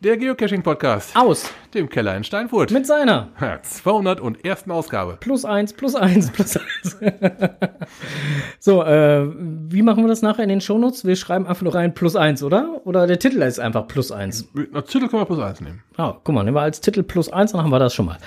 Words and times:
Der 0.00 0.16
Geocaching-Podcast. 0.16 1.14
Aus. 1.14 1.48
Dem 1.74 1.88
Keller 1.88 2.16
in 2.16 2.24
Steinfurt. 2.24 2.72
Mit 2.72 2.86
seiner. 2.86 3.28
201. 3.62 4.68
Ausgabe. 4.68 5.18
Plus 5.20 5.44
eins, 5.44 5.72
plus 5.72 5.94
eins, 5.94 6.32
plus 6.32 6.56
eins. 6.56 6.98
so, 8.58 8.82
äh, 8.82 9.28
wie 9.68 9.82
machen 9.82 10.02
wir 10.02 10.08
das 10.08 10.22
nachher 10.22 10.42
in 10.42 10.48
den 10.48 10.60
Shownotes? 10.60 11.04
Wir 11.04 11.14
schreiben 11.14 11.46
einfach 11.46 11.62
nur 11.62 11.74
rein 11.74 11.94
plus 11.94 12.16
eins, 12.16 12.42
oder? 12.42 12.80
Oder 12.84 13.06
der 13.06 13.20
Titel 13.20 13.42
ist 13.42 13.60
einfach 13.60 13.86
plus 13.86 14.10
eins. 14.10 14.48
Na, 14.54 14.80
Titel 14.80 15.06
können 15.06 15.22
wir 15.22 15.26
plus 15.26 15.38
eins 15.38 15.60
nehmen. 15.60 15.84
Ah, 15.96 16.14
guck 16.24 16.34
mal, 16.34 16.42
nehmen 16.42 16.56
wir 16.56 16.62
als 16.62 16.80
Titel 16.80 17.04
plus 17.04 17.32
eins, 17.32 17.52
dann 17.52 17.62
haben 17.62 17.70
wir 17.70 17.78
das 17.78 17.94
schon 17.94 18.06
mal. 18.06 18.18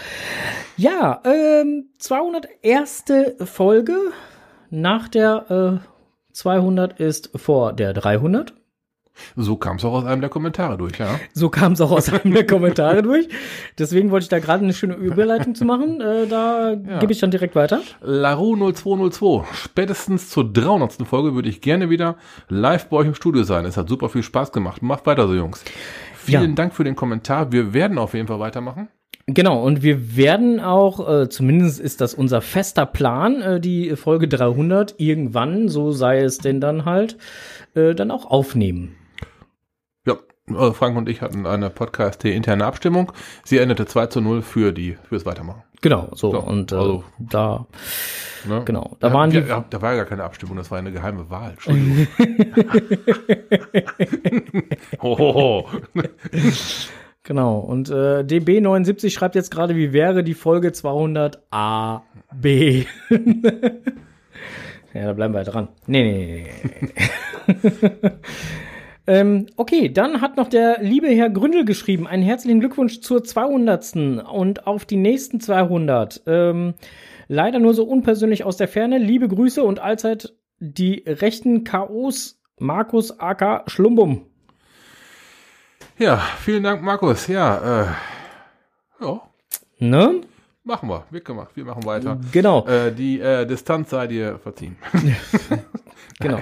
Ja, 0.77 1.21
ähm, 1.25 1.89
201. 1.97 3.03
Folge. 3.43 3.97
Nach 4.69 5.09
der 5.09 5.81
äh, 5.81 5.87
200 6.31 6.99
ist 6.99 7.31
vor 7.35 7.73
der 7.73 7.93
300. 7.93 8.53
So 9.35 9.55
kam 9.55 9.77
es 9.77 9.85
auch 9.85 9.93
aus 9.93 10.05
einem 10.05 10.21
der 10.21 10.29
Kommentare 10.29 10.77
durch, 10.77 10.97
ja. 10.97 11.19
So 11.33 11.49
kam 11.49 11.73
es 11.73 11.81
auch 11.81 11.91
aus 11.91 12.09
einem 12.11 12.33
der 12.33 12.45
Kommentare 12.45 13.01
durch. 13.01 13.27
Deswegen 13.77 14.11
wollte 14.11 14.23
ich 14.23 14.29
da 14.29 14.39
gerade 14.39 14.63
eine 14.63 14.73
schöne 14.73 14.95
Überleitung 14.95 15.55
zu 15.55 15.65
machen. 15.65 16.01
Äh, 16.01 16.27
da 16.27 16.71
Ja. 16.73 16.99
gebe 16.99 17.11
ich 17.11 17.19
dann 17.19 17.31
direkt 17.31 17.55
weiter. 17.55 17.81
Laru 18.01 18.55
0202. 18.55 19.45
Spätestens 19.53 20.29
zur 20.29 20.51
300. 20.51 21.05
Folge 21.07 21.33
würde 21.35 21.49
ich 21.49 21.61
gerne 21.61 21.89
wieder 21.89 22.15
live 22.49 22.87
bei 22.89 22.97
euch 22.97 23.07
im 23.07 23.15
Studio 23.15 23.43
sein. 23.43 23.65
Es 23.65 23.77
hat 23.77 23.89
super 23.89 24.09
viel 24.09 24.23
Spaß 24.23 24.51
gemacht. 24.51 24.81
Macht 24.81 25.05
weiter 25.05 25.27
so, 25.27 25.33
Jungs. 25.35 25.63
Vielen 26.15 26.49
Ja. 26.49 26.55
Dank 26.55 26.73
für 26.73 26.83
den 26.83 26.95
Kommentar. 26.95 27.51
Wir 27.51 27.73
werden 27.73 27.97
auf 27.97 28.13
jeden 28.13 28.27
Fall 28.27 28.39
weitermachen. 28.39 28.87
Genau, 29.27 29.63
und 29.63 29.81
wir 29.81 30.15
werden 30.15 30.59
auch, 30.59 31.07
äh, 31.09 31.29
zumindest 31.29 31.79
ist 31.79 31.99
das 31.99 32.13
unser 32.13 32.41
fester 32.41 32.85
Plan, 32.85 33.41
äh, 33.41 33.59
die 33.59 33.95
Folge 33.95 34.27
300 34.27 34.95
irgendwann, 34.99 35.67
so 35.67 35.89
sei 35.91 36.19
es 36.21 36.37
denn 36.37 36.61
dann 36.61 36.85
halt, 36.85 37.17
äh, 37.73 37.95
dann 37.95 38.11
auch 38.11 38.25
aufnehmen. 38.29 38.95
Äh, 40.47 40.71
Frank 40.73 40.95
und 40.95 41.09
ich 41.09 41.21
hatten 41.21 41.47
eine 41.47 41.71
Podcast-interne 41.71 42.63
Abstimmung. 42.65 43.11
Sie 43.43 43.57
endete 43.57 43.87
2 43.87 44.05
zu 44.07 44.21
0 44.21 44.43
für 44.43 44.71
die, 44.73 44.95
fürs 45.09 45.25
Weitermachen. 45.25 45.63
Genau, 45.81 46.09
so, 46.13 46.31
So, 46.31 46.39
und 46.39 46.71
äh, 46.71 46.75
also- 46.75 47.03
da, 47.17 47.65
Ne? 48.47 48.61
genau, 48.63 48.95
da 48.99 49.07
Ja, 49.07 49.13
waren 49.15 49.31
ja, 49.31 49.41
die, 49.41 49.47
ja, 49.49 49.65
da 49.67 49.81
war 49.81 49.91
ja 49.93 49.97
gar 49.97 50.05
keine 50.05 50.23
Abstimmung, 50.23 50.55
das 50.55 50.69
war 50.69 50.77
eine 50.77 50.91
geheime 50.91 51.31
Wahl. 51.31 51.51
Entschuldigung. 51.65 52.07
Genau, 57.23 57.57
und 57.57 57.89
äh, 57.89 58.19
DB79 58.23 59.09
schreibt 59.09 59.33
jetzt 59.33 59.49
gerade, 59.49 59.75
wie 59.75 59.93
wäre 59.93 60.23
die 60.23 60.35
Folge 60.35 60.71
200 60.73 61.41
A, 61.49 62.03
B. 62.31 62.85
ja, 64.93 65.05
da 65.05 65.13
bleiben 65.13 65.33
wir 65.33 65.43
dran. 65.43 65.69
Nee, 65.87 66.03
nee, 66.03 66.47
nee. 67.47 67.71
Ähm, 69.07 69.47
okay, 69.55 69.89
dann 69.89 70.21
hat 70.21 70.35
noch 70.37 70.49
der 70.49 70.81
liebe 70.81 71.07
Herr 71.07 71.29
Gründel 71.29 71.63
geschrieben, 71.65 72.07
einen 72.07 72.23
herzlichen 72.23 72.59
Glückwunsch 72.59 73.01
zur 73.01 73.23
200. 73.23 73.95
und 74.31 74.65
auf 74.65 74.85
die 74.85 74.97
nächsten 74.97 75.39
200. 75.39 76.23
Ähm, 76.25 76.73
leider 77.27 77.59
nur 77.59 77.73
so 77.73 77.83
unpersönlich 77.83 78.43
aus 78.43 78.57
der 78.57 78.67
Ferne. 78.67 78.97
Liebe 78.97 79.27
Grüße 79.27 79.63
und 79.63 79.79
allzeit 79.79 80.33
die 80.59 81.03
rechten 81.05 81.63
Chaos 81.63 82.39
Markus 82.57 83.19
AK 83.19 83.69
Schlumbum. 83.69 84.25
Ja, 85.97 86.17
vielen 86.39 86.63
Dank, 86.63 86.81
Markus. 86.81 87.27
Ja, 87.27 87.83
äh, 87.83 87.85
ja, 89.03 89.21
Ne? 89.79 90.21
machen 90.63 90.89
wir. 90.89 91.05
Wir, 91.11 91.21
gemacht. 91.21 91.51
wir 91.55 91.65
machen 91.65 91.85
weiter. 91.85 92.19
Genau, 92.31 92.65
Äh, 92.65 92.91
die 92.91 93.19
äh, 93.19 93.45
Distanz 93.45 93.89
sei 93.91 94.07
dir 94.07 94.39
verziehen. 94.39 94.77
genau. 96.19 96.39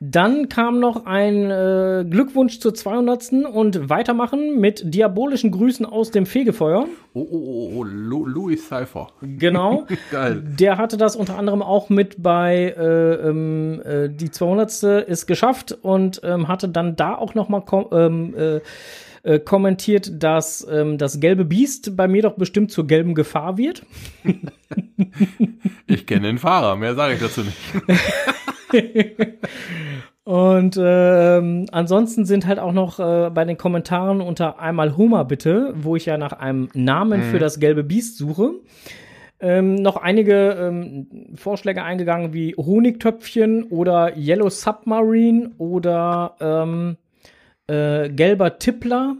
Dann 0.00 0.48
kam 0.48 0.80
noch 0.80 1.06
ein 1.06 1.50
äh, 1.50 2.04
Glückwunsch 2.08 2.60
zur 2.60 2.74
200. 2.74 3.32
und 3.52 3.88
weitermachen 3.88 4.58
mit 4.58 4.94
diabolischen 4.94 5.50
Grüßen 5.50 5.84
aus 5.86 6.10
dem 6.10 6.26
Fegefeuer. 6.26 6.86
Oh, 7.14 7.20
oh, 7.20 7.26
oh, 7.30 7.72
oh 7.76 7.84
Lu 7.84 8.26
Louis 8.26 8.66
Cypher. 8.66 9.08
Genau. 9.20 9.86
Geil. 10.10 10.42
Der 10.42 10.78
hatte 10.78 10.96
das 10.96 11.16
unter 11.16 11.38
anderem 11.38 11.62
auch 11.62 11.88
mit 11.88 12.22
bei 12.22 12.74
äh, 12.76 13.28
ähm, 13.28 13.82
äh, 13.84 14.08
die 14.08 14.30
200. 14.30 14.82
ist 15.08 15.26
geschafft 15.26 15.76
und 15.82 16.20
ähm, 16.24 16.48
hatte 16.48 16.68
dann 16.68 16.96
da 16.96 17.14
auch 17.14 17.34
noch 17.34 17.48
mal 17.48 17.62
ähm, 17.92 18.34
äh, 18.36 18.60
äh, 19.24 19.38
kommentiert, 19.38 20.22
dass 20.22 20.66
ähm, 20.68 20.98
das 20.98 21.20
gelbe 21.20 21.44
Biest 21.44 21.96
bei 21.96 22.08
mir 22.08 22.22
doch 22.22 22.34
bestimmt 22.34 22.72
zur 22.72 22.86
gelben 22.86 23.14
Gefahr 23.14 23.56
wird. 23.58 23.84
Ich 25.86 26.06
kenne 26.06 26.26
den 26.28 26.38
Fahrer, 26.38 26.76
mehr 26.76 26.94
sage 26.94 27.14
ich 27.14 27.20
dazu 27.20 27.42
nicht. 27.42 27.56
Und 30.24 30.78
ähm, 30.80 31.66
ansonsten 31.72 32.26
sind 32.26 32.46
halt 32.46 32.60
auch 32.60 32.72
noch 32.72 33.00
äh, 33.00 33.30
bei 33.30 33.44
den 33.44 33.56
Kommentaren 33.56 34.20
unter 34.20 34.60
einmal 34.60 34.96
Hummer 34.96 35.24
bitte, 35.24 35.74
wo 35.76 35.96
ich 35.96 36.06
ja 36.06 36.16
nach 36.16 36.32
einem 36.32 36.68
Namen 36.74 37.22
für 37.22 37.40
das 37.40 37.58
gelbe 37.58 37.82
Biest 37.82 38.18
suche, 38.18 38.52
ähm, 39.40 39.74
noch 39.74 39.96
einige 39.96 40.50
ähm, 40.52 41.34
Vorschläge 41.34 41.82
eingegangen 41.82 42.32
wie 42.32 42.54
Honigtöpfchen 42.54 43.64
oder 43.64 44.16
Yellow 44.16 44.48
Submarine 44.48 45.50
oder 45.58 46.36
ähm, 46.40 46.96
äh, 47.66 48.08
gelber 48.08 48.60
Tippler 48.60 49.16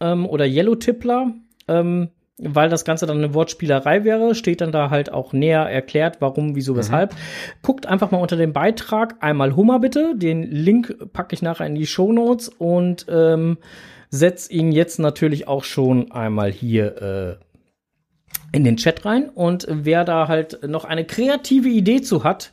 ähm, 0.00 0.24
oder 0.24 0.46
Yellow 0.46 0.76
Tippler. 0.76 1.34
Ähm, 1.68 2.08
weil 2.38 2.68
das 2.68 2.84
Ganze 2.84 3.06
dann 3.06 3.18
eine 3.18 3.34
Wortspielerei 3.34 4.04
wäre, 4.04 4.34
steht 4.34 4.60
dann 4.60 4.72
da 4.72 4.90
halt 4.90 5.12
auch 5.12 5.32
näher 5.32 5.62
erklärt, 5.62 6.20
warum, 6.20 6.54
wieso, 6.54 6.76
weshalb. 6.76 7.14
Guckt 7.62 7.86
einfach 7.86 8.10
mal 8.10 8.18
unter 8.18 8.36
dem 8.36 8.52
Beitrag 8.52 9.16
einmal 9.20 9.56
Hummer 9.56 9.80
bitte. 9.80 10.14
Den 10.16 10.42
Link 10.42 11.12
packe 11.12 11.34
ich 11.34 11.42
nachher 11.42 11.66
in 11.66 11.74
die 11.74 11.86
Show 11.86 12.12
Notes 12.12 12.48
und 12.48 13.06
ähm, 13.08 13.58
setz 14.10 14.48
ihn 14.50 14.72
jetzt 14.72 14.98
natürlich 14.98 15.48
auch 15.48 15.64
schon 15.64 16.12
einmal 16.12 16.50
hier 16.52 17.38
äh, 17.40 17.44
in 18.52 18.64
den 18.64 18.76
Chat 18.76 19.04
rein. 19.04 19.28
Und 19.28 19.66
wer 19.68 20.04
da 20.04 20.28
halt 20.28 20.66
noch 20.66 20.84
eine 20.84 21.04
kreative 21.04 21.68
Idee 21.68 22.00
zu 22.00 22.24
hat, 22.24 22.52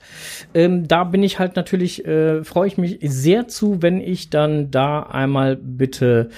ähm, 0.53 0.87
da 0.87 1.03
bin 1.03 1.23
ich 1.23 1.39
halt 1.39 1.55
natürlich, 1.55 2.05
äh, 2.05 2.43
freue 2.43 2.67
ich 2.67 2.77
mich 2.77 2.99
sehr 3.01 3.47
zu, 3.47 3.81
wenn 3.81 4.01
ich 4.01 4.29
dann 4.29 4.71
da 4.71 5.03
einmal 5.03 5.55
bitte 5.55 6.29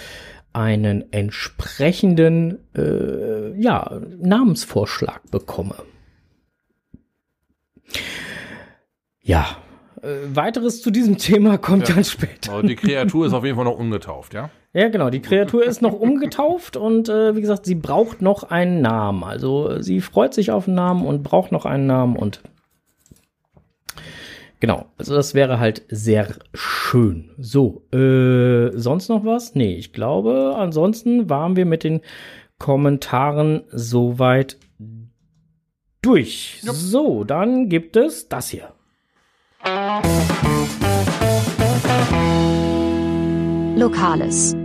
einen 0.57 1.13
entsprechenden 1.13 2.59
äh, 2.75 3.59
ja, 3.61 4.01
Namensvorschlag 4.19 5.29
bekomme. 5.29 5.75
Ja, 9.21 9.57
äh, 10.01 10.35
weiteres 10.35 10.81
zu 10.81 10.89
diesem 10.89 11.17
Thema 11.17 11.57
kommt 11.57 11.89
dann 11.89 12.03
später. 12.03 12.53
Aber 12.53 12.63
die 12.63 12.75
Kreatur 12.75 13.27
ist 13.27 13.33
auf 13.33 13.43
jeden 13.43 13.55
Fall 13.55 13.65
noch 13.65 13.77
ungetauft, 13.77 14.33
ja? 14.33 14.49
Ja, 14.73 14.89
genau. 14.89 15.09
Die 15.09 15.21
Kreatur 15.21 15.63
ist 15.63 15.81
noch 15.81 15.93
umgetauft 15.93 16.75
und 16.75 17.09
äh, 17.09 17.35
wie 17.35 17.41
gesagt, 17.41 17.65
sie 17.65 17.75
braucht 17.75 18.21
noch 18.21 18.43
einen 18.43 18.81
Namen. 18.81 19.23
Also 19.23 19.69
äh, 19.69 19.83
sie 19.83 20.01
freut 20.01 20.33
sich 20.33 20.51
auf 20.51 20.67
einen 20.67 20.75
Namen 20.75 21.05
und 21.05 21.23
braucht 21.23 21.51
noch 21.51 21.65
einen 21.65 21.87
Namen 21.87 22.15
und 22.15 22.41
genau. 24.59 24.85
Also 24.97 25.15
das 25.15 25.33
wäre 25.33 25.59
halt 25.59 25.83
sehr 25.89 26.35
schön. 26.53 27.31
So, 27.37 27.83
äh, 27.91 28.71
sonst 28.77 29.09
noch 29.09 29.25
was? 29.25 29.55
Nee, 29.55 29.75
ich 29.75 29.93
glaube, 29.93 30.55
ansonsten 30.57 31.29
waren 31.29 31.55
wir 31.55 31.65
mit 31.65 31.83
den 31.83 32.01
Kommentaren 32.59 33.63
soweit 33.71 34.57
durch. 36.01 36.59
Jupp. 36.63 36.75
So, 36.75 37.23
dann 37.23 37.69
gibt 37.69 37.95
es 37.95 38.29
das 38.29 38.49
hier. 38.49 38.73
Lokales. 43.75 44.55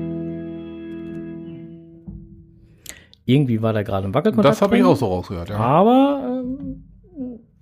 Irgendwie 3.25 3.63
war 3.63 3.73
da 3.73 3.83
gerade 3.83 4.07
ein 4.07 4.15
Wackelkontakt. 4.15 4.53
Das 4.53 4.63
habe 4.63 4.77
ich 4.77 4.85
auch 4.85 4.97
so 4.97 5.07
rausgehört, 5.07 5.51
ja. 5.51 5.57
Aber 5.57 6.43
ähm, 6.45 6.85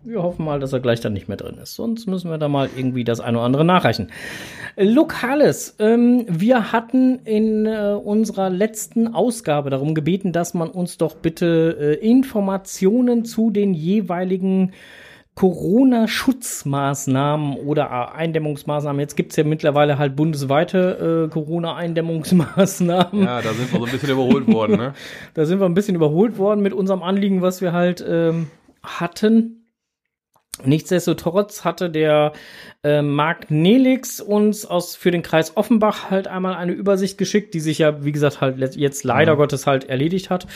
wir 0.03 0.23
hoffen 0.23 0.47
mal, 0.47 0.61
dass 0.61 0.73
er 0.73 0.81
gleich 0.81 1.01
dann 1.01 1.13
nicht 1.13 1.29
mehr 1.29 1.37
drin 1.37 1.59
ist. 1.63 1.75
Sonst 1.75 2.07
müssen 2.07 2.31
wir 2.31 2.39
da 2.39 2.49
mal 2.49 2.71
irgendwie 2.75 3.05
das 3.05 3.21
eine 3.21 3.37
oder 3.37 3.45
andere 3.47 3.67
nachreichen. 3.67 4.09
Lokales. 4.77 5.77
Ähm, 5.79 6.25
wir 6.27 6.73
hatten 6.73 7.19
in 7.25 7.67
äh, 7.67 7.99
unserer 8.03 8.49
letzten 8.49 9.15
Ausgabe 9.15 9.69
darum 9.69 9.95
gebeten, 9.95 10.33
dass 10.33 10.55
man 10.55 10.71
uns 10.71 10.97
doch 10.97 11.17
bitte 11.17 11.77
äh, 11.79 11.97
Informationen 12.09 13.27
zu 13.27 13.51
den 13.51 13.75
jeweiligen 13.75 14.73
Corona-Schutzmaßnahmen 15.35 17.57
oder 17.57 17.85
äh, 17.85 18.17
Eindämmungsmaßnahmen. 18.17 19.01
Jetzt 19.01 19.17
gibt's 19.17 19.37
ja 19.37 19.45
mittlerweile 19.45 19.99
halt 19.99 20.17
bundesweite 20.17 21.27
äh, 21.29 21.33
Corona-Eindämmungsmaßnahmen. 21.33 23.23
Ja, 23.23 23.43
da 23.43 23.53
sind 23.53 23.71
wir 23.73 23.81
so 23.81 23.87
ein 23.87 23.93
bisschen 23.93 24.11
überholt 24.11 24.49
worden, 24.49 24.77
ne? 24.77 24.95
Da 25.35 25.45
sind 25.45 25.61
wir 25.61 25.67
ein 25.67 25.75
bisschen 25.75 25.95
überholt 25.95 26.39
worden 26.39 26.63
mit 26.63 26.73
unserem 26.73 27.03
Anliegen, 27.03 27.43
was 27.43 27.61
wir 27.61 27.73
halt 27.73 28.03
ähm, 28.07 28.47
hatten. 28.83 29.60
Nichtsdestotrotz 30.65 31.65
hatte 31.65 31.91
der 31.91 32.33
äh, 32.83 33.03
Marc 33.03 33.51
Nelix 33.51 34.21
uns 34.21 34.67
aus 34.67 34.97
für 34.97 35.11
den 35.11 35.23
Kreis 35.23 35.57
Offenbach 35.57 36.11
halt 36.11 36.29
einmal 36.29 36.55
eine 36.55 36.73
Übersicht 36.73 37.19
geschickt, 37.19 37.55
die 37.55 37.61
sich 37.61 37.79
ja, 37.79 38.05
wie 38.05 38.13
gesagt, 38.13 38.41
halt 38.41 38.77
jetzt 38.77 39.05
leider 39.05 39.37
Gottes 39.37 39.67
halt 39.67 39.85
erledigt 39.85 40.29
hat, 40.29 40.47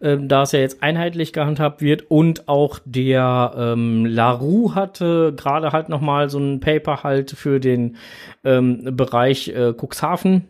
ähm, 0.00 0.28
da 0.28 0.42
es 0.42 0.52
ja 0.52 0.60
jetzt 0.60 0.82
einheitlich 0.82 1.32
gehandhabt 1.32 1.82
wird 1.82 2.10
und 2.10 2.48
auch 2.48 2.78
der 2.84 3.54
ähm, 3.56 4.06
Larue 4.06 4.74
hatte 4.74 5.32
gerade 5.36 5.72
halt 5.72 5.88
noch 5.88 6.00
mal 6.00 6.28
so 6.30 6.38
ein 6.38 6.60
Paper 6.60 7.02
halt 7.02 7.32
für 7.32 7.58
den 7.58 7.96
ähm, 8.44 8.96
Bereich 8.96 9.48
äh, 9.48 9.72
Cuxhaven 9.72 10.48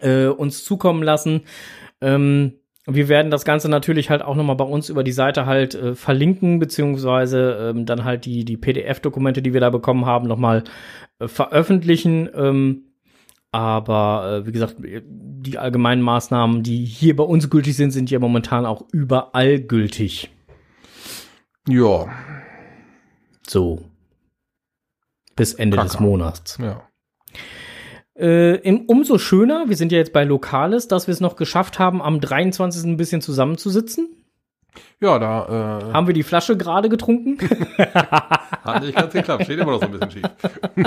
äh, 0.00 0.26
uns 0.26 0.64
zukommen 0.64 1.02
lassen. 1.02 1.42
Ähm, 2.00 2.59
wir 2.86 3.08
werden 3.08 3.30
das 3.30 3.44
Ganze 3.44 3.68
natürlich 3.68 4.10
halt 4.10 4.22
auch 4.22 4.34
nochmal 4.34 4.56
bei 4.56 4.64
uns 4.64 4.88
über 4.88 5.04
die 5.04 5.12
Seite 5.12 5.46
halt 5.46 5.74
äh, 5.74 5.94
verlinken, 5.94 6.58
beziehungsweise 6.58 7.70
ähm, 7.70 7.86
dann 7.86 8.04
halt 8.04 8.24
die, 8.24 8.44
die 8.44 8.56
PDF-Dokumente, 8.56 9.42
die 9.42 9.52
wir 9.52 9.60
da 9.60 9.70
bekommen 9.70 10.06
haben, 10.06 10.26
nochmal 10.26 10.64
äh, 11.18 11.28
veröffentlichen. 11.28 12.28
Ähm, 12.34 12.84
aber 13.52 14.42
äh, 14.42 14.46
wie 14.46 14.52
gesagt, 14.52 14.76
die 14.80 15.58
allgemeinen 15.58 16.02
Maßnahmen, 16.02 16.62
die 16.62 16.84
hier 16.84 17.16
bei 17.16 17.24
uns 17.24 17.50
gültig 17.50 17.76
sind, 17.76 17.90
sind 17.90 18.10
ja 18.10 18.18
momentan 18.18 18.64
auch 18.64 18.84
überall 18.92 19.60
gültig. 19.60 20.30
Ja, 21.68 22.08
So. 23.46 23.84
Bis 25.36 25.54
Ende 25.54 25.76
Kacke. 25.76 25.88
des 25.88 26.00
Monats. 26.00 26.58
ja. 26.58 26.82
Äh, 28.20 28.84
umso 28.86 29.16
schöner, 29.16 29.68
wir 29.68 29.76
sind 29.76 29.92
ja 29.92 29.98
jetzt 29.98 30.12
bei 30.12 30.24
Lokales, 30.24 30.88
dass 30.88 31.06
wir 31.06 31.12
es 31.12 31.20
noch 31.20 31.36
geschafft 31.36 31.78
haben, 31.78 32.02
am 32.02 32.20
23. 32.20 32.84
ein 32.84 32.96
bisschen 32.96 33.22
zusammenzusitzen. 33.22 34.08
Ja, 35.00 35.18
da 35.18 35.80
äh, 35.88 35.92
Haben 35.92 36.06
wir 36.06 36.14
die 36.14 36.22
Flasche 36.22 36.56
gerade 36.56 36.88
getrunken? 36.88 37.38
hat 37.78 38.82
nicht 38.82 38.94
ganz 38.94 39.12
geklappt. 39.12 39.44
Steht 39.44 39.58
immer 39.58 39.72
noch 39.72 39.80
so 39.80 39.86
ein 39.86 39.92
bisschen 39.92 40.10
schief. 40.10 40.86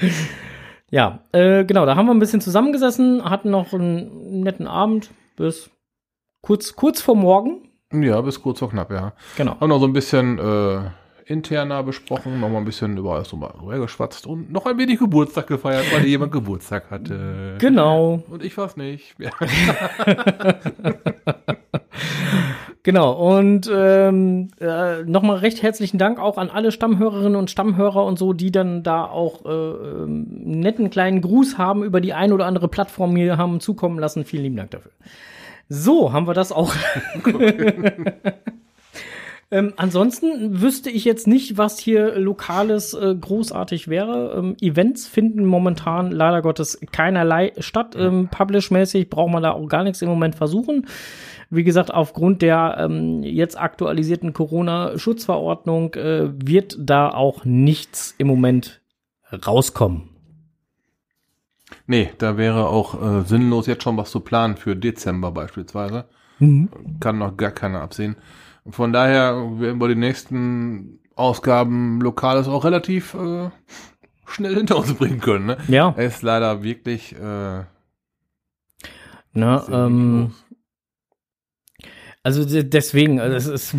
ja, 0.90 1.20
äh, 1.32 1.64
genau, 1.64 1.86
da 1.86 1.96
haben 1.96 2.06
wir 2.06 2.14
ein 2.14 2.18
bisschen 2.18 2.42
zusammengesessen, 2.42 3.24
hatten 3.24 3.50
noch 3.50 3.72
einen 3.72 4.42
netten 4.42 4.66
Abend 4.66 5.10
bis 5.36 5.70
kurz, 6.42 6.76
kurz 6.76 7.00
vor 7.00 7.16
morgen. 7.16 7.70
Ja, 7.92 8.20
bis 8.20 8.42
kurz 8.42 8.58
vor 8.58 8.70
knapp, 8.70 8.90
ja. 8.90 9.14
Genau. 9.36 9.58
Haben 9.58 9.68
noch 9.70 9.80
so 9.80 9.86
ein 9.86 9.92
bisschen 9.94 10.38
äh, 10.38 10.90
interner 11.26 11.82
besprochen, 11.82 12.38
noch 12.40 12.48
mal 12.48 12.58
ein 12.58 12.64
bisschen 12.64 12.96
über 12.96 13.14
alles 13.14 13.28
so 13.28 13.36
mal 13.36 13.52
geschwatzt 13.80 14.26
und 14.26 14.52
noch 14.52 14.64
ein 14.64 14.78
wenig 14.78 15.00
Geburtstag 15.00 15.48
gefeiert, 15.48 15.84
weil 15.92 16.06
jemand 16.06 16.30
Geburtstag 16.30 16.90
hatte. 16.90 17.56
Genau, 17.58 18.22
Und 18.30 18.44
ich 18.44 18.56
war's 18.56 18.76
nicht. 18.76 19.16
Ja. 19.18 19.30
genau. 22.84 23.36
Und 23.36 23.68
ähm, 23.72 24.50
äh, 24.60 25.02
nochmal 25.02 25.38
recht 25.38 25.62
herzlichen 25.62 25.98
Dank 25.98 26.20
auch 26.20 26.38
an 26.38 26.48
alle 26.48 26.70
Stammhörerinnen 26.70 27.36
und 27.36 27.50
Stammhörer 27.50 28.04
und 28.04 28.20
so, 28.20 28.32
die 28.32 28.52
dann 28.52 28.84
da 28.84 29.04
auch 29.04 29.44
äh, 29.44 29.48
einen 29.48 30.60
netten 30.60 30.90
kleinen 30.90 31.22
Gruß 31.22 31.58
haben 31.58 31.82
über 31.82 32.00
die 32.00 32.14
ein 32.14 32.32
oder 32.32 32.46
andere 32.46 32.68
Plattform 32.68 33.12
mir 33.14 33.36
haben 33.36 33.58
zukommen 33.58 33.98
lassen. 33.98 34.24
Vielen 34.24 34.44
lieben 34.44 34.56
Dank 34.56 34.70
dafür. 34.70 34.92
So, 35.68 36.12
haben 36.12 36.28
wir 36.28 36.34
das 36.34 36.52
auch. 36.52 36.72
ähm, 39.50 39.74
ansonsten 39.76 40.60
wüsste 40.60 40.90
ich 40.90 41.04
jetzt 41.04 41.28
nicht, 41.28 41.56
was 41.56 41.78
hier 41.78 42.18
Lokales 42.18 42.94
äh, 42.94 43.14
großartig 43.14 43.86
wäre. 43.86 44.34
Ähm, 44.36 44.56
Events 44.60 45.06
finden 45.06 45.44
momentan 45.44 46.10
leider 46.10 46.42
Gottes 46.42 46.80
keinerlei 46.90 47.52
statt. 47.58 47.94
Ähm, 47.96 48.28
Publish-mäßig 48.28 49.08
braucht 49.08 49.32
man 49.32 49.44
da 49.44 49.52
auch 49.52 49.68
gar 49.68 49.84
nichts 49.84 50.02
im 50.02 50.08
Moment 50.08 50.34
versuchen. 50.34 50.86
Wie 51.48 51.62
gesagt, 51.62 51.94
aufgrund 51.94 52.42
der 52.42 52.76
ähm, 52.80 53.22
jetzt 53.22 53.58
aktualisierten 53.58 54.32
Corona-Schutzverordnung 54.32 55.94
äh, 55.94 56.30
wird 56.44 56.76
da 56.80 57.10
auch 57.10 57.44
nichts 57.44 58.16
im 58.18 58.26
Moment 58.26 58.80
rauskommen. 59.46 60.08
Nee, 61.86 62.10
da 62.18 62.36
wäre 62.36 62.68
auch 62.68 63.00
äh, 63.00 63.24
sinnlos, 63.24 63.68
jetzt 63.68 63.84
schon 63.84 63.96
was 63.96 64.10
zu 64.10 64.20
planen 64.20 64.56
für 64.56 64.74
Dezember 64.74 65.30
beispielsweise. 65.30 66.06
Kann 67.00 67.18
noch 67.18 67.36
gar 67.36 67.52
keiner 67.52 67.80
absehen. 67.80 68.16
Von 68.70 68.92
daher 68.92 69.34
werden 69.60 69.80
wir 69.80 69.88
die 69.88 69.94
nächsten 69.94 70.98
Ausgaben 71.14 72.00
Lokales 72.00 72.48
auch 72.48 72.64
relativ 72.64 73.14
äh, 73.14 73.50
schnell 74.26 74.54
hinter 74.54 74.76
uns 74.76 74.92
bringen 74.94 75.20
können. 75.20 75.46
Ne? 75.46 75.56
Ja, 75.68 75.94
Es 75.96 76.16
ist 76.16 76.22
leider 76.22 76.62
wirklich 76.62 77.14
äh, 77.14 77.18
ne, 79.32 79.62
sehr 79.66 79.68
ähm. 79.74 80.32
Also 82.22 82.44
de- 82.44 82.64
deswegen, 82.64 83.20
also 83.20 83.36
es 83.36 83.46
ist 83.46 83.74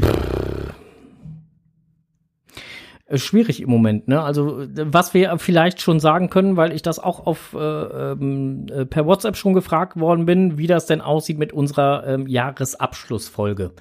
äh, 3.08 3.18
schwierig 3.18 3.62
im 3.62 3.70
Moment. 3.70 4.08
Ne? 4.08 4.22
Also 4.22 4.62
äh, 4.62 4.68
was 4.74 5.14
wir 5.14 5.38
vielleicht 5.38 5.82
schon 5.82 6.00
sagen 6.00 6.30
können, 6.30 6.58
weil 6.58 6.72
ich 6.74 6.82
das 6.82 7.00
auch 7.00 7.26
auf 7.26 7.54
äh, 7.54 7.58
ähm, 7.60 8.68
äh, 8.72 8.86
per 8.86 9.06
WhatsApp 9.06 9.36
schon 9.38 9.54
gefragt 9.54 10.00
worden 10.00 10.26
bin, 10.26 10.58
wie 10.58 10.68
das 10.68 10.86
denn 10.86 11.02
aussieht 11.02 11.38
mit 11.38 11.54
unserer 11.54 12.06
ähm, 12.08 12.28
Jahresabschlussfolge. 12.28 13.74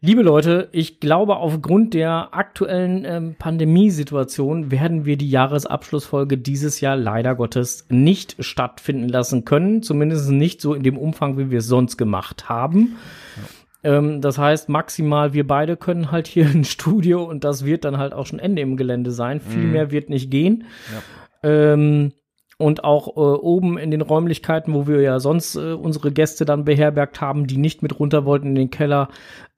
Liebe 0.00 0.22
Leute, 0.22 0.68
ich 0.72 1.00
glaube, 1.00 1.36
aufgrund 1.36 1.94
der 1.94 2.34
aktuellen 2.34 3.04
ähm, 3.06 3.34
Pandemiesituation 3.38 4.70
werden 4.70 5.06
wir 5.06 5.16
die 5.16 5.30
Jahresabschlussfolge 5.30 6.36
dieses 6.36 6.80
Jahr 6.80 6.96
leider 6.96 7.34
Gottes 7.34 7.86
nicht 7.88 8.36
stattfinden 8.40 9.08
lassen 9.08 9.44
können. 9.46 9.82
Zumindest 9.82 10.30
nicht 10.30 10.60
so 10.60 10.74
in 10.74 10.82
dem 10.82 10.98
Umfang, 10.98 11.38
wie 11.38 11.50
wir 11.50 11.60
es 11.60 11.66
sonst 11.66 11.96
gemacht 11.96 12.48
haben. 12.48 12.96
Ähm, 13.82 14.20
das 14.20 14.36
heißt, 14.36 14.68
maximal 14.68 15.32
wir 15.32 15.46
beide 15.46 15.78
können 15.78 16.12
halt 16.12 16.26
hier 16.26 16.46
ein 16.54 16.64
Studio 16.64 17.24
und 17.24 17.44
das 17.44 17.64
wird 17.64 17.84
dann 17.84 17.96
halt 17.96 18.12
auch 18.12 18.26
schon 18.26 18.38
Ende 18.38 18.60
im 18.60 18.76
Gelände 18.76 19.12
sein. 19.12 19.40
Viel 19.40 19.64
mehr 19.64 19.90
wird 19.90 20.10
nicht 20.10 20.30
gehen. 20.30 20.64
Ähm, 21.42 22.12
und 22.58 22.84
auch 22.84 23.16
äh, 23.16 23.20
oben 23.20 23.76
in 23.76 23.90
den 23.90 24.00
Räumlichkeiten, 24.00 24.72
wo 24.72 24.86
wir 24.86 25.00
ja 25.00 25.20
sonst 25.20 25.56
äh, 25.56 25.72
unsere 25.72 26.10
Gäste 26.10 26.44
dann 26.44 26.64
beherbergt 26.64 27.20
haben, 27.20 27.46
die 27.46 27.58
nicht 27.58 27.82
mit 27.82 27.98
runter 27.98 28.24
wollten 28.24 28.48
in 28.48 28.54
den 28.54 28.70
Keller, 28.70 29.08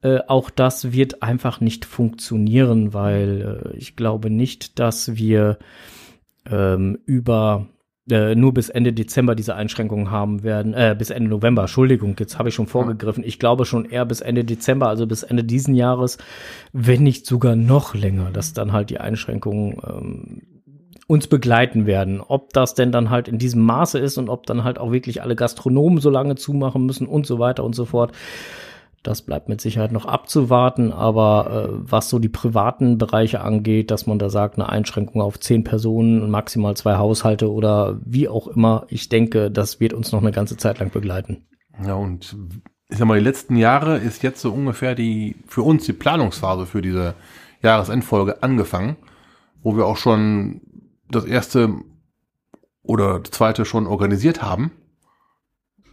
äh, 0.02 0.18
auch 0.26 0.50
das 0.50 0.92
wird 0.92 1.22
einfach 1.22 1.60
nicht 1.60 1.84
funktionieren, 1.84 2.94
weil 2.94 3.72
äh, 3.74 3.76
ich 3.76 3.94
glaube 3.94 4.30
nicht, 4.30 4.78
dass 4.78 5.16
wir 5.16 5.58
ähm, 6.50 6.98
über 7.04 7.68
äh, 8.10 8.34
nur 8.34 8.54
bis 8.54 8.68
Ende 8.68 8.92
Dezember 8.92 9.34
diese 9.34 9.54
Einschränkungen 9.54 10.10
haben 10.10 10.42
werden, 10.42 10.74
äh, 10.74 10.96
bis 10.98 11.10
Ende 11.10 11.30
November, 11.30 11.62
Entschuldigung, 11.62 12.16
jetzt 12.18 12.38
habe 12.38 12.48
ich 12.48 12.54
schon 12.54 12.66
vorgegriffen. 12.66 13.22
Ich 13.22 13.38
glaube 13.38 13.64
schon 13.64 13.84
eher 13.84 14.06
bis 14.06 14.20
Ende 14.20 14.44
Dezember, 14.44 14.88
also 14.88 15.06
bis 15.06 15.22
Ende 15.22 15.44
diesen 15.44 15.74
Jahres, 15.74 16.18
wenn 16.72 17.02
nicht 17.02 17.26
sogar 17.26 17.54
noch 17.54 17.94
länger, 17.94 18.30
dass 18.32 18.54
dann 18.54 18.72
halt 18.72 18.90
die 18.90 18.98
Einschränkungen 18.98 19.76
ähm, 19.86 20.57
uns 21.08 21.26
begleiten 21.26 21.86
werden. 21.86 22.20
Ob 22.20 22.52
das 22.52 22.74
denn 22.74 22.92
dann 22.92 23.10
halt 23.10 23.26
in 23.26 23.38
diesem 23.38 23.62
Maße 23.64 23.98
ist 23.98 24.18
und 24.18 24.28
ob 24.28 24.46
dann 24.46 24.62
halt 24.62 24.78
auch 24.78 24.92
wirklich 24.92 25.22
alle 25.22 25.34
Gastronomen 25.34 26.00
so 26.00 26.10
lange 26.10 26.36
zumachen 26.36 26.86
müssen 26.86 27.08
und 27.08 27.26
so 27.26 27.40
weiter 27.40 27.64
und 27.64 27.74
so 27.74 27.86
fort. 27.86 28.12
Das 29.02 29.22
bleibt 29.22 29.48
mit 29.48 29.60
Sicherheit 29.60 29.90
noch 29.90 30.04
abzuwarten, 30.04 30.92
aber 30.92 31.70
äh, 31.70 31.90
was 31.90 32.10
so 32.10 32.18
die 32.18 32.28
privaten 32.28 32.98
Bereiche 32.98 33.40
angeht, 33.40 33.90
dass 33.90 34.06
man 34.06 34.18
da 34.18 34.28
sagt, 34.28 34.56
eine 34.56 34.68
Einschränkung 34.68 35.22
auf 35.22 35.40
zehn 35.40 35.64
Personen 35.64 36.20
und 36.20 36.30
maximal 36.30 36.76
zwei 36.76 36.96
Haushalte 36.96 37.50
oder 37.50 37.98
wie 38.04 38.28
auch 38.28 38.46
immer, 38.46 38.84
ich 38.88 39.08
denke, 39.08 39.50
das 39.50 39.80
wird 39.80 39.94
uns 39.94 40.12
noch 40.12 40.20
eine 40.20 40.32
ganze 40.32 40.58
Zeit 40.58 40.78
lang 40.78 40.90
begleiten. 40.90 41.46
Ja, 41.86 41.94
und 41.94 42.36
ich 42.90 42.98
sag 42.98 43.06
mal, 43.06 43.18
die 43.18 43.24
letzten 43.24 43.56
Jahre 43.56 43.96
ist 43.96 44.22
jetzt 44.22 44.42
so 44.42 44.52
ungefähr 44.52 44.94
die, 44.94 45.36
für 45.46 45.62
uns 45.62 45.86
die 45.86 45.94
Planungsphase 45.94 46.66
für 46.66 46.82
diese 46.82 47.14
Jahresendfolge 47.62 48.42
angefangen, 48.42 48.96
wo 49.62 49.74
wir 49.74 49.86
auch 49.86 49.96
schon 49.96 50.60
das 51.10 51.24
erste 51.24 51.74
oder 52.82 53.20
das 53.20 53.30
zweite 53.32 53.64
schon 53.64 53.86
organisiert 53.86 54.42
haben. 54.42 54.72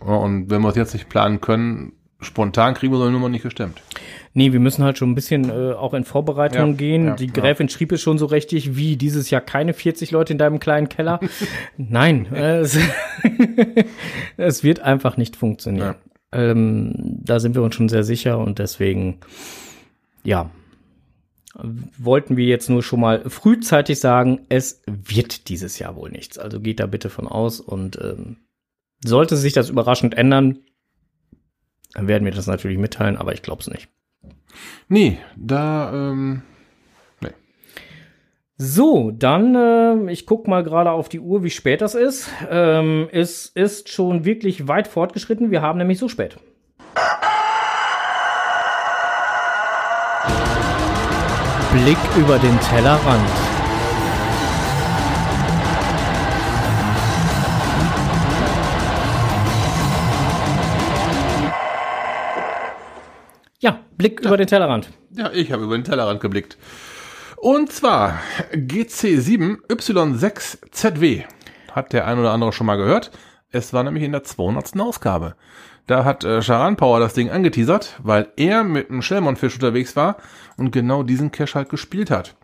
Ja, 0.02 0.16
Und 0.16 0.50
wenn 0.50 0.62
wir 0.62 0.70
es 0.70 0.76
jetzt 0.76 0.94
nicht 0.94 1.10
planen 1.10 1.42
können, 1.42 1.94
spontan 2.22 2.74
kriegen 2.74 2.94
wir 2.94 2.98
so 2.98 3.04
eine 3.04 3.12
Nummer 3.12 3.30
nicht 3.30 3.44
gestemmt. 3.44 3.82
Nee, 4.34 4.52
wir 4.52 4.60
müssen 4.60 4.84
halt 4.84 4.98
schon 4.98 5.12
ein 5.12 5.16
bisschen 5.16 5.50
äh, 5.50 5.74
auch 5.74 5.94
in 5.94 6.04
Vorbereitung 6.04 6.72
Ja, 6.72 6.76
gehen. 6.78 7.06
ja, 7.08 7.16
die 7.16 7.28
ja. 7.28 7.32
Gräfin 7.32 7.70
schrieb 7.70 7.92
es 7.92 8.02
schon 8.02 8.18
so 8.18 8.26
richtig, 8.26 8.76
wie 8.76 8.98
dieses 8.98 9.30
Jahr 9.30 9.42
keine 9.42 9.74
40 9.74 10.12
Leute 10.12 10.34
in 10.34 10.40
deinem 10.40 10.60
kleinen 10.60 10.90
Keller. 10.90 11.20
Nein, 11.78 12.28
äh, 12.34 12.60
es, 12.60 12.78
es 14.38 14.64
wird 14.64 14.80
einfach 14.82 15.18
nicht 15.18 15.36
funktionieren. 15.36 15.96
Ähm, 16.32 16.94
da 17.24 17.40
sind 17.40 17.56
wir 17.56 17.62
uns 17.62 17.76
schon 17.76 17.88
sehr 17.90 18.04
sicher 18.04 18.40
und 18.40 18.60
deswegen, 18.60 19.20
ja, 20.24 20.50
wollten 21.98 22.38
wir 22.38 22.46
jetzt 22.46 22.70
nur 22.70 22.84
schon 22.84 23.00
mal 23.00 23.30
frühzeitig 23.30 24.00
sagen, 24.00 24.46
es 24.50 24.82
wird 24.88 25.50
dieses 25.50 25.80
Jahr 25.80 25.96
wohl 25.96 26.12
nichts. 26.12 26.38
Also 26.38 26.60
geht 26.60 26.80
da 26.80 26.86
bitte 26.86 27.10
von 27.10 27.28
aus 27.28 27.60
und 27.60 27.98
ähm, 28.02 28.38
sollte 29.04 29.38
sich 29.38 29.54
das 29.54 29.70
überraschend 29.70 30.18
ändern, 30.18 30.60
dann 31.94 32.08
werden 32.08 32.26
wir 32.26 32.34
das 32.34 32.48
natürlich 32.48 32.78
mitteilen, 32.78 33.16
aber 33.18 33.34
ich 33.34 33.42
glaube 33.42 33.62
es 33.62 33.70
nicht. 33.70 33.88
Nee, 34.90 35.18
da, 35.38 36.12
ähm, 36.12 36.42
So, 38.58 39.12
dann, 39.12 39.54
äh, 39.54 40.12
ich 40.12 40.26
guck 40.26 40.48
mal 40.48 40.64
gerade 40.64 40.92
auf 40.92 41.10
die 41.10 41.20
Uhr, 41.20 41.44
wie 41.44 41.50
spät 41.50 41.82
das 41.82 41.94
ist. 41.94 42.30
Ähm, 42.50 43.10
es 43.12 43.48
ist 43.48 43.90
schon 43.90 44.24
wirklich 44.24 44.70
weit 44.70 44.88
fortgeschritten. 44.88 45.52
Wir 45.52 45.62
haben 45.62 45.78
nämlich 45.78 46.00
so 46.00 46.08
spät. 46.08 46.38
Blick 51.84 51.98
über 52.16 52.40
den 52.40 52.58
Tellerrand. 52.62 53.30
Ja, 63.60 63.82
Blick 63.98 64.22
über 64.22 64.38
den 64.38 64.48
Tellerrand. 64.48 64.90
ja, 65.12 65.30
ich 65.34 65.52
habe 65.52 65.66
über 65.66 65.78
den 65.78 65.84
Tellerrand 65.84 66.22
geblickt. 66.22 66.58
Und 67.36 67.74
zwar 67.74 68.22
GC7Y6ZW. 68.54 71.26
Hat 71.74 71.92
der 71.92 72.08
ein 72.08 72.20
oder 72.20 72.32
andere 72.32 72.54
schon 72.54 72.68
mal 72.68 72.78
gehört. 72.78 73.12
Es 73.52 73.74
war 73.74 73.84
nämlich 73.84 74.06
in 74.06 74.14
der 74.14 74.24
200. 74.24 74.80
Ausgabe. 74.80 75.36
Da 75.88 76.04
hat 76.04 76.24
äh, 76.24 76.42
Sharan 76.42 76.78
Power 76.78 77.00
das 77.00 77.14
Ding 77.14 77.30
angeteasert, 77.30 78.00
weil 78.02 78.28
er 78.38 78.64
mit 78.64 78.90
einem 78.90 79.02
Shellmon-Fisch 79.02 79.56
unterwegs 79.56 79.96
war 79.96 80.18
und 80.58 80.72
genau 80.72 81.04
diesen 81.04 81.32
Cache 81.32 81.56
halt 81.56 81.70
gespielt 81.70 82.10
hat. 82.10 82.36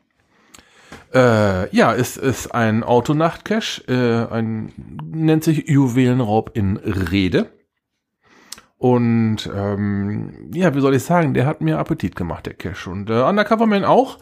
Äh, 1.14 1.76
ja, 1.76 1.94
es 1.94 2.18
ist 2.18 2.54
ein 2.54 2.84
Autonacht-Cache, 2.84 3.82
äh, 3.88 4.34
ein, 4.34 4.72
nennt 5.04 5.44
sich 5.44 5.68
Juwelenraub 5.68 6.52
in 6.54 6.78
Rede. 6.78 7.52
Und 8.78 9.48
ähm, 9.56 10.50
ja, 10.54 10.74
wie 10.74 10.82
soll 10.82 10.96
ich 10.96 11.04
sagen, 11.04 11.36
der 11.36 11.46
hat 11.46 11.62
mir 11.62 11.78
Appetit 11.78 12.16
gemacht, 12.16 12.48
der 12.48 12.56
Cache. 12.56 12.90
Und 12.90 13.10
äh, 13.12 13.22
Undercoverman 13.22 13.86
auch. 13.86 14.18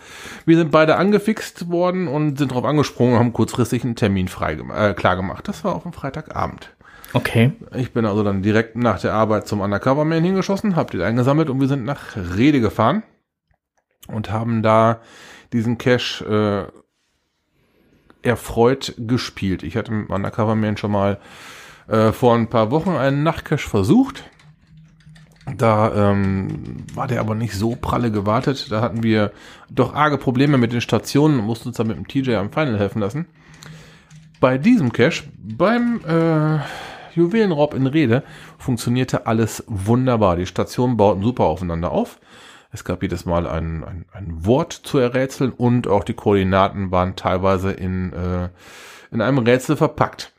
Wir 0.45 0.57
sind 0.57 0.71
beide 0.71 0.97
angefixt 0.97 1.69
worden 1.69 2.09
und 2.09 2.38
sind 2.38 2.51
drauf 2.51 2.65
angesprungen 2.65 3.13
und 3.13 3.19
haben 3.19 3.33
kurzfristig 3.33 3.85
einen 3.85 3.95
Termin 3.95 4.27
frei 4.27 4.53
äh, 4.53 4.93
klar 4.93 5.15
gemacht. 5.15 5.47
Das 5.47 5.63
war 5.63 5.75
auf 5.75 5.83
dem 5.83 5.93
Freitagabend. 5.93 6.75
Okay. 7.13 7.53
Ich 7.75 7.91
bin 7.91 8.05
also 8.05 8.23
dann 8.23 8.41
direkt 8.41 8.75
nach 8.75 8.99
der 8.99 9.13
Arbeit 9.13 9.47
zum 9.47 9.61
Undercoverman 9.61 10.23
hingeschossen, 10.23 10.75
hab 10.75 10.91
den 10.91 11.01
eingesammelt 11.01 11.49
und 11.49 11.59
wir 11.59 11.67
sind 11.67 11.83
nach 11.83 12.15
Rede 12.15 12.61
gefahren 12.61 13.03
und 14.07 14.31
haben 14.31 14.61
da 14.61 15.01
diesen 15.51 15.77
Cache 15.77 16.71
äh, 18.23 18.27
erfreut 18.27 18.93
gespielt. 18.97 19.63
Ich 19.63 19.75
hatte 19.75 19.91
mit 19.91 20.09
Undercoverman 20.09 20.77
schon 20.77 20.91
mal 20.91 21.19
äh, 21.87 22.11
vor 22.11 22.35
ein 22.35 22.47
paar 22.47 22.71
Wochen 22.71 22.91
einen 22.91 23.23
Nachtcache 23.23 23.67
versucht. 23.67 24.23
Da 25.57 26.11
ähm, 26.11 26.85
war 26.93 27.07
der 27.07 27.21
aber 27.21 27.33
nicht 27.33 27.55
so 27.55 27.75
pralle 27.75 28.11
gewartet. 28.11 28.71
Da 28.71 28.81
hatten 28.81 29.01
wir 29.01 29.31
doch 29.71 29.95
arge 29.95 30.19
Probleme 30.19 30.59
mit 30.59 30.73
den 30.73 30.81
Stationen 30.81 31.39
und 31.39 31.45
mussten 31.45 31.69
uns 31.69 31.77
dann 31.77 31.87
mit 31.87 31.97
dem 31.97 32.07
TJ 32.07 32.35
am 32.35 32.51
Final 32.51 32.77
helfen 32.77 32.99
lassen. 32.99 33.25
Bei 34.39 34.57
diesem 34.57 34.93
Cache, 34.93 35.23
beim 35.37 36.01
äh, 36.05 36.59
Juwelenraub 37.19 37.73
in 37.73 37.88
Rede, 37.88 38.23
funktionierte 38.57 39.27
alles 39.27 39.63
wunderbar. 39.67 40.35
Die 40.35 40.45
Stationen 40.45 40.97
bauten 40.97 41.23
super 41.23 41.45
aufeinander 41.45 41.91
auf. 41.91 42.19
Es 42.71 42.83
gab 42.83 43.01
jedes 43.01 43.25
Mal 43.25 43.47
ein, 43.47 43.83
ein, 43.83 44.05
ein 44.11 44.45
Wort 44.45 44.73
zu 44.73 44.99
errätseln 44.99 45.51
und 45.51 45.88
auch 45.88 46.03
die 46.03 46.13
Koordinaten 46.13 46.91
waren 46.91 47.15
teilweise 47.15 47.71
in, 47.71 48.13
äh, 48.13 48.49
in 49.11 49.21
einem 49.21 49.39
Rätsel 49.39 49.75
verpackt. 49.75 50.33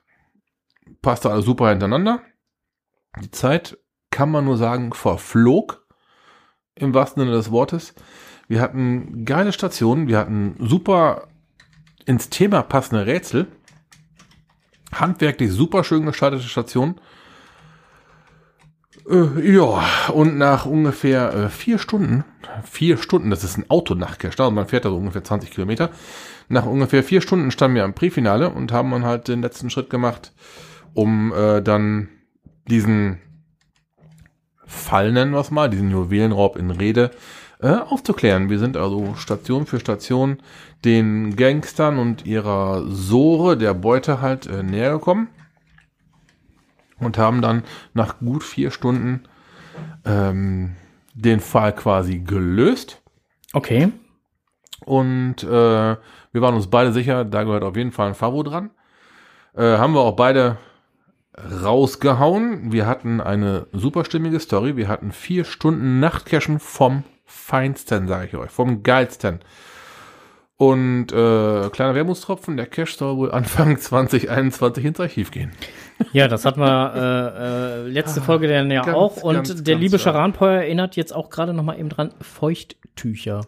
Passte 1.02 1.30
alles 1.30 1.44
super 1.44 1.70
hintereinander. 1.70 2.20
Die 3.22 3.30
Zeit, 3.30 3.78
kann 4.10 4.30
man 4.30 4.44
nur 4.44 4.56
sagen, 4.56 4.92
verflog. 4.92 5.86
Im 6.74 6.94
wahrsten 6.94 7.22
Sinne 7.22 7.36
des 7.36 7.50
Wortes. 7.50 7.94
Wir 8.48 8.60
hatten 8.60 9.24
geile 9.24 9.52
Stationen, 9.52 10.08
wir 10.08 10.18
hatten 10.18 10.56
super 10.58 11.28
ins 12.06 12.30
Thema 12.30 12.62
passende 12.62 13.06
Rätsel. 13.06 13.46
Handwerklich 14.92 15.52
super 15.52 15.84
schön 15.84 16.06
gestaltete 16.06 16.42
Stationen. 16.42 17.00
Äh, 19.08 19.54
ja, 19.54 19.82
und 20.12 20.38
nach 20.38 20.66
ungefähr 20.66 21.32
äh, 21.34 21.48
vier 21.48 21.78
Stunden, 21.78 22.24
vier 22.64 22.96
Stunden, 22.96 23.30
das 23.30 23.44
ist 23.44 23.56
ein 23.56 23.68
Autonachtcache, 23.68 24.46
und 24.46 24.54
man 24.54 24.66
fährt 24.66 24.84
da 24.84 24.90
so 24.90 24.96
ungefähr 24.96 25.24
20 25.24 25.50
Kilometer. 25.50 25.90
Nach 26.48 26.66
ungefähr 26.66 27.02
vier 27.02 27.20
Stunden 27.20 27.50
standen 27.50 27.76
wir 27.76 27.84
am 27.84 27.94
Präfinale 27.94 28.50
und 28.50 28.72
haben 28.72 28.90
dann 28.90 29.04
halt 29.04 29.28
den 29.28 29.42
letzten 29.42 29.70
Schritt 29.70 29.90
gemacht, 29.90 30.32
um 30.94 31.32
äh, 31.32 31.62
dann 31.62 32.08
diesen 32.68 33.20
Fall, 34.66 35.12
nennen 35.12 35.32
wir 35.32 35.40
es 35.40 35.50
mal, 35.50 35.70
diesen 35.70 35.90
Juwelenraub 35.90 36.56
in 36.56 36.70
Rede, 36.70 37.10
äh, 37.62 37.74
aufzuklären. 37.74 38.50
Wir 38.50 38.58
sind 38.58 38.76
also 38.76 39.14
Station 39.16 39.66
für 39.66 39.80
Station 39.80 40.38
den 40.84 41.36
Gangstern 41.36 41.98
und 41.98 42.26
ihrer 42.26 42.84
Sore 42.86 43.56
der 43.56 43.74
Beute 43.74 44.20
halt 44.20 44.46
äh, 44.46 44.62
näher 44.62 44.92
gekommen 44.92 45.28
und 46.98 47.18
haben 47.18 47.42
dann 47.42 47.64
nach 47.94 48.18
gut 48.18 48.44
vier 48.44 48.70
Stunden 48.70 49.24
ähm, 50.04 50.76
den 51.14 51.40
Fall 51.40 51.74
quasi 51.74 52.18
gelöst. 52.18 53.02
Okay. 53.52 53.92
Und 54.84 55.42
äh, 55.42 55.46
wir 55.46 56.40
waren 56.40 56.54
uns 56.54 56.68
beide 56.68 56.92
sicher, 56.92 57.24
da 57.24 57.42
gehört 57.42 57.64
auf 57.64 57.76
jeden 57.76 57.92
Fall 57.92 58.08
ein 58.08 58.14
Favo 58.14 58.42
dran. 58.42 58.70
Äh, 59.54 59.76
haben 59.78 59.94
wir 59.94 60.00
auch 60.00 60.16
beide 60.16 60.58
rausgehauen. 61.62 62.72
Wir 62.72 62.86
hatten 62.86 63.20
eine 63.20 63.66
superstimmige 63.72 64.40
Story. 64.40 64.76
Wir 64.76 64.88
hatten 64.88 65.12
vier 65.12 65.44
Stunden 65.44 66.00
Nachtcachen 66.00 66.58
vom 66.58 67.04
Feinsten, 67.30 68.08
sage 68.08 68.26
ich 68.26 68.36
euch, 68.36 68.50
vom 68.50 68.82
Geilsten. 68.82 69.40
Und 70.56 71.10
äh, 71.10 71.70
kleiner 71.70 71.94
Wermutstropfen, 71.94 72.58
der 72.58 72.66
Cache 72.66 72.94
soll 72.94 73.16
wohl 73.16 73.32
Anfang 73.32 73.78
2021 73.80 74.84
ins 74.84 75.00
Archiv 75.00 75.30
gehen. 75.30 75.52
Ja, 76.12 76.28
das 76.28 76.44
hatten 76.44 76.60
wir 76.60 76.92
äh, 76.94 77.86
äh, 77.86 77.88
letzte 77.88 78.20
Folge 78.20 78.46
dann 78.46 78.70
ja 78.70 78.82
Ganz, 78.82 78.96
auch. 78.96 79.22
Und 79.22 79.36
ganz, 79.36 79.48
der 79.48 79.74
ganz 79.74 79.82
liebe. 79.82 79.98
Scharanpeuer 79.98 80.60
erinnert 80.60 80.96
jetzt 80.96 81.14
auch 81.14 81.30
gerade 81.30 81.54
noch 81.54 81.62
mal 81.62 81.78
eben 81.78 81.88
dran, 81.88 82.10
Feuchttücher. 82.20 83.42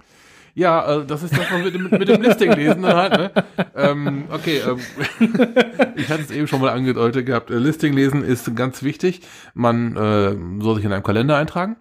Ja, 0.55 1.01
äh, 1.01 1.07
das 1.07 1.23
ist 1.23 1.37
das, 1.37 1.51
was 1.51 1.65
wir 1.65 1.79
mit, 1.79 1.93
mit 1.93 2.09
dem 2.09 2.23
Listing 2.23 2.53
lesen 2.53 2.87
halt, 2.87 3.12
ne? 3.12 3.31
ähm, 3.75 4.25
okay, 4.31 4.61
ähm, 4.67 4.79
ich 5.97 6.09
hatte 6.09 6.23
es 6.23 6.31
eben 6.31 6.47
schon 6.47 6.61
mal 6.61 6.71
angedeutet 6.71 7.27
gehabt. 7.27 7.51
Äh, 7.51 7.59
Listing 7.59 7.95
lesen 7.95 8.23
ist 8.23 8.55
ganz 8.55 8.83
wichtig. 8.83 9.21
Man 9.55 9.97
äh, 9.97 10.62
soll 10.62 10.77
sich 10.77 10.85
in 10.85 10.93
einem 10.93 11.03
Kalender 11.03 11.37
eintragen. 11.37 11.77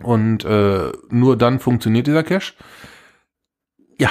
Und 0.00 0.44
äh, 0.44 0.92
nur 1.10 1.36
dann 1.36 1.60
funktioniert 1.60 2.06
dieser 2.06 2.22
Cache. 2.22 2.54
Ja, 3.98 4.10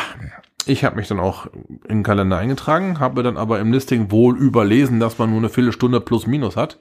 ich 0.66 0.84
habe 0.84 0.96
mich 0.96 1.08
dann 1.08 1.20
auch 1.20 1.48
in 1.88 1.98
den 1.98 2.04
Kalender 2.04 2.38
eingetragen, 2.38 3.00
habe 3.00 3.24
dann 3.24 3.38
aber 3.38 3.60
im 3.60 3.74
Listing 3.74 4.12
wohl 4.12 4.38
überlesen, 4.38 5.00
dass 5.00 5.18
man 5.18 5.30
nur 5.30 5.40
eine 5.40 5.50
Viertelstunde 5.50 6.00
plus 6.02 6.28
minus 6.28 6.56
hat. 6.56 6.80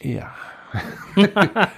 Ja. 0.00 0.34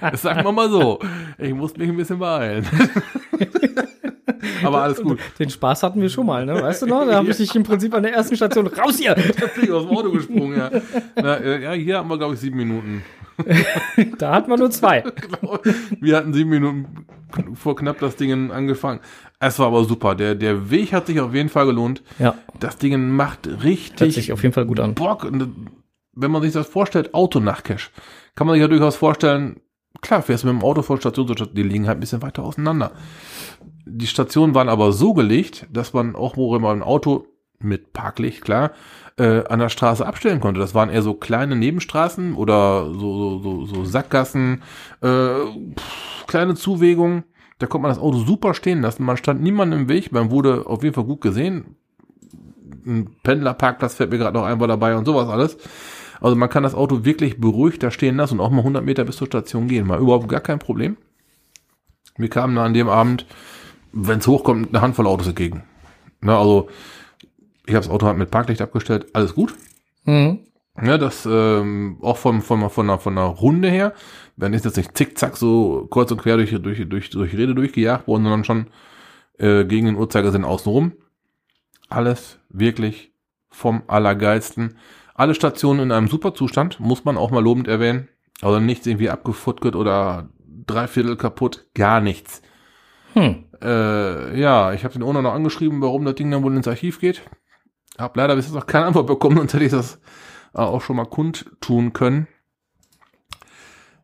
das 0.01 0.21
sagen 0.21 0.43
wir 0.43 0.51
mal 0.51 0.69
so. 0.69 0.99
Ich 1.37 1.53
musste 1.53 1.79
mich 1.79 1.89
ein 1.89 1.97
bisschen 1.97 2.19
beeilen. 2.19 2.65
aber 4.63 4.83
alles 4.83 5.01
gut. 5.01 5.19
Den 5.39 5.49
Spaß 5.49 5.83
hatten 5.83 6.01
wir 6.01 6.09
schon 6.09 6.25
mal, 6.25 6.45
ne? 6.45 6.61
Weißt 6.61 6.81
du 6.81 6.87
noch? 6.87 7.05
Da 7.05 7.15
habe 7.15 7.29
ich 7.29 7.37
dich 7.37 7.55
im 7.55 7.63
Prinzip 7.63 7.93
an 7.93 8.03
der 8.03 8.13
ersten 8.13 8.35
Station 8.35 8.67
raus 8.67 8.97
hier. 8.97 9.15
Da 9.39 9.47
bin 9.47 9.63
ich 9.63 9.71
aus 9.71 9.87
dem 9.87 9.97
Auto 9.97 10.11
gesprungen, 10.11 10.57
ja. 10.57 10.71
Na, 11.15 11.37
äh, 11.37 11.63
ja, 11.63 11.71
hier 11.73 11.97
haben 11.97 12.09
wir, 12.09 12.17
glaube 12.17 12.33
ich, 12.33 12.39
sieben 12.39 12.57
Minuten. 12.57 13.03
Da 14.17 14.33
hatten 14.33 14.49
wir 14.49 14.57
nur 14.57 14.71
zwei. 14.71 15.01
Genau. 15.21 15.59
Wir 15.99 16.17
hatten 16.17 16.33
sieben 16.33 16.49
Minuten 16.49 17.05
vor 17.53 17.75
knapp 17.75 17.99
das 17.99 18.15
Ding 18.15 18.51
angefangen. 18.51 18.99
Es 19.39 19.57
war 19.59 19.67
aber 19.67 19.83
super. 19.85 20.15
Der, 20.15 20.35
der 20.35 20.69
Weg 20.69 20.93
hat 20.93 21.07
sich 21.07 21.19
auf 21.19 21.33
jeden 21.33 21.49
Fall 21.49 21.65
gelohnt. 21.65 22.03
Ja, 22.19 22.35
Das 22.59 22.77
Ding 22.77 23.09
macht 23.09 23.47
hört 23.47 23.63
richtig 23.63 24.15
sich 24.15 24.31
auf 24.31 24.43
jeden 24.43 24.53
Fall 24.53 24.65
gut 24.65 24.79
an. 24.79 24.93
Bock. 24.95 25.23
Und 25.23 25.71
wenn 26.13 26.31
man 26.31 26.41
sich 26.41 26.53
das 26.53 26.67
vorstellt, 26.67 27.13
Autonachtcache, 27.13 27.89
kann 28.35 28.47
man 28.47 28.55
sich 28.55 28.61
ja 28.61 28.67
durchaus 28.67 28.95
vorstellen, 28.95 29.61
klar, 30.01 30.21
fährst 30.21 30.43
du 30.43 30.47
mit 30.47 30.61
dem 30.61 30.63
Auto 30.65 30.81
von 30.81 30.99
Station 30.99 31.27
zu 31.27 31.33
Station, 31.33 31.55
die 31.55 31.63
liegen 31.63 31.87
halt 31.87 31.97
ein 31.97 32.01
bisschen 32.01 32.21
weiter 32.21 32.43
auseinander. 32.43 32.91
Die 33.85 34.07
Stationen 34.07 34.53
waren 34.53 34.69
aber 34.69 34.91
so 34.91 35.13
gelegt, 35.13 35.67
dass 35.71 35.93
man 35.93 36.15
auch, 36.15 36.37
wo 36.37 36.57
man 36.59 36.79
ein 36.79 36.83
Auto 36.83 37.27
mit 37.59 37.93
Parklicht, 37.93 38.41
klar, 38.41 38.71
äh, 39.17 39.43
an 39.45 39.59
der 39.59 39.69
Straße 39.69 40.05
abstellen 40.05 40.39
konnte. 40.39 40.59
Das 40.59 40.75
waren 40.75 40.89
eher 40.89 41.01
so 41.01 41.13
kleine 41.13 41.55
Nebenstraßen 41.55 42.33
oder 42.35 42.85
so, 42.93 43.39
so, 43.39 43.39
so, 43.39 43.65
so 43.65 43.85
Sackgassen, 43.85 44.63
äh, 45.01 45.07
pff, 45.07 46.25
kleine 46.27 46.55
Zuwegungen. 46.55 47.23
Da 47.59 47.67
konnte 47.67 47.83
man 47.83 47.91
das 47.91 47.99
Auto 47.99 48.17
super 48.17 48.53
stehen 48.53 48.81
lassen. 48.81 49.03
Man 49.03 49.17
stand 49.17 49.41
niemandem 49.41 49.81
im 49.81 49.89
Weg. 49.89 50.11
Man 50.11 50.31
wurde 50.31 50.65
auf 50.65 50.81
jeden 50.83 50.95
Fall 50.95 51.03
gut 51.03 51.21
gesehen. 51.21 51.75
Ein 52.85 53.15
Pendlerparkplatz 53.21 53.93
fällt 53.95 54.09
mir 54.09 54.17
gerade 54.17 54.35
noch 54.35 54.45
ein, 54.45 54.59
war 54.59 54.67
dabei 54.67 54.95
und 54.95 55.05
sowas 55.05 55.29
alles. 55.29 55.57
Also 56.19 56.35
man 56.35 56.49
kann 56.49 56.63
das 56.63 56.73
Auto 56.73 57.05
wirklich 57.05 57.39
beruhigt 57.39 57.83
da 57.83 57.91
stehen 57.91 58.15
lassen 58.15 58.39
und 58.39 58.45
auch 58.45 58.51
mal 58.51 58.59
100 58.59 58.83
Meter 58.83 59.03
bis 59.03 59.17
zur 59.17 59.27
Station 59.27 59.67
gehen. 59.67 59.85
Mal 59.85 59.99
überhaupt 59.99 60.29
gar 60.29 60.39
kein 60.39 60.59
Problem. 60.59 60.97
Wir 62.17 62.29
kamen 62.29 62.55
da 62.55 62.65
an 62.65 62.73
dem 62.73 62.89
Abend, 62.89 63.25
wenn 63.91 64.19
es 64.19 64.27
hochkommt, 64.27 64.69
eine 64.69 64.81
Handvoll 64.81 65.07
Autos 65.07 65.27
entgegen. 65.27 65.63
Na, 66.21 66.39
also 66.39 66.69
ich 67.71 67.75
habe 67.75 67.85
das 67.85 67.93
Auto 67.93 68.05
halt 68.05 68.17
mit 68.17 68.31
Parklicht 68.31 68.61
abgestellt, 68.61 69.07
alles 69.13 69.33
gut. 69.33 69.55
Mhm. 70.03 70.39
Ja, 70.81 70.97
das 70.97 71.25
ähm, 71.25 71.97
auch 72.01 72.17
vom, 72.17 72.41
vom, 72.41 72.69
von, 72.69 72.87
der, 72.87 72.99
von 72.99 73.15
der 73.15 73.23
Runde 73.23 73.69
her, 73.69 73.93
wenn 74.35 74.53
ist 74.53 74.65
jetzt 74.65 74.77
nicht 74.77 74.97
zickzack 74.97 75.37
so 75.37 75.87
kreuz 75.89 76.11
und 76.11 76.21
quer 76.21 76.37
durch, 76.37 76.51
durch, 76.61 76.87
durch, 76.87 77.09
durch 77.09 77.33
Rede 77.33 77.55
durchgejagt 77.55 78.07
worden, 78.07 78.23
sondern 78.23 78.43
schon 78.43 78.67
äh, 79.37 79.63
gegen 79.65 79.85
den 79.85 79.95
Uhrzeigersinn 79.95 80.43
außenrum. 80.43 80.93
Alles 81.89 82.39
wirklich 82.49 83.13
vom 83.49 83.83
Allergeilsten. 83.87 84.77
Alle 85.13 85.35
Stationen 85.35 85.81
in 85.81 85.91
einem 85.91 86.07
super 86.07 86.33
Zustand, 86.33 86.79
muss 86.79 87.05
man 87.05 87.17
auch 87.17 87.31
mal 87.31 87.43
lobend 87.43 87.67
erwähnen. 87.67 88.09
Also 88.41 88.59
nichts 88.59 88.87
irgendwie 88.87 89.09
abgefuttert 89.09 89.75
oder 89.75 90.29
dreiviertel 90.67 91.15
kaputt, 91.15 91.67
gar 91.73 92.01
nichts. 92.01 92.41
Hm. 93.13 93.45
Äh, 93.61 94.39
ja, 94.39 94.73
ich 94.73 94.83
habe 94.83 94.93
den 94.93 95.03
Owner 95.03 95.21
noch 95.21 95.33
angeschrieben, 95.33 95.81
warum 95.81 96.05
das 96.05 96.15
Ding 96.15 96.31
dann 96.31 96.43
wohl 96.43 96.55
ins 96.55 96.67
Archiv 96.67 96.99
geht. 96.99 97.21
Hab 98.01 98.17
leider 98.17 98.35
bis 98.35 98.45
jetzt 98.45 98.55
noch 98.55 98.67
keine 98.67 98.85
Antwort 98.87 99.07
bekommen, 99.07 99.37
sonst 99.37 99.53
hätte 99.53 99.65
ich 99.65 99.71
das 99.71 99.99
äh, 100.53 100.59
auch 100.59 100.81
schon 100.81 100.95
mal 100.97 101.05
kundtun 101.05 101.93
können. 101.93 102.27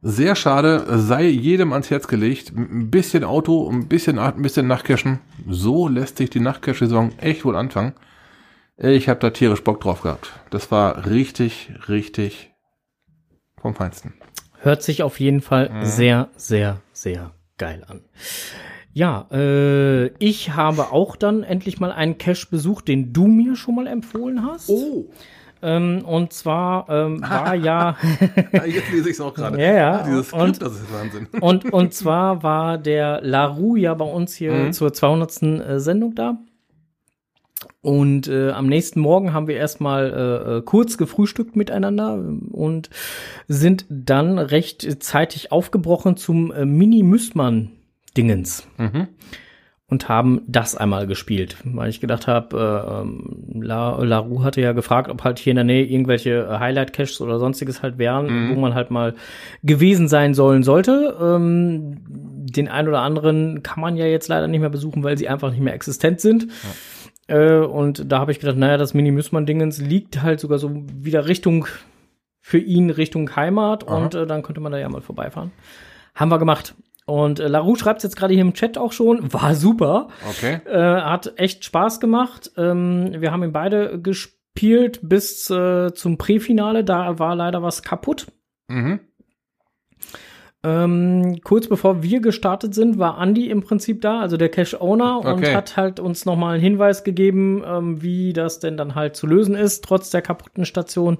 Sehr 0.03 0.35
schade, 0.35 0.85
sei 0.99 1.23
jedem 1.23 1.73
ans 1.73 1.89
Herz 1.89 2.07
gelegt. 2.07 2.53
Ein 2.55 2.91
bisschen 2.91 3.23
Auto, 3.23 3.67
ein 3.69 3.87
bisschen 3.87 4.19
Art, 4.19 4.37
ein 4.37 4.43
bisschen 4.43 4.67
Nachtcachen. 4.67 5.19
So 5.49 5.87
lässt 5.87 6.17
sich 6.17 6.29
die 6.29 6.39
Nachtcache-Saison 6.39 7.17
echt 7.17 7.43
wohl 7.45 7.55
anfangen. 7.55 7.93
Ich 8.77 9.09
habe 9.09 9.19
da 9.19 9.31
tierisch 9.31 9.63
Bock 9.63 9.81
drauf 9.81 10.03
gehabt. 10.03 10.31
Das 10.51 10.69
war 10.69 11.07
richtig, 11.07 11.71
richtig 11.89 12.51
vom 13.59 13.73
Feinsten. 13.73 14.13
Hört 14.59 14.83
sich 14.83 15.01
auf 15.01 15.19
jeden 15.19 15.41
Fall 15.41 15.69
Mhm. 15.69 15.85
sehr, 15.85 16.29
sehr, 16.35 16.79
sehr 16.93 17.31
geil 17.57 17.83
an. 17.87 18.01
Ja, 18.93 19.27
äh, 19.31 20.07
ich 20.17 20.55
habe 20.55 20.91
auch 20.91 21.15
dann 21.15 21.43
endlich 21.43 21.79
mal 21.79 21.91
einen 21.91 22.17
Cache 22.17 22.47
besucht, 22.49 22.87
den 22.87 23.13
du 23.13 23.27
mir 23.27 23.55
schon 23.55 23.75
mal 23.75 23.87
empfohlen 23.87 24.43
hast. 24.43 24.69
Oh, 24.69 25.05
Ähm, 25.61 26.03
und 26.05 26.33
zwar 26.33 26.87
ähm, 26.89 27.21
war 27.27 27.55
ja 27.55 27.95
jetzt 28.65 28.91
lese 28.91 29.09
ich 29.09 29.15
es 29.15 29.21
auch 29.21 29.33
gerade. 29.33 29.57
Ja, 29.61 29.73
ja. 29.73 29.91
Ah, 29.99 30.03
dieses 30.03 30.31
Und- 30.33 30.55
Skript, 30.55 30.61
das 30.61 30.73
ist 30.81 30.93
Wahnsinn. 30.93 31.27
und 31.41 31.73
und 31.73 31.93
zwar 31.93 32.43
war 32.43 32.77
der 32.77 33.21
Laru 33.23 33.75
ja 33.75 33.93
bei 33.95 34.05
uns 34.05 34.35
hier 34.35 34.51
Mhm. 34.53 34.73
zur 34.73 34.93
200. 34.93 35.41
äh, 35.43 35.79
Sendung 35.79 36.13
da. 36.15 36.37
Und 37.81 38.27
äh, 38.27 38.51
am 38.51 38.67
nächsten 38.67 38.99
Morgen 38.99 39.33
haben 39.33 39.47
wir 39.47 39.55
erstmal 39.55 40.11
äh, 40.45 40.57
äh, 40.57 40.61
kurz 40.61 40.97
gefrühstückt 40.97 41.55
miteinander 41.55 42.21
und 42.51 42.89
sind 43.47 43.85
dann 43.89 44.37
recht 44.39 45.01
zeitig 45.03 45.51
aufgebrochen 45.51 46.17
zum 46.17 46.51
äh, 46.51 46.65
Mini-Müssmann-Dingens 48.23 48.67
Mhm. 48.77 49.07
und 49.89 50.09
haben 50.09 50.41
das 50.47 50.75
einmal 50.75 51.07
gespielt, 51.07 51.57
weil 51.63 51.89
ich 51.89 52.01
gedacht 52.01 52.27
habe, 52.27 52.57
äh, 52.57 53.01
ähm, 53.01 53.61
La, 53.61 53.97
hatte 54.43 54.61
ja 54.61 54.73
gefragt, 54.73 55.09
ob 55.09 55.23
halt 55.23 55.39
hier 55.39 55.51
in 55.51 55.55
der 55.55 55.63
Nähe 55.63 55.85
irgendwelche 55.85 56.45
äh, 56.49 56.59
Highlight-Caches 56.59 57.21
oder 57.21 57.39
sonstiges 57.39 57.81
halt 57.81 57.97
wären, 57.97 58.55
wo 58.55 58.59
man 58.59 58.73
halt 58.73 58.91
mal 58.91 59.15
gewesen 59.63 60.07
sein 60.07 60.33
sollen 60.33 60.63
sollte. 60.63 61.15
Ähm, 61.21 61.99
den 62.09 62.67
einen 62.67 62.87
oder 62.87 63.01
anderen 63.01 63.63
kann 63.63 63.79
man 63.81 63.95
ja 63.97 64.05
jetzt 64.05 64.27
leider 64.27 64.47
nicht 64.47 64.59
mehr 64.61 64.69
besuchen, 64.69 65.03
weil 65.03 65.17
sie 65.17 65.29
einfach 65.29 65.51
nicht 65.51 65.61
mehr 65.61 65.73
existent 65.73 66.19
sind. 66.21 66.47
Äh, 67.27 67.57
und 67.59 68.11
da 68.11 68.19
habe 68.19 68.31
ich 68.31 68.39
gedacht, 68.39 68.57
naja, 68.57 68.77
das 68.77 68.93
Mini-Müssmann-Dingens 68.93 69.79
liegt 69.79 70.21
halt 70.21 70.39
sogar 70.39 70.57
so 70.59 70.71
wieder 70.93 71.27
Richtung, 71.27 71.67
für 72.39 72.57
ihn 72.59 72.89
Richtung 72.89 73.35
Heimat 73.35 73.87
Aha. 73.89 73.97
und 73.97 74.15
äh, 74.15 74.25
dann 74.25 74.41
könnte 74.43 74.61
man 74.61 74.71
da 74.71 74.77
ja 74.77 74.87
mal 74.87 75.01
vorbeifahren. 75.01 75.51
Haben 76.15 76.31
wir 76.31 76.39
gemacht. 76.39 76.75
Und 77.07 77.39
äh, 77.39 77.47
Larue 77.47 77.77
schreibt 77.77 78.03
jetzt 78.03 78.15
gerade 78.17 78.33
hier 78.33 78.41
im 78.43 78.53
Chat 78.53 78.77
auch 78.77 78.91
schon, 78.91 79.33
war 79.33 79.55
super. 79.55 80.09
Okay. 80.29 80.59
Äh, 80.65 81.01
hat 81.01 81.33
echt 81.37 81.63
Spaß 81.65 81.99
gemacht. 81.99 82.51
Ähm, 82.57 83.15
wir 83.19 83.31
haben 83.31 83.43
ihn 83.43 83.53
beide 83.53 83.99
gespielt 83.99 84.99
bis 85.01 85.49
äh, 85.49 85.93
zum 85.93 86.17
Präfinale. 86.17 86.83
Da 86.83 87.17
war 87.17 87.35
leider 87.35 87.63
was 87.63 87.81
kaputt. 87.81 88.27
Mhm. 88.67 88.99
Ähm, 90.63 91.39
kurz 91.43 91.67
bevor 91.67 92.01
wir 92.03 92.19
gestartet 92.19 92.73
sind, 92.73 92.97
war 92.97 93.21
Andy 93.21 93.49
im 93.49 93.61
Prinzip 93.61 94.01
da, 94.01 94.19
also 94.19 94.37
der 94.37 94.49
Cache-Owner, 94.49 95.19
und 95.19 95.43
Okay. 95.43 95.55
hat 95.55 95.77
halt 95.77 95.99
uns 95.99 96.25
nochmal 96.25 96.55
einen 96.55 96.63
Hinweis 96.63 97.03
gegeben, 97.03 97.63
ähm, 97.65 98.01
wie 98.01 98.33
das 98.33 98.59
denn 98.59 98.75
dann 98.75 98.95
halt 98.95 99.15
zu 99.15 99.27
lösen 99.27 99.55
ist, 99.55 99.85
trotz 99.85 100.09
der 100.09 100.23
kaputten 100.23 100.65
Station. 100.65 101.19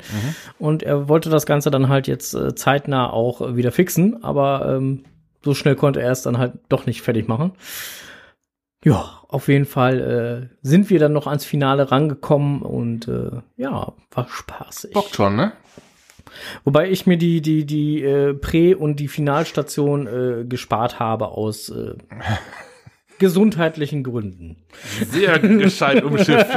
Und 0.57 0.81
er 0.83 1.07
wollte 1.07 1.29
das 1.29 1.45
Ganze 1.45 1.69
dann 1.71 1.87
halt 1.87 2.07
jetzt 2.07 2.33
äh, 2.33 2.55
zeitnah 2.55 3.13
auch 3.13 3.39
äh, 3.41 3.55
wieder 3.55 3.71
fixen, 3.71 4.21
aber 4.23 4.75
ähm, 4.75 5.03
so 5.47 5.53
schnell 5.53 5.75
konnte 5.75 6.01
er 6.01 6.11
es 6.11 6.23
dann 6.23 6.37
halt 6.37 6.59
doch 6.67 6.85
nicht 6.85 7.01
fertig 7.01 7.29
machen. 7.29 7.53
Ja, 8.83 9.21
auf 9.29 9.47
jeden 9.47 9.65
Fall 9.65 10.51
äh, 10.51 10.57
sind 10.61 10.89
wir 10.89 10.99
dann 10.99 11.13
noch 11.13 11.25
ans 11.25 11.45
Finale 11.45 11.89
rangekommen 11.89 12.61
und 12.61 13.07
äh, 13.07 13.31
ja, 13.55 13.93
war 14.11 14.27
spaßig. 14.29 14.91
Bockt 14.91 15.15
schon, 15.15 15.37
ne? 15.37 15.53
Wobei 16.65 16.89
ich 16.89 17.07
mir 17.07 17.17
die, 17.17 17.41
die, 17.41 17.65
die 17.65 18.03
äh, 18.03 18.33
Prä- 18.33 18.75
und 18.75 18.99
die 18.99 19.07
Finalstation 19.07 20.07
äh, 20.07 20.45
gespart 20.45 20.99
habe 20.99 21.29
aus 21.29 21.69
äh, 21.69 21.95
gesundheitlichen 23.19 24.03
Gründen. 24.03 24.57
Sehr 25.09 25.39
gescheit 25.39 26.03
umschifft. 26.03 26.51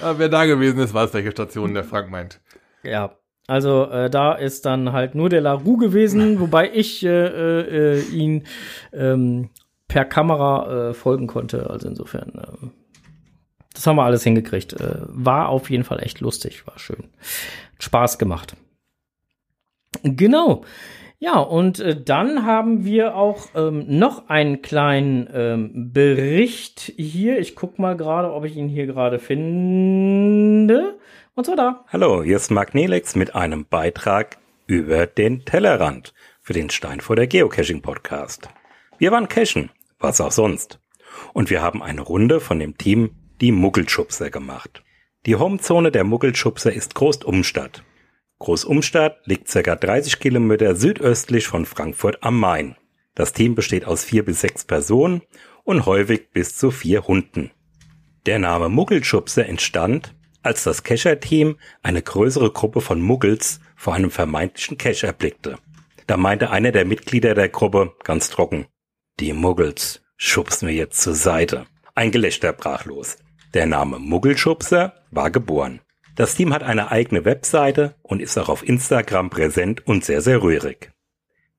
Aber 0.00 0.18
wer 0.18 0.28
da 0.30 0.46
gewesen 0.46 0.80
ist, 0.80 0.94
weiß, 0.94 1.12
welche 1.12 1.32
Station 1.32 1.74
der 1.74 1.84
Frank 1.84 2.10
meint. 2.10 2.40
Ja. 2.82 3.14
Also 3.46 3.84
äh, 3.84 4.10
da 4.10 4.32
ist 4.32 4.66
dann 4.66 4.92
halt 4.92 5.14
nur 5.14 5.28
der 5.28 5.40
Laru 5.40 5.76
gewesen, 5.76 6.40
wobei 6.40 6.70
ich 6.72 7.04
äh, 7.04 7.96
äh, 7.96 8.00
ihn 8.10 8.44
ähm, 8.92 9.50
per 9.88 10.04
Kamera 10.04 10.90
äh, 10.90 10.94
folgen 10.94 11.26
konnte. 11.26 11.70
Also 11.70 11.88
insofern, 11.88 12.32
äh, 12.34 12.66
das 13.72 13.86
haben 13.86 13.96
wir 13.96 14.04
alles 14.04 14.24
hingekriegt. 14.24 14.72
Äh, 14.74 14.96
war 15.08 15.48
auf 15.48 15.70
jeden 15.70 15.84
Fall 15.84 16.02
echt 16.02 16.20
lustig, 16.20 16.66
war 16.66 16.78
schön. 16.78 17.04
Hat 17.74 17.82
Spaß 17.82 18.18
gemacht. 18.18 18.56
Genau. 20.02 20.64
Ja, 21.18 21.38
und 21.38 21.80
äh, 21.80 21.98
dann 21.98 22.44
haben 22.44 22.84
wir 22.84 23.16
auch 23.16 23.46
ähm, 23.54 23.84
noch 23.88 24.28
einen 24.28 24.60
kleinen 24.60 25.28
ähm, 25.32 25.92
Bericht 25.92 26.92
hier. 26.96 27.38
Ich 27.38 27.56
guck 27.56 27.78
mal 27.78 27.96
gerade, 27.96 28.32
ob 28.32 28.44
ich 28.44 28.56
ihn 28.56 28.68
hier 28.68 28.86
gerade 28.86 29.18
finde. 29.18 30.98
Und 31.36 31.44
zwar 31.44 31.56
da. 31.56 31.84
Hallo, 31.88 32.22
hier 32.22 32.36
ist 32.36 32.50
Marc 32.50 32.74
Nelix 32.74 33.14
mit 33.14 33.34
einem 33.34 33.66
Beitrag 33.66 34.38
über 34.66 35.06
den 35.06 35.44
Tellerrand 35.44 36.14
für 36.40 36.54
den 36.54 36.70
Steinfurter 36.70 37.26
Geocaching 37.26 37.82
Podcast. 37.82 38.48
Wir 38.96 39.12
waren 39.12 39.28
cachen, 39.28 39.70
was 39.98 40.22
auch 40.22 40.32
sonst. 40.32 40.80
Und 41.34 41.50
wir 41.50 41.60
haben 41.60 41.82
eine 41.82 42.00
Runde 42.00 42.40
von 42.40 42.58
dem 42.58 42.78
Team 42.78 43.16
die 43.42 43.52
Muggelschubser 43.52 44.30
gemacht. 44.30 44.82
Die 45.26 45.36
Homezone 45.36 45.92
der 45.92 46.04
Muggelschubser 46.04 46.72
ist 46.72 46.94
Großumstadt. 46.94 47.84
Großumstadt 48.38 49.26
liegt 49.26 49.50
circa 49.50 49.76
30 49.76 50.18
Kilometer 50.18 50.74
südöstlich 50.74 51.48
von 51.48 51.66
Frankfurt 51.66 52.22
am 52.22 52.40
Main. 52.40 52.76
Das 53.14 53.34
Team 53.34 53.54
besteht 53.54 53.84
aus 53.84 54.04
vier 54.04 54.24
bis 54.24 54.40
sechs 54.40 54.64
Personen 54.64 55.20
und 55.64 55.84
häufig 55.84 56.30
bis 56.30 56.56
zu 56.56 56.70
vier 56.70 57.06
Hunden. 57.06 57.50
Der 58.24 58.38
Name 58.38 58.70
Muggelschubser 58.70 59.44
entstand, 59.44 60.15
als 60.46 60.64
das 60.64 60.82
Kescher-Team 60.82 61.58
eine 61.82 62.02
größere 62.02 62.50
Gruppe 62.50 62.80
von 62.80 63.00
Muggels 63.00 63.60
vor 63.76 63.94
einem 63.94 64.10
vermeintlichen 64.10 64.78
Cache 64.78 65.06
erblickte. 65.06 65.58
Da 66.06 66.16
meinte 66.16 66.50
einer 66.50 66.72
der 66.72 66.84
Mitglieder 66.84 67.34
der 67.34 67.48
Gruppe 67.48 67.92
ganz 68.04 68.30
trocken, 68.30 68.66
die 69.18 69.32
Muggels 69.32 70.02
schubsen 70.16 70.68
wir 70.68 70.74
jetzt 70.74 71.00
zur 71.00 71.14
Seite. 71.14 71.66
Ein 71.94 72.10
Gelächter 72.10 72.52
brach 72.52 72.84
los. 72.84 73.16
Der 73.54 73.66
Name 73.66 73.98
Muggelschubser 73.98 74.94
war 75.10 75.30
geboren. 75.30 75.80
Das 76.14 76.34
Team 76.34 76.52
hat 76.52 76.62
eine 76.62 76.90
eigene 76.90 77.24
Webseite 77.24 77.94
und 78.02 78.20
ist 78.20 78.38
auch 78.38 78.48
auf 78.48 78.66
Instagram 78.66 79.30
präsent 79.30 79.86
und 79.86 80.04
sehr, 80.04 80.20
sehr 80.20 80.42
rührig. 80.42 80.92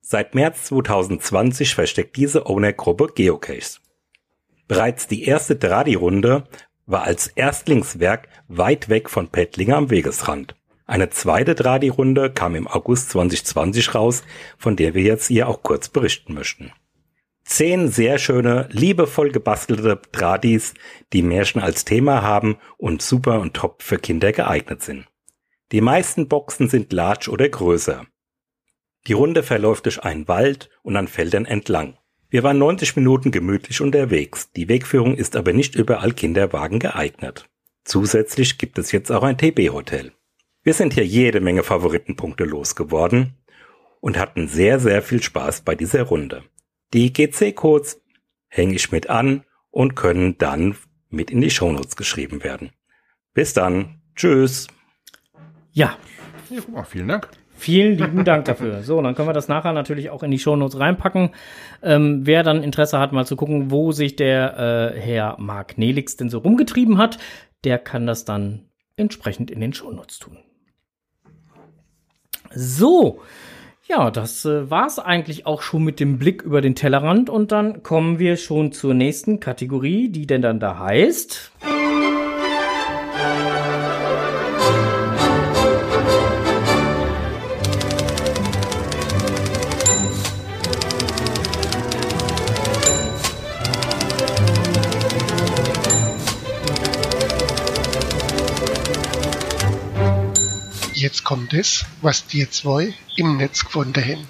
Seit 0.02 0.36
März 0.36 0.66
2020 0.66 1.76
versteckt 1.76 2.16
diese 2.16 2.46
Owner-Gruppe 2.46 3.10
Geocaches. 3.16 3.82
Bereits 4.68 5.08
die 5.08 5.24
erste 5.24 5.56
Dradi-Runde 5.56 6.44
war 6.88 7.04
als 7.04 7.28
Erstlingswerk 7.28 8.28
weit 8.48 8.90
weg 8.90 9.10
von 9.10 9.28
Pettlinger 9.28 9.78
am 9.78 9.90
Wegesrand. 9.92 10.56
Eine 10.88 11.10
zweite 11.10 11.54
Dradi-Runde 11.54 12.32
kam 12.32 12.56
im 12.56 12.66
August 12.66 13.10
2020 13.12 13.94
raus, 13.94 14.24
von 14.58 14.78
der 14.78 14.94
wir 14.94 15.04
jetzt 15.04 15.28
hier 15.28 15.50
auch 15.50 15.62
kurz 15.62 15.90
berichten 15.90 16.34
möchten. 16.34 16.72
Zehn 17.44 17.90
sehr 17.90 18.18
schöne, 18.18 18.68
liebevoll 18.72 19.32
gebastelte 19.32 20.02
Tradis, 20.12 20.74
die 21.14 21.22
Märchen 21.22 21.62
als 21.62 21.86
Thema 21.86 22.22
haben 22.22 22.58
und 22.78 23.02
super 23.02 23.40
und 23.40 23.54
top 23.54 23.84
für 23.84 24.00
Kinder 24.00 24.32
geeignet 24.32 24.82
sind. 24.82 25.06
Die 25.72 25.82
meisten 25.82 26.30
Boxen 26.30 26.70
sind 26.70 26.94
large 26.94 27.30
oder 27.30 27.48
größer. 27.48 28.06
Die 29.08 29.14
Runde 29.14 29.44
verläuft 29.44 29.86
durch 29.86 30.04
einen 30.04 30.28
Wald 30.28 30.70
und 30.84 30.96
an 30.96 31.08
Feldern 31.08 31.46
entlang. 31.46 31.98
Wir 32.30 32.44
waren 32.44 32.58
90 32.58 32.96
Minuten 32.98 33.32
gemütlich 33.32 33.80
unterwegs. 33.80 34.52
Die 34.52 34.68
Wegführung 34.68 35.16
ist 35.16 35.36
aber 35.36 35.54
nicht 35.54 35.76
überall 35.76 36.12
Kinderwagen 36.12 36.80
geeignet. 36.80 37.50
Zusätzlich 37.86 38.58
gibt 38.58 38.78
es 38.78 38.92
jetzt 38.92 39.12
auch 39.12 39.24
ein 39.24 39.38
TB-Hotel. 39.38 40.12
Wir 40.62 40.74
sind 40.74 40.94
hier 40.94 41.06
jede 41.06 41.40
Menge 41.40 41.64
Favoritenpunkte 41.64 42.44
losgeworden 42.44 43.38
und 44.02 44.18
hatten 44.18 44.50
sehr, 44.50 44.80
sehr 44.80 45.02
viel 45.02 45.24
Spaß 45.24 45.62
bei 45.62 45.76
dieser 45.76 46.04
Runde. 46.04 46.44
Die 46.94 47.14
GC-Codes 47.14 48.02
hänge 48.50 48.76
ich 48.76 48.92
mit 48.92 49.10
an 49.10 49.46
und 49.72 49.96
können 49.96 50.38
dann 50.38 50.76
mit 51.10 51.32
in 51.32 51.40
die 51.40 51.50
Shownotes 51.50 51.96
geschrieben 51.96 52.44
werden. 52.44 52.72
Bis 53.34 53.54
dann. 53.54 54.02
Tschüss. 54.16 54.68
Ja, 55.72 55.98
Ja, 56.50 56.84
vielen 56.84 57.08
Dank. 57.08 57.30
Vielen 57.58 57.98
lieben 57.98 58.24
Dank 58.24 58.46
dafür. 58.46 58.84
So, 58.84 59.02
dann 59.02 59.16
können 59.16 59.28
wir 59.28 59.34
das 59.34 59.48
nachher 59.48 59.74
natürlich 59.74 60.12
auch 60.12 60.22
in 60.22 60.30
die 60.30 60.38
Shownotes 60.38 60.80
reinpacken. 60.80 61.32
Ähm, 61.82 62.22
wer 62.24 62.44
dann 62.44 62.62
Interesse 62.62 63.00
hat, 63.00 63.14
mal 63.14 63.26
zu 63.26 63.36
gucken, 63.36 63.72
wo 63.72 63.92
sich 63.92 64.16
der 64.16 64.94
äh, 64.96 65.00
Herr 65.00 65.38
Marc 65.40 65.78
Nelix 65.78 66.18
denn 66.18 66.30
so 66.30 66.38
rumgetrieben 66.38 67.00
hat, 67.00 67.18
der 67.64 67.80
kann 67.80 68.06
das 68.06 68.26
dann 68.26 68.66
entsprechend 68.96 69.50
in 69.50 69.60
den 69.60 69.74
Shownotes 69.74 70.20
tun. 70.20 70.38
So, 72.54 73.22
ja, 73.88 74.12
das 74.12 74.46
äh, 74.46 74.70
war's 74.70 75.00
eigentlich 75.00 75.48
auch 75.48 75.64
schon 75.64 75.84
mit 75.84 76.00
dem 76.00 76.20
Blick 76.20 76.44
über 76.44 76.62
den 76.62 76.76
Tellerrand 76.76 77.30
und 77.30 77.52
dann 77.52 77.82
kommen 77.82 78.20
wir 78.20 78.38
schon 78.38 78.72
zur 78.72 78.94
nächsten 78.94 79.40
Kategorie, 79.40 80.10
die 80.10 80.28
denn 80.28 80.44
dann 80.44 80.60
da 80.60 80.78
heißt. 80.78 81.52
Jetzt 101.08 101.24
kommt 101.24 101.54
es, 101.54 101.86
was 102.02 102.28
die 102.28 102.50
zwei 102.50 102.94
im 103.16 103.38
Netz 103.38 103.64
gefunden 103.64 104.04
haben. 104.04 104.28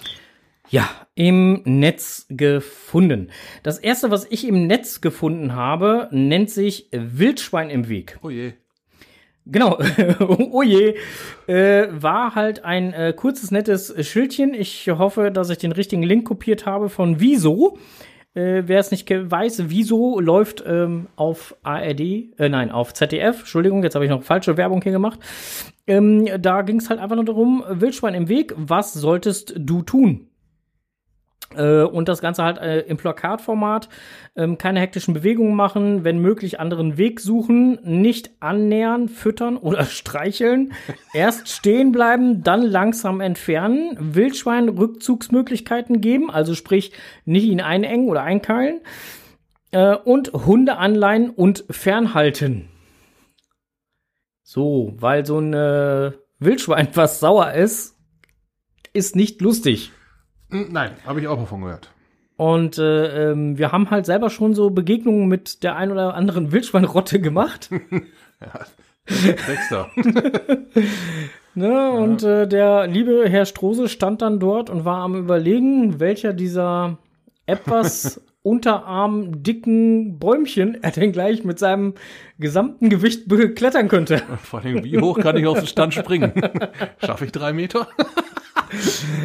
Ja, 0.69 0.87
im 1.15 1.63
Netz 1.65 2.27
gefunden. 2.29 3.31
Das 3.63 3.79
erste, 3.79 4.11
was 4.11 4.27
ich 4.29 4.47
im 4.47 4.67
Netz 4.67 5.01
gefunden 5.01 5.55
habe, 5.55 6.07
nennt 6.11 6.51
sich 6.51 6.87
Wildschwein 6.91 7.71
im 7.71 7.89
Weg. 7.89 8.19
Oh 8.21 8.29
je. 8.29 8.53
Genau, 9.47 9.79
oh 10.19 10.61
je, 10.61 10.93
äh, 11.47 11.87
war 11.89 12.35
halt 12.35 12.63
ein 12.63 12.93
äh, 12.93 13.11
kurzes, 13.15 13.49
nettes 13.49 13.95
Schildchen. 14.07 14.53
Ich 14.53 14.87
hoffe, 14.87 15.31
dass 15.31 15.49
ich 15.49 15.57
den 15.57 15.71
richtigen 15.71 16.03
Link 16.03 16.27
kopiert 16.27 16.67
habe 16.67 16.89
von 16.89 17.19
Wieso. 17.19 17.79
Äh, 18.35 18.63
Wer 18.67 18.79
es 18.79 18.91
nicht 18.91 19.09
weiß, 19.09 19.63
Wieso 19.69 20.19
läuft 20.19 20.63
ähm, 20.67 21.07
auf 21.15 21.55
ARD, 21.63 22.01
äh, 22.01 22.49
nein, 22.49 22.69
auf 22.69 22.93
ZDF. 22.93 23.39
Entschuldigung, 23.39 23.81
jetzt 23.81 23.95
habe 23.95 24.05
ich 24.05 24.11
noch 24.11 24.21
falsche 24.21 24.57
Werbung 24.57 24.83
hier 24.83 24.91
gemacht. 24.91 25.19
Ähm, 25.87 26.27
da 26.41 26.61
ging 26.61 26.77
es 26.77 26.89
halt 26.89 26.99
einfach 26.99 27.15
nur 27.15 27.25
darum, 27.25 27.63
Wildschwein 27.67 28.13
im 28.13 28.27
Weg, 28.27 28.53
was 28.57 28.93
solltest 28.93 29.53
du 29.57 29.81
tun? 29.81 30.27
Äh, 31.55 31.83
und 31.83 32.09
das 32.09 32.19
Ganze 32.19 32.43
halt 32.43 32.57
äh, 32.57 32.81
im 32.81 32.97
Plakatformat, 32.97 33.87
ähm, 34.35 34.57
keine 34.57 34.81
hektischen 34.81 35.13
Bewegungen 35.13 35.55
machen, 35.55 36.03
wenn 36.03 36.19
möglich 36.19 36.59
anderen 36.59 36.97
Weg 36.97 37.21
suchen, 37.21 37.79
nicht 37.83 38.31
annähern, 38.41 39.07
füttern 39.07 39.55
oder 39.55 39.83
streicheln, 39.85 40.73
erst 41.13 41.47
stehen 41.47 41.93
bleiben, 41.93 42.43
dann 42.43 42.63
langsam 42.63 43.21
entfernen, 43.21 43.97
Wildschwein 43.97 44.67
Rückzugsmöglichkeiten 44.67 46.01
geben, 46.01 46.29
also 46.29 46.53
sprich 46.53 46.91
nicht 47.23 47.45
ihn 47.45 47.61
einengen 47.61 48.09
oder 48.09 48.23
einkeilen 48.23 48.81
äh, 49.71 49.95
und 49.95 50.33
Hunde 50.33 50.77
anleihen 50.77 51.29
und 51.29 51.63
fernhalten. 51.69 52.67
So, 54.49 54.93
weil 54.95 55.25
so 55.25 55.39
ein 55.39 55.53
äh, 55.53 56.13
Wildschwein, 56.39 56.87
was 56.93 57.19
sauer 57.19 57.51
ist, 57.51 57.97
ist 58.93 59.13
nicht 59.13 59.41
lustig. 59.41 59.91
Hm, 60.49 60.69
Nein, 60.71 60.91
habe 61.05 61.19
ich 61.19 61.27
auch 61.27 61.37
davon 61.37 61.63
gehört. 61.63 61.91
Und 62.37 62.77
äh, 62.77 63.31
ähm, 63.31 63.57
wir 63.57 63.73
haben 63.73 63.89
halt 63.91 64.05
selber 64.05 64.29
schon 64.29 64.53
so 64.53 64.69
Begegnungen 64.69 65.27
mit 65.27 65.63
der 65.63 65.75
ein 65.75 65.91
oder 65.91 66.13
anderen 66.13 66.53
Wildschweinrotte 66.53 67.19
gemacht. 67.19 67.69
Sechster. 69.05 69.91
ne? 71.53 71.91
Und 71.91 72.23
äh, 72.23 72.47
der 72.47 72.87
liebe 72.87 73.27
Herr 73.27 73.45
Strose 73.45 73.89
stand 73.89 74.21
dann 74.21 74.39
dort 74.39 74.69
und 74.69 74.85
war 74.85 74.99
am 74.99 75.15
überlegen, 75.15 75.99
welcher 75.99 76.31
dieser 76.31 76.99
etwas 77.47 78.21
unterarmdicken 78.47 80.19
Bäumchen 80.19 80.81
er 80.81 80.91
denn 80.91 81.11
gleich 81.11 81.43
mit 81.43 81.59
seinem 81.59 81.95
gesamten 82.39 82.89
Gewicht 82.89 83.27
beklettern 83.27 83.87
könnte. 83.87 84.21
Vor 84.43 84.61
allem, 84.61 84.83
wie 84.83 84.99
hoch 84.99 85.19
kann 85.19 85.37
ich 85.37 85.45
aus 85.45 85.59
dem 85.59 85.67
Stand 85.67 85.93
springen? 85.93 86.31
Schaffe 87.03 87.25
ich 87.25 87.31
drei 87.31 87.53
Meter? 87.53 87.87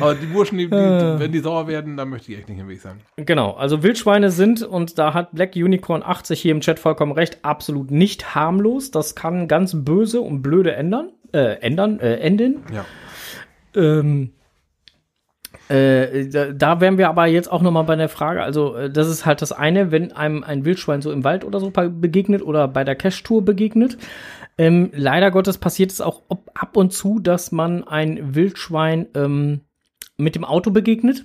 Aber 0.01 0.15
die 0.15 0.27
Burschen, 0.27 0.59
die, 0.59 0.67
die, 0.67 0.73
wenn 0.73 1.33
die 1.33 1.41
sauer 1.41 1.67
werden, 1.67 1.97
dann 1.97 2.11
möchte 2.11 2.31
ich 2.31 2.39
echt 2.39 2.49
nicht 2.49 2.61
im 2.61 2.69
Weg 2.69 2.81
sein. 2.81 3.01
Genau, 3.17 3.53
also 3.53 3.83
Wildschweine 3.83 4.31
sind, 4.31 4.63
und 4.63 4.99
da 4.99 5.15
hat 5.15 5.33
Black 5.33 5.57
Unicorn 5.57 6.03
80 6.05 6.41
hier 6.41 6.53
im 6.53 6.61
Chat 6.61 6.79
vollkommen 6.79 7.13
recht, 7.13 7.39
absolut 7.43 7.91
nicht 7.91 8.37
harmlos. 8.37 8.93
Das 8.93 9.17
kann 9.17 9.49
ganz 9.49 9.75
böse 9.77 10.21
und 10.21 10.43
blöde 10.43 10.75
ändern, 10.75 11.11
äh, 11.33 11.57
ändern, 11.61 11.99
äh, 11.99 12.19
enden. 12.19 12.63
Ja. 12.73 12.85
Ähm, 13.75 14.31
äh, 15.73 16.29
da, 16.29 16.53
da 16.53 16.81
wären 16.81 16.99
wir 16.99 17.09
aber 17.09 17.27
jetzt 17.27 17.51
auch 17.51 17.63
noch 17.63 17.71
mal 17.71 17.83
bei 17.83 17.97
der 17.97 18.09
Frage, 18.09 18.43
also 18.43 18.75
äh, 18.75 18.91
das 18.91 19.09
ist 19.09 19.25
halt 19.25 19.43
das 19.43 19.53
eine, 19.53 19.91
wenn 19.91 20.13
einem 20.13 20.45
ein 20.45 20.65
Wildschwein 20.65 21.03
so 21.03 21.11
im 21.11 21.25
Wald 21.25 21.45
oder 21.45 21.61
so 21.61 21.71
begegnet 21.71 22.43
oder 22.43 22.69
bei 22.69 22.85
der 22.85 22.97
Cache-Tour 22.97 23.45
begegnet. 23.45 23.97
Ähm, 24.59 24.91
leider 24.95 25.31
Gottes 25.31 25.59
passiert 25.59 25.91
es 25.93 26.01
auch 26.01 26.23
ab 26.55 26.77
und 26.77 26.93
zu, 26.93 27.19
dass 27.21 27.53
man 27.53 27.85
ein 27.85 28.35
Wildschwein 28.35 29.07
ähm, 29.15 29.61
mit 30.19 30.35
dem 30.35 30.45
Auto 30.45 30.71
begegnet. 30.71 31.25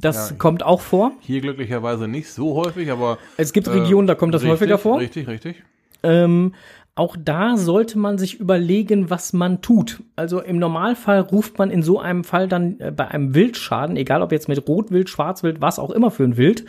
Das 0.00 0.30
Ja. 0.30 0.36
kommt 0.36 0.62
auch 0.62 0.80
vor. 0.80 1.12
Hier 1.20 1.40
glücklicherweise 1.40 2.08
nicht 2.08 2.30
so 2.30 2.54
häufig, 2.54 2.90
aber. 2.90 3.18
Es 3.36 3.52
gibt 3.52 3.66
äh, 3.66 3.70
Regionen, 3.70 4.06
da 4.06 4.14
kommt 4.14 4.34
das 4.34 4.42
richtig, 4.42 4.52
häufiger 4.60 4.78
vor. 4.78 4.98
Richtig, 5.00 5.26
richtig. 5.28 5.62
Ähm, 6.02 6.54
auch 6.98 7.16
da 7.16 7.56
sollte 7.56 7.96
man 7.96 8.18
sich 8.18 8.40
überlegen, 8.40 9.08
was 9.08 9.32
man 9.32 9.62
tut. 9.62 10.02
Also 10.16 10.40
im 10.40 10.58
Normalfall 10.58 11.20
ruft 11.20 11.56
man 11.56 11.70
in 11.70 11.82
so 11.82 12.00
einem 12.00 12.24
Fall 12.24 12.48
dann 12.48 12.80
äh, 12.80 12.90
bei 12.90 13.06
einem 13.06 13.34
Wildschaden, 13.34 13.96
egal 13.96 14.20
ob 14.20 14.32
jetzt 14.32 14.48
mit 14.48 14.66
Rotwild, 14.66 15.08
Schwarzwild, 15.08 15.60
was 15.60 15.78
auch 15.78 15.90
immer 15.90 16.10
für 16.10 16.24
ein 16.24 16.36
Wild, 16.36 16.64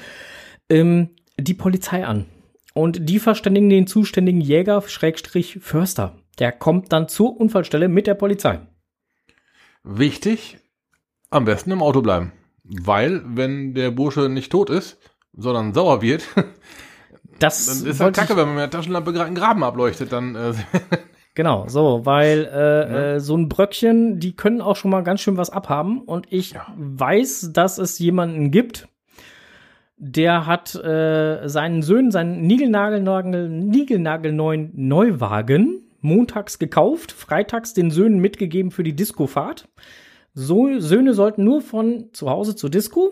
ähm, 0.69 1.09
die 1.39 1.55
Polizei 1.55 2.05
an. 2.05 2.25
Und 2.75 3.09
die 3.09 3.17
verständigen 3.17 3.69
den 3.69 3.87
zuständigen 3.87 4.39
Jäger, 4.39 4.83
Schrägstrich 4.83 5.57
Förster. 5.61 6.15
Der 6.37 6.51
kommt 6.51 6.93
dann 6.93 7.07
zur 7.07 7.35
Unfallstelle 7.39 7.87
mit 7.87 8.05
der 8.05 8.13
Polizei. 8.13 8.59
Wichtig, 9.83 10.59
am 11.31 11.45
besten 11.45 11.71
im 11.71 11.81
Auto 11.81 12.03
bleiben. 12.03 12.33
Weil, 12.63 13.23
wenn 13.25 13.73
der 13.73 13.89
Bursche 13.89 14.29
nicht 14.29 14.51
tot 14.51 14.69
ist, 14.69 14.99
sondern 15.33 15.73
sauer 15.73 16.03
wird, 16.03 16.23
Das 17.39 17.65
dann 17.81 17.89
ist 17.89 17.99
halt 17.99 18.15
kacke, 18.15 18.35
wenn 18.37 18.45
man 18.47 18.55
mit 18.55 18.61
der 18.63 18.69
Taschenlampe 18.71 19.13
gerade 19.13 19.27
einen 19.27 19.35
Graben 19.35 19.63
ableuchtet, 19.63 20.11
dann 20.11 20.35
äh, 20.35 20.53
Genau, 21.35 21.67
so, 21.67 22.01
weil 22.05 22.49
äh, 22.53 23.15
äh, 23.15 23.19
so 23.19 23.37
ein 23.37 23.47
Bröckchen, 23.47 24.19
die 24.19 24.35
können 24.35 24.61
auch 24.61 24.75
schon 24.75 24.91
mal 24.91 25.03
ganz 25.03 25.21
schön 25.21 25.37
was 25.37 25.49
abhaben. 25.49 26.01
Und 26.01 26.27
ich 26.31 26.51
Ja. 26.51 26.67
weiß, 26.75 27.51
dass 27.53 27.77
es 27.77 27.97
jemanden 27.99 28.51
gibt, 28.51 28.89
der 29.95 30.45
hat 30.45 30.75
äh, 30.75 31.47
seinen 31.47 31.81
Söhnen 31.81 32.11
seinen 32.11 32.41
Nigelnagelnagel, 32.41 33.47
Nigelnagelneuen 33.49 34.71
Neuwagen 34.75 35.83
montags 36.01 36.59
gekauft, 36.59 37.11
freitags 37.11 37.73
den 37.73 37.91
Söhnen 37.91 38.19
mitgegeben 38.19 38.71
für 38.71 38.83
die 38.83 38.95
Discofahrt. 38.95 39.67
So, 40.33 40.79
Söhne 40.79 41.13
sollten 41.13 41.43
nur 41.43 41.61
von 41.61 42.09
zu 42.13 42.29
Hause 42.29 42.55
zur 42.55 42.69
Disco 42.69 43.11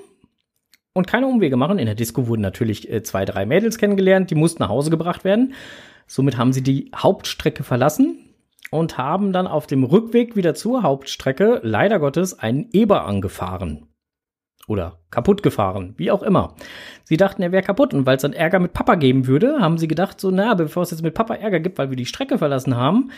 und 0.98 1.08
keine 1.08 1.28
Umwege 1.28 1.56
machen. 1.56 1.80
In 1.80 1.86
der 1.86 1.96
Disco 1.96 2.28
wurden 2.28 2.42
natürlich 2.42 2.92
äh, 2.92 3.04
zwei, 3.04 3.24
drei 3.26 3.46
Mädels 3.46 3.78
kennengelernt, 3.78 4.32
die 4.32 4.36
mussten 4.36 4.64
nach 4.64 4.70
Hause 4.70 4.90
gebracht 4.90 5.24
werden. 5.24 5.54
Somit 6.08 6.38
haben 6.38 6.54
sie 6.54 6.64
die 6.64 6.92
Hauptstrecke 6.96 7.64
verlassen 7.64 8.18
und 8.72 8.98
haben 8.98 9.34
dann 9.34 9.48
auf 9.48 9.68
dem 9.68 9.84
Rückweg 9.84 10.36
wieder 10.36 10.56
zur 10.56 10.84
Hauptstrecke 10.84 11.60
leider 11.64 12.00
Gottes 12.00 12.40
einen 12.40 12.70
Eber 12.72 13.06
angefahren. 13.06 13.88
Oder 14.68 15.00
kaputt 15.12 15.44
gefahren, 15.44 15.94
wie 15.96 16.12
auch 16.12 16.24
immer. 16.24 16.56
Sie 17.06 17.16
dachten, 17.16 17.42
er 17.42 17.54
wäre 17.54 17.64
kaputt 17.64 17.94
und 17.94 18.06
weil 18.06 18.18
es 18.18 18.24
dann 18.24 18.34
Ärger 18.34 18.60
mit 18.60 18.74
Papa 18.74 18.96
geben 18.96 19.26
würde, 19.26 19.60
haben 19.62 19.78
sie 19.78 19.88
gedacht, 19.88 20.20
so, 20.20 20.30
na, 20.30 20.56
bevor 20.56 20.84
es 20.84 20.92
jetzt 20.92 21.04
mit 21.04 21.14
Papa 21.14 21.36
Ärger 21.36 21.62
gibt, 21.62 21.78
weil 21.78 21.90
wir 21.90 21.96
die 21.96 22.06
Strecke 22.06 22.38
verlassen 22.38 22.76
haben, 22.76 23.12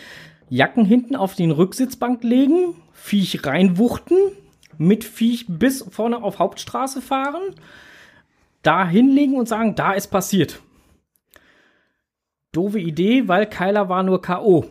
Jacken 0.50 0.86
hinten 0.86 1.16
auf 1.16 1.34
den 1.34 1.50
Rücksitzbank 1.50 2.24
legen, 2.24 2.76
Viech 2.94 3.46
reinwuchten, 3.46 4.18
mit 4.80 5.04
Viech 5.04 5.46
bis 5.48 5.86
vorne 5.92 6.24
auf 6.24 6.40
Hauptstraße 6.40 7.02
fahren, 7.04 7.54
da 8.64 8.88
hinlegen 8.88 9.36
und 9.38 9.48
sagen, 9.48 9.76
da 9.76 9.94
ist 9.94 10.08
passiert. 10.08 10.60
Doofe 12.52 12.80
Idee, 12.80 13.28
weil 13.28 13.46
Kyler 13.46 13.90
war 13.90 14.02
nur 14.02 14.22
K.O. 14.24 14.66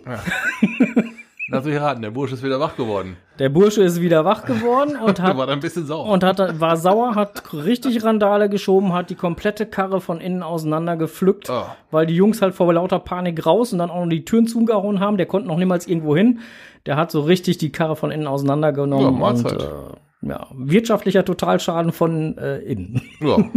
lass 1.50 1.64
mich 1.64 1.80
raten, 1.80 2.02
der 2.02 2.10
Bursche 2.10 2.34
ist 2.34 2.42
wieder 2.42 2.58
wach 2.58 2.76
geworden. 2.76 3.16
Der 3.38 3.48
Bursche 3.50 3.82
ist 3.84 4.00
wieder 4.00 4.24
wach 4.24 4.44
geworden 4.44 4.96
und 5.04 5.20
hat 5.20 5.36
war 5.36 5.48
ein 5.48 5.60
bisschen 5.60 5.86
sauer. 5.86 6.06
und 6.06 6.24
hat, 6.24 6.58
war 6.60 6.76
sauer, 6.76 7.14
hat 7.14 7.52
richtig 7.54 8.02
Randale 8.02 8.48
geschoben, 8.48 8.92
hat 8.92 9.10
die 9.10 9.14
komplette 9.14 9.64
Karre 9.64 10.00
von 10.00 10.20
innen 10.20 10.42
auseinander 10.42 10.96
gepflückt, 10.96 11.48
Oh. 11.48 11.66
weil 11.92 12.06
die 12.06 12.16
Jungs 12.16 12.42
halt 12.42 12.54
vor 12.54 12.72
lauter 12.72 12.98
Panik 12.98 13.46
raus 13.46 13.72
und 13.72 13.78
dann 13.78 13.90
auch 13.90 14.02
noch 14.02 14.10
die 14.10 14.24
Türen 14.24 14.48
zugehauen 14.48 14.98
haben. 15.00 15.16
Der 15.16 15.26
konnte 15.26 15.46
noch 15.48 15.56
niemals 15.58 15.86
irgendwo 15.86 16.16
hin. 16.16 16.40
Der 16.86 16.96
hat 16.96 17.10
so 17.10 17.20
richtig 17.22 17.58
die 17.58 17.70
Karre 17.72 17.96
von 17.96 18.10
innen 18.10 18.24
Ja, 18.24 18.30
auseinandergenommen. 18.30 19.06
und 19.08 19.18
Mahlzeit. 19.18 19.62
äh, 19.62 20.26
ja, 20.28 20.46
wirtschaftlicher 20.52 21.24
Totalschaden 21.24 21.92
von 21.92 22.36
äh, 22.38 22.58
innen. 22.58 23.02
Ja. 23.20 23.38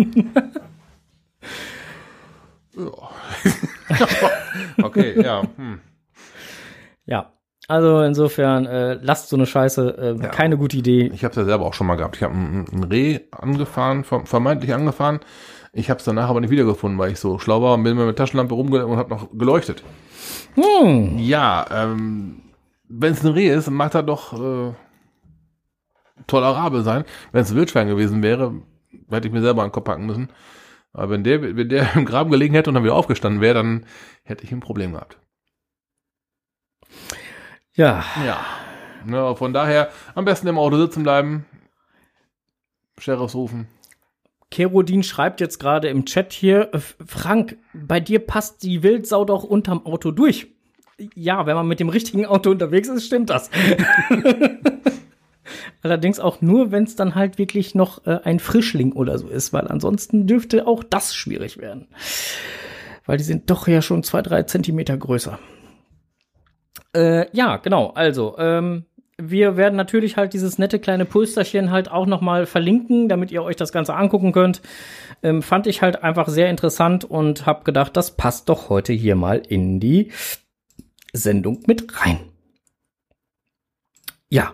ja. 2.77 2.91
okay, 4.83 5.21
ja. 5.21 5.43
Hm. 5.57 5.79
Ja. 7.05 7.33
Also 7.67 8.01
insofern, 8.01 8.65
äh, 8.65 8.95
lasst 9.01 9.29
so 9.29 9.37
eine 9.37 9.45
Scheiße, 9.45 9.97
äh, 10.19 10.23
Ja. 10.23 10.29
keine 10.29 10.57
gute 10.57 10.75
Idee. 10.77 11.09
Ich 11.13 11.23
habe 11.23 11.31
es 11.31 11.37
ja 11.37 11.45
selber 11.45 11.65
auch 11.65 11.73
schon 11.73 11.87
mal 11.87 11.95
gehabt. 11.95 12.17
Ich 12.17 12.23
habe 12.23 12.33
ein, 12.35 12.65
ein 12.71 12.83
Reh 12.83 13.19
angefahren, 13.31 14.03
ver- 14.03 14.25
vermeintlich 14.25 14.73
angefahren. 14.73 15.19
Ich 15.71 15.89
habe 15.89 15.99
es 15.99 16.03
danach 16.03 16.29
aber 16.29 16.41
nicht 16.41 16.49
wiedergefunden, 16.49 16.99
weil 16.99 17.11
ich 17.13 17.19
so 17.19 17.39
schlau 17.39 17.61
war 17.61 17.75
und 17.75 17.83
bin 17.83 17.95
mit 17.95 18.17
Taschenlampe 18.17 18.55
rumge 18.55 18.85
und 18.85 18.97
habe 18.97 19.09
noch 19.09 19.29
geleuchtet. 19.31 19.83
Hm. 20.55 21.17
Ja, 21.17 21.65
ähm, 21.71 22.41
wenn 22.93 23.13
es 23.13 23.23
ein 23.23 23.31
Reh 23.31 23.49
ist, 23.49 23.69
mag 23.69 23.91
das 23.91 24.05
doch 24.05 24.33
äh, 24.33 24.73
tolerabel 26.27 26.83
sein. 26.83 27.05
Wenn 27.31 27.43
es 27.43 27.51
ein 27.51 27.55
Wildschwein 27.57 27.87
gewesen 27.87 28.21
wäre, 28.21 28.61
hätte 29.09 29.27
ich 29.27 29.33
mir 29.33 29.41
selber 29.41 29.63
einen 29.63 29.71
Kopf 29.71 29.85
packen 29.85 30.05
müssen. 30.05 30.29
Aber 30.93 31.09
wenn 31.09 31.23
der, 31.23 31.55
wenn 31.55 31.69
der 31.69 31.95
im 31.95 32.05
Graben 32.05 32.31
gelegen 32.31 32.53
hätte 32.53 32.69
und 32.69 32.75
dann 32.75 32.83
wieder 32.83 32.95
aufgestanden 32.95 33.41
wäre, 33.41 33.55
dann 33.55 33.85
hätte 34.23 34.43
ich 34.43 34.51
ein 34.51 34.59
Problem 34.59 34.93
gehabt. 34.93 35.17
Ja, 37.73 38.03
Ja. 38.25 38.45
Ne, 39.03 39.35
von 39.35 39.51
daher 39.51 39.89
am 40.13 40.25
besten 40.25 40.47
im 40.47 40.59
Auto 40.59 40.77
sitzen 40.77 41.01
bleiben. 41.01 41.45
Sheriffs 42.99 43.33
rufen. 43.33 43.67
Kerodin 44.51 45.01
schreibt 45.01 45.39
jetzt 45.39 45.59
gerade 45.59 45.87
im 45.87 46.05
Chat 46.05 46.33
hier, 46.33 46.69
Frank, 47.07 47.57
bei 47.73 47.99
dir 47.99 48.19
passt 48.19 48.61
die 48.61 48.83
Wildsau 48.83 49.25
doch 49.25 49.43
unterm 49.43 49.85
Auto 49.85 50.11
durch. 50.11 50.53
Ja, 51.15 51.45
wenn 51.45 51.55
man 51.55 51.67
mit 51.67 51.79
dem 51.79 51.89
richtigen 51.89 52.25
Auto 52.25 52.51
unterwegs 52.51 52.87
ist, 52.87 53.05
stimmt 53.05 53.29
das. 53.29 53.49
Allerdings 55.83 56.19
auch 56.19 56.41
nur, 56.41 56.71
wenn 56.71 56.83
es 56.83 56.95
dann 56.95 57.15
halt 57.15 57.37
wirklich 57.37 57.73
noch 57.73 58.05
äh, 58.05 58.19
ein 58.23 58.39
Frischling 58.39 58.93
oder 58.93 59.17
so 59.17 59.27
ist, 59.27 59.51
weil 59.53 59.67
ansonsten 59.67 60.27
dürfte 60.27 60.67
auch 60.67 60.83
das 60.83 61.15
schwierig 61.15 61.57
werden. 61.57 61.87
Weil 63.05 63.17
die 63.17 63.23
sind 63.23 63.49
doch 63.49 63.67
ja 63.67 63.81
schon 63.81 64.03
zwei, 64.03 64.21
drei 64.21 64.43
Zentimeter 64.43 64.95
größer. 64.95 65.39
Äh, 66.95 67.25
ja, 67.35 67.57
genau. 67.57 67.91
Also, 67.95 68.35
ähm, 68.37 68.85
wir 69.21 69.57
werden 69.57 69.75
natürlich 69.75 70.17
halt 70.17 70.33
dieses 70.33 70.57
nette 70.57 70.79
kleine 70.79 71.05
Pulsterchen 71.05 71.71
halt 71.71 71.91
auch 71.91 72.05
noch 72.05 72.21
mal 72.21 72.45
verlinken, 72.45 73.07
damit 73.07 73.31
ihr 73.31 73.43
euch 73.43 73.55
das 73.55 73.71
Ganze 73.71 73.95
angucken 73.95 74.31
könnt. 74.31 74.61
Ähm, 75.23 75.41
fand 75.41 75.67
ich 75.67 75.81
halt 75.81 76.03
einfach 76.03 76.27
sehr 76.27 76.49
interessant 76.49 77.05
und 77.05 77.45
habe 77.45 77.63
gedacht, 77.63 77.95
das 77.95 78.11
passt 78.11 78.49
doch 78.49 78.69
heute 78.69 78.93
hier 78.93 79.15
mal 79.15 79.41
in 79.47 79.79
die 79.79 80.11
Sendung 81.13 81.63
mit 81.67 81.99
rein. 82.01 82.19
Ja. 84.29 84.53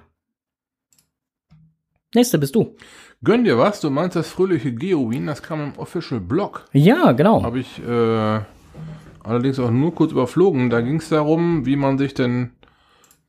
Nächste 2.13 2.39
bist 2.39 2.55
du. 2.55 2.75
Gönn 3.23 3.43
dir 3.43 3.57
was? 3.57 3.79
Du 3.81 3.89
meinst 3.89 4.15
das 4.15 4.29
fröhliche 4.29 4.73
Geowin? 4.73 5.27
Das 5.27 5.41
kam 5.41 5.61
im 5.61 5.77
Official 5.77 6.19
Blog. 6.19 6.65
Ja, 6.71 7.11
genau. 7.11 7.43
Habe 7.43 7.59
ich 7.59 7.79
äh, 7.79 8.41
allerdings 9.23 9.59
auch 9.59 9.71
nur 9.71 9.93
kurz 9.93 10.11
überflogen. 10.11 10.69
Da 10.69 10.81
ging 10.81 10.97
es 10.97 11.09
darum, 11.09 11.65
wie 11.65 11.75
man 11.75 11.97
sich 11.97 12.13
denn 12.13 12.51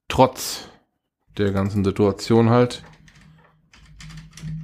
trotz 0.08 0.68
der 1.36 1.52
ganzen 1.52 1.84
Situation 1.84 2.50
halt 2.50 2.82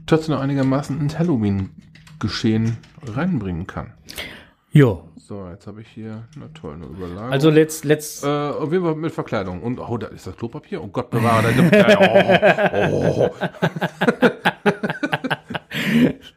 trotzdem 0.06 0.34
noch 0.34 0.42
einigermaßen 0.42 1.00
ins 1.00 1.18
Halloween-Geschehen 1.18 2.76
reinbringen 3.02 3.66
kann. 3.66 3.94
Jo. 4.70 5.08
So, 5.26 5.48
jetzt 5.48 5.66
habe 5.66 5.80
ich 5.80 5.88
hier 5.88 6.24
eine 6.36 6.52
tolle 6.52 6.84
Überlagerung. 6.84 7.32
Also 7.32 7.48
let's, 7.48 7.82
let's 7.82 8.22
äh, 8.22 8.26
auf 8.26 8.70
jeden 8.70 8.84
Fall 8.84 8.94
mit 8.94 9.10
Verkleidung. 9.10 9.62
Und 9.62 9.78
oh, 9.78 9.96
da 9.96 10.08
ist 10.08 10.26
das 10.26 10.36
Klopapier. 10.36 10.84
Oh 10.84 10.88
Gott, 10.88 11.08
bewahre 11.08 11.50
da 11.50 12.78
oh, 12.92 13.30
oh. 13.30 13.30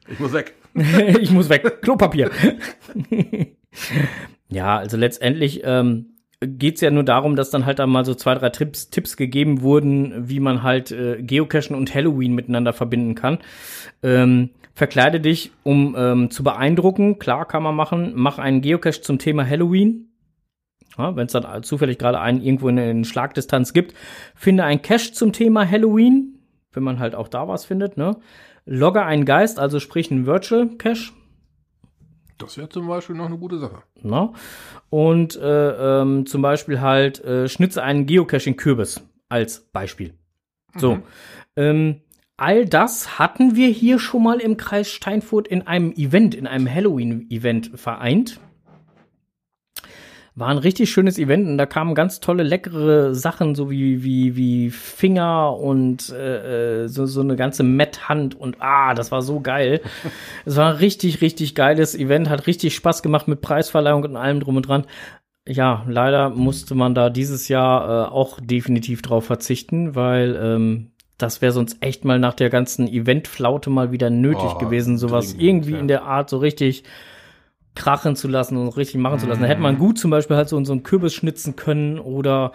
Ich 0.08 0.20
muss 0.22 0.32
weg. 0.32 0.54
ich 1.20 1.32
muss 1.32 1.50
weg. 1.50 1.82
Klopapier. 1.82 2.32
ja, 4.48 4.78
also 4.78 4.96
letztendlich 4.96 5.64
ähm, 5.66 6.14
geht's 6.40 6.80
ja 6.80 6.90
nur 6.90 7.04
darum, 7.04 7.36
dass 7.36 7.50
dann 7.50 7.66
halt 7.66 7.80
da 7.80 7.88
mal 7.88 8.06
so 8.06 8.16
zwei, 8.16 8.36
drei 8.36 8.52
Tipps, 8.52 8.90
Tipps 8.90 9.18
gegeben 9.18 9.64
wurden, 9.64 10.30
wie 10.30 10.40
man 10.40 10.64
halt 10.64 10.94
äh, 10.94 11.22
Geocachen 11.22 11.76
und 11.76 11.94
Halloween 11.94 12.36
miteinander 12.36 12.72
verbinden 12.72 13.16
kann. 13.16 13.40
Ähm, 14.02 14.52
verkleide 14.78 15.20
dich, 15.20 15.52
um 15.64 15.96
ähm, 15.98 16.30
zu 16.30 16.44
beeindrucken. 16.44 17.18
Klar, 17.18 17.48
kann 17.48 17.64
man 17.64 17.76
machen. 17.76 18.12
Mach 18.14 18.38
einen 18.38 18.62
Geocache 18.62 19.02
zum 19.02 19.18
Thema 19.18 19.44
Halloween. 19.44 20.12
Ja, 21.00 21.16
Wenn 21.16 21.26
es 21.26 21.32
dann 21.32 21.64
zufällig 21.64 21.98
gerade 21.98 22.20
einen 22.20 22.44
irgendwo 22.44 22.70
in, 22.70 22.78
in 22.78 23.04
Schlagdistanz 23.04 23.74
gibt, 23.74 23.96
finde 24.36 24.66
ein 24.66 24.84
Cache 24.84 25.14
zum 25.14 25.34
Thema 25.34 25.68
Halloween, 25.68 26.38
wenn 26.74 26.84
man 26.84 27.00
halt 27.00 27.16
auch 27.16 27.28
da 27.28 27.48
was 27.48 27.66
findet. 27.66 27.98
Ne? 27.98 28.18
Logge 28.66 29.04
einen 29.04 29.26
Geist, 29.26 29.58
also 29.58 29.80
sprich 29.80 30.12
einen 30.12 30.28
Virtual 30.28 30.70
Cache. 30.78 31.12
Das 32.38 32.60
wäre 32.60 32.70
zum 32.70 32.88
Beispiel 32.88 33.16
noch 33.16 33.26
eine 33.26 33.38
gute 33.40 33.58
Sache. 33.58 33.82
Ne? 34.04 34.32
Und 34.92 35.36
äh, 35.38 36.02
ähm, 36.02 36.28
zum 36.28 36.44
Beispiel 36.44 36.82
halt 36.82 37.20
äh, 37.26 37.50
schnitze 37.50 37.82
einen 37.82 38.06
Geocaching-Kürbis 38.06 39.02
als 39.28 39.62
Beispiel. 39.72 40.14
So. 40.76 41.00
Ähm, 41.56 42.02
all 42.38 42.66
das 42.66 43.18
hatten 43.18 43.56
wir 43.56 43.68
hier 43.68 44.00
schon 44.00 44.24
mal 44.24 44.40
im 44.40 44.58
Kreis 44.58 44.90
Steinfurt 44.90 45.48
in 45.48 45.66
einem 45.66 45.92
Event, 45.94 46.36
in 46.36 46.48
einem 46.48 46.72
Halloween-Event 46.72 47.72
vereint. 47.76 48.40
War 50.36 50.50
ein 50.50 50.60
richtig 50.60 50.92
schönes 50.92 51.18
Event 51.18 51.48
und 51.48 51.58
da 51.58 51.66
kamen 51.66 51.96
ganz 51.96 52.20
tolle, 52.20 52.44
leckere 52.44 53.16
Sachen, 53.16 53.56
so 53.56 53.72
wie, 53.72 54.04
wie, 54.04 54.36
wie 54.36 54.70
Finger 54.70 55.58
und 55.58 56.12
äh, 56.12 56.84
äh, 56.84 56.88
so, 56.88 57.08
so 57.08 57.22
eine 57.22 57.36
ganze 57.36 57.64
Metthand 57.64 58.40
und 58.40 58.58
ah, 58.60 58.94
das 58.94 59.12
war 59.12 59.24
so 59.24 59.40
geil. 59.40 59.82
Es 60.46 60.56
war 60.56 60.70
ein 60.70 60.76
richtig, 60.76 61.22
richtig 61.22 61.56
geiles 61.56 61.96
Event, 61.96 62.30
hat 62.30 62.46
richtig 62.46 62.76
Spaß 62.76 63.02
gemacht 63.02 63.28
mit 63.28 63.42
Preisverleihung 63.42 64.04
und 64.04 64.16
allem 64.16 64.42
drum 64.42 64.58
und 64.58 64.68
dran. 64.68 64.86
Ja, 65.48 65.84
leider 65.88 66.30
musste 66.30 66.76
man 66.76 66.94
da 66.94 67.10
dieses 67.10 67.48
Jahr 67.48 68.08
äh, 68.08 68.12
auch 68.12 68.40
definitiv 68.40 69.02
drauf 69.02 69.26
verzichten, 69.26 69.96
weil 69.96 70.40
ähm, 70.40 70.92
das 71.18 71.42
wäre 71.42 71.52
sonst 71.52 71.78
echt 71.82 72.06
mal 72.06 72.20
nach 72.20 72.34
der 72.34 72.50
ganzen 72.50 72.88
Eventflaute 72.88 73.70
mal 73.70 73.92
wieder 73.92 74.10
nötig 74.10 74.52
Oh, 74.56 74.58
gewesen, 74.58 74.98
sowas 74.98 75.36
irgendwie 75.38 75.74
ja. 75.74 75.80
in 75.80 75.88
der 75.88 76.04
Art 76.04 76.30
so 76.30 76.38
richtig 76.38 76.84
krachen 77.76 78.16
zu 78.16 78.28
lassen 78.28 78.58
und 78.58 78.76
richtig 78.78 79.00
machen 79.00 79.20
zu 79.20 79.28
lassen. 79.28 79.42
Da 79.42 79.48
hätte 79.48 79.62
man 79.62 79.78
gut 79.78 80.00
zum 80.00 80.12
Beispiel 80.12 80.36
halt 80.36 80.50
so, 80.50 80.64
so 80.64 80.72
einen 80.74 80.84
Kürbis 80.84 81.14
schnitzen 81.14 81.56
können 81.56 82.00
oder 82.00 82.52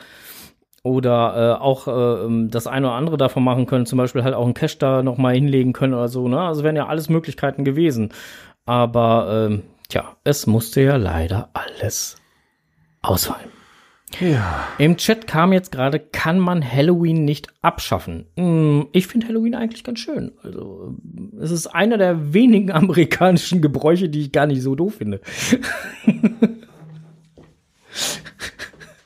oder 0.84 1.56
äh, 1.58 1.62
auch 1.62 1.86
äh, 1.86 2.24
ähm, 2.24 2.50
das 2.50 2.66
eine 2.66 2.88
oder 2.88 2.96
andere 2.96 3.16
davon 3.16 3.44
machen 3.44 3.66
können, 3.66 3.86
zum 3.86 3.98
Beispiel 3.98 4.24
halt 4.24 4.34
auch 4.34 4.44
einen 4.44 4.54
Cache 4.54 4.78
da 4.78 5.02
noch 5.04 5.16
mal 5.16 5.32
hinlegen 5.34 5.72
können 5.72 5.94
oder 5.94 6.08
so. 6.08 6.26
Ne? 6.26 6.40
Also 6.40 6.64
wären 6.64 6.74
ja 6.74 6.88
alles 6.88 7.08
Möglichkeiten 7.08 7.64
gewesen. 7.64 8.10
Aber 8.66 9.48
ähm, 9.48 9.62
tja, 9.88 10.16
es 10.24 10.48
musste 10.48 10.80
ja 10.82 10.96
leider 10.96 11.50
alles 11.52 12.16
ausfallen. 13.00 13.50
Ja. 14.20 14.68
Im 14.78 14.96
Chat 14.96 15.26
kam 15.26 15.52
jetzt 15.52 15.72
gerade, 15.72 15.98
kann 15.98 16.38
man 16.38 16.62
Halloween 16.62 17.24
nicht 17.24 17.48
abschaffen? 17.62 18.26
Hm, 18.36 18.88
Ich 18.92 19.06
finde 19.06 19.28
Halloween 19.28 19.54
eigentlich 19.54 19.84
ganz 19.84 20.00
schön. 20.00 20.32
Also, 20.42 20.96
es 21.40 21.50
ist 21.50 21.66
einer 21.68 21.98
der 21.98 22.32
wenigen 22.32 22.70
amerikanischen 22.72 23.62
Gebräuche, 23.62 24.08
die 24.08 24.20
ich 24.22 24.32
gar 24.32 24.46
nicht 24.46 24.62
so 24.62 24.74
doof 24.74 24.96
finde. 24.96 25.20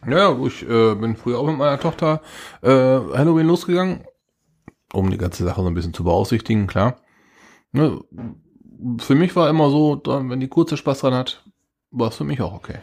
Ja, 0.09 0.37
ich 0.47 0.63
äh, 0.63 0.95
bin 0.95 1.17
früher 1.17 1.39
auch 1.39 1.47
mit 1.47 1.59
meiner 1.59 1.81
Tochter 1.81 2.21
äh, 2.63 2.69
Halloween 2.69 3.47
losgegangen, 3.47 4.05
um 4.93 5.11
die 5.11 5.19
ganze 5.19 5.45
Sache 5.45 5.61
so 5.63 5.67
ein 5.67 5.75
bisschen 5.75 5.95
zu 5.95 6.05
beaufsichtigen, 6.05 6.67
klar. 6.69 7.01
Ne, 7.73 8.01
für 8.99 9.15
mich 9.17 9.35
war 9.35 9.51
immer 9.51 9.69
so, 9.71 10.01
wenn 10.05 10.39
die 10.39 10.49
kurze 10.49 10.77
Spaß 10.77 11.01
dran 11.01 11.15
hat, 11.15 11.45
war 11.91 12.09
es 12.09 12.17
für 12.17 12.25
mich 12.25 12.41
auch 12.41 12.55
okay. 12.55 12.77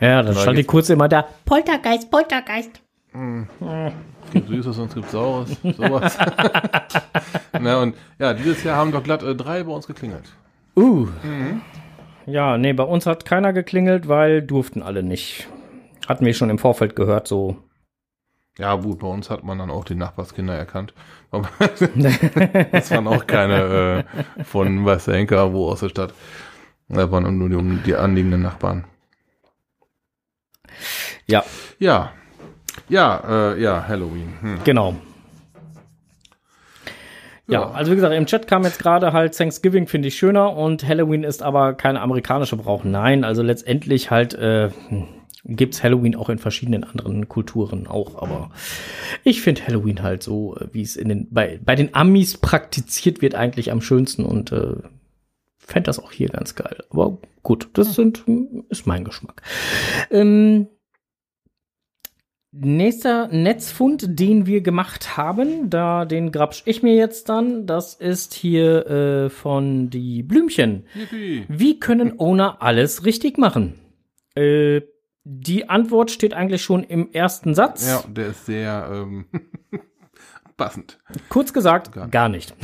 Ja, 0.00 0.22
dann 0.22 0.34
Da 0.34 0.40
stand 0.40 0.58
die 0.58 0.64
kurz 0.64 0.90
immer 0.90 1.08
da. 1.08 1.26
Poltergeist, 1.44 2.10
Poltergeist. 2.10 2.80
Es 3.12 4.32
gibt 4.32 4.48
Süßes 4.48 4.78
und 4.78 4.88
es 4.88 4.94
gibt 4.94 5.10
Saures, 5.10 5.56
sowas. 5.62 6.18
Na, 7.60 7.80
und 7.80 7.96
ja, 8.18 8.34
dieses 8.34 8.62
Jahr 8.62 8.76
haben 8.76 8.92
doch 8.92 9.02
glatt 9.02 9.22
äh, 9.22 9.34
drei 9.34 9.64
bei 9.64 9.72
uns 9.72 9.86
geklingelt. 9.86 10.24
Uh. 10.76 11.08
Ja, 12.26 12.58
nee, 12.58 12.72
bei 12.74 12.84
uns 12.84 13.06
hat 13.06 13.24
keiner 13.24 13.52
geklingelt, 13.52 14.06
weil 14.06 14.42
durften 14.42 14.82
alle 14.82 15.02
nicht. 15.02 15.48
Hatten 16.06 16.26
wir 16.26 16.34
schon 16.34 16.50
im 16.50 16.58
Vorfeld 16.58 16.94
gehört, 16.94 17.26
so. 17.26 17.56
Ja, 18.58 18.74
gut, 18.74 18.98
bei 18.98 19.06
uns 19.06 19.30
hat 19.30 19.44
man 19.44 19.58
dann 19.58 19.70
auch 19.70 19.84
die 19.84 19.94
Nachbarskinder 19.94 20.54
erkannt. 20.54 20.92
Aber 21.30 21.48
das 21.58 22.90
waren 22.90 23.06
auch 23.06 23.26
keine 23.26 24.04
äh, 24.04 24.44
von 24.44 24.84
weiß 24.84 25.06
der 25.06 25.14
Henker, 25.14 25.52
wo 25.52 25.68
aus 25.70 25.80
der 25.80 25.88
Stadt. 25.88 26.12
Da 26.88 27.10
waren 27.10 27.38
nur 27.38 27.48
die, 27.48 27.76
die 27.84 27.94
anliegenden 27.96 28.42
Nachbarn. 28.42 28.84
Ja, 31.26 31.44
Ja. 31.78 32.12
Ja, 32.88 33.52
äh, 33.54 33.60
ja, 33.60 33.86
Halloween. 33.88 34.34
Hm. 34.40 34.60
genau. 34.64 34.94
Ja, 37.46 37.62
Ja. 37.62 37.70
also 37.70 37.90
wie 37.90 37.96
gesagt, 37.96 38.14
im 38.14 38.26
Chat 38.26 38.46
kam 38.46 38.62
jetzt 38.64 38.78
gerade 38.78 39.12
halt 39.12 39.36
Thanksgiving 39.36 39.86
finde 39.86 40.08
ich 40.08 40.16
schöner 40.16 40.54
und 40.54 40.86
Halloween 40.86 41.24
ist 41.24 41.42
aber 41.42 41.74
keine 41.74 42.00
amerikanische 42.00 42.56
Brauch. 42.56 42.84
Nein, 42.84 43.24
also 43.24 43.42
letztendlich 43.42 44.10
halt 44.10 44.34
äh, 44.34 44.70
gibt's 45.44 45.82
Halloween 45.82 46.14
auch 46.14 46.28
in 46.28 46.38
verschiedenen 46.38 46.84
anderen 46.84 47.28
Kulturen 47.28 47.86
auch, 47.86 48.20
aber 48.20 48.50
ich 49.24 49.40
finde 49.40 49.66
Halloween 49.66 50.02
halt 50.02 50.22
so, 50.22 50.56
äh, 50.56 50.66
wie 50.72 50.82
es 50.82 50.96
in 50.96 51.08
den 51.08 51.28
bei 51.30 51.58
bei 51.64 51.74
den 51.74 51.94
Amis 51.94 52.36
praktiziert 52.36 53.22
wird, 53.22 53.34
eigentlich 53.34 53.72
am 53.72 53.80
schönsten 53.80 54.24
und 54.24 54.52
äh, 54.52 54.74
fände 55.58 55.86
das 55.86 55.98
auch 55.98 56.12
hier 56.12 56.28
ganz 56.28 56.54
geil. 56.54 56.84
Aber 56.90 57.18
gut, 57.48 57.70
das 57.72 57.94
sind 57.94 58.24
ist 58.68 58.86
mein 58.86 59.04
Geschmack. 59.04 59.40
Ähm, 60.10 60.68
Nächster 62.50 63.28
Netzfund, 63.28 64.18
den 64.18 64.46
wir 64.46 64.62
gemacht 64.62 65.16
haben, 65.18 65.70
da 65.70 66.04
den 66.06 66.32
grabsch 66.32 66.62
ich 66.64 66.82
mir 66.82 66.94
jetzt 66.94 67.28
dann, 67.28 67.66
das 67.66 67.94
ist 67.94 68.34
hier 68.34 68.86
äh, 68.86 69.30
von 69.30 69.90
die 69.90 70.22
Blümchen. 70.22 70.86
Yippie. 70.94 71.44
Wie 71.48 71.78
können 71.78 72.18
Owner 72.18 72.62
alles 72.62 73.04
richtig 73.04 73.36
machen? 73.36 73.74
Äh, 74.34 74.80
die 75.24 75.68
Antwort 75.68 76.10
steht 76.10 76.32
eigentlich 76.32 76.62
schon 76.62 76.84
im 76.84 77.12
ersten 77.12 77.54
Satz. 77.54 77.86
Ja, 77.86 78.02
der 78.08 78.28
ist 78.28 78.46
sehr 78.46 78.88
ähm, 78.92 79.26
passend. 80.56 80.98
Kurz 81.28 81.52
gesagt, 81.52 81.92
Gar 81.92 82.08
gar 82.08 82.28
nicht. 82.30 82.54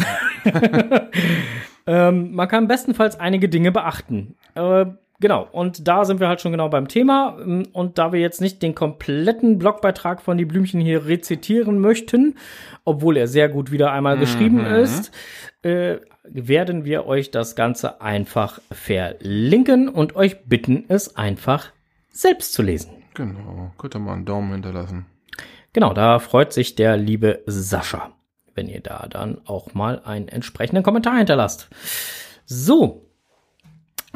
nicht. 0.45 0.55
ähm, 1.87 2.33
man 2.33 2.49
kann 2.49 2.69
bestenfalls 2.69 3.21
einige 3.21 3.51
Dinge 3.51 3.71
beachten. 3.71 4.37
Äh, 4.55 4.87
genau, 5.21 5.49
und 5.53 5.87
da 5.87 6.05
sind 6.05 6.21
wir 6.21 6.29
halt 6.29 6.41
schon 6.41 6.53
genau 6.53 6.69
beim 6.69 6.89
Thema. 6.89 7.37
Ähm, 7.41 7.65
Und 7.73 7.99
da 7.99 8.13
wir 8.13 8.21
jetzt 8.21 8.41
nicht 8.41 8.63
den 8.63 8.75
kompletten 8.75 9.59
Blogbeitrag 9.59 10.23
von 10.23 10.39
die 10.39 10.45
Blümchen 10.45 10.81
hier 10.81 11.07
rezitieren 11.07 11.79
möchten, 11.79 12.37
obwohl 12.85 13.17
er 13.17 13.29
sehr 13.29 13.49
gut 13.49 13.71
wieder 13.71 13.93
einmal 13.93 14.19
geschrieben 14.19 14.65
ist, 14.65 15.13
äh, 15.63 15.97
werden 16.25 16.85
wir 16.85 17.07
euch 17.07 17.31
das 17.31 17.55
Ganze 17.55 18.01
einfach 18.01 18.61
verlinken 18.73 19.89
und 19.89 20.17
euch 20.17 20.45
bitten, 20.47 20.85
es 20.89 21.17
einfach 21.17 21.71
selbst 22.11 22.53
zu 22.53 22.63
lesen. 22.63 22.91
Genau, 23.15 23.73
könnt 23.79 23.95
ihr 23.95 24.01
mal 24.01 24.15
einen 24.15 24.25
Daumen 24.25 24.53
hinterlassen. 24.53 25.07
Genau, 25.73 25.93
da 25.93 26.19
freut 26.21 26.53
sich 26.53 26.77
der 26.77 26.97
liebe 26.97 27.43
Sascha, 27.47 28.13
wenn 28.55 28.69
ihr 28.69 28.81
da 28.81 29.07
dann 29.09 29.41
auch 29.45 29.75
mal 29.75 30.01
einen 30.05 30.29
entsprechenden 30.29 30.83
Kommentar 30.83 31.17
hinterlasst. 31.19 31.69
So, 32.47 33.04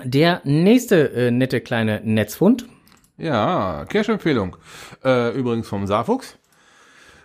der 0.04 0.40
nächste 0.44 1.12
äh, 1.12 1.30
nette 1.30 1.61
kleine 1.61 2.00
Netzfund. 2.04 2.66
Ja, 3.16 3.84
Cash-Empfehlung. 3.88 4.56
Äh, 5.04 5.37
übrigens 5.37 5.68
vom 5.68 5.87
Saarfuchs. 5.87 6.38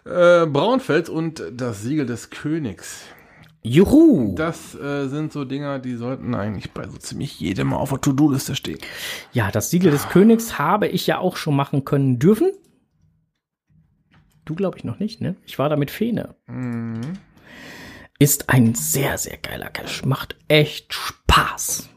Äh, 0.06 0.46
Braunfels 0.48 1.10
und 1.10 1.44
das 1.52 1.82
Siegel 1.84 2.06
des 2.06 2.30
Königs. 2.30 3.06
Juhu! 3.62 4.36
Das 4.36 4.76
äh, 4.76 5.08
sind 5.08 5.32
so 5.32 5.46
Dinger, 5.46 5.80
die 5.80 5.96
sollten 5.96 6.36
eigentlich 6.36 6.72
bei 6.72 6.86
so 6.86 6.98
ziemlich 6.98 7.40
jedem 7.40 7.74
auf 7.74 7.92
der 7.92 8.02
To-Do-Liste 8.02 8.56
stehen. 8.56 8.80
Ja, 9.32 9.52
das 9.52 9.70
Siegel 9.70 9.92
des 9.92 10.10
Königs 10.10 10.60
habe 10.60 10.88
ich 10.88 11.08
ja 11.08 11.20
auch 11.20 11.38
schon 11.38 11.56
machen 11.56 11.86
können 11.86 12.20
dürfen. 12.20 12.52
Du 14.44 14.56
glaube 14.56 14.78
ich 14.78 14.84
noch 14.84 15.00
nicht, 15.00 15.22
ne? 15.22 15.38
Ich 15.46 15.58
war 15.60 15.70
da 15.70 15.78
mit 15.78 15.92
Fene. 15.92 16.36
Ist 18.20 18.50
ein 18.50 18.76
sehr, 18.76 19.18
sehr 19.18 19.38
geiler 19.38 19.70
Cache. 19.70 20.06
Macht 20.06 20.36
echt 20.50 20.94
Spaß. 20.94 21.90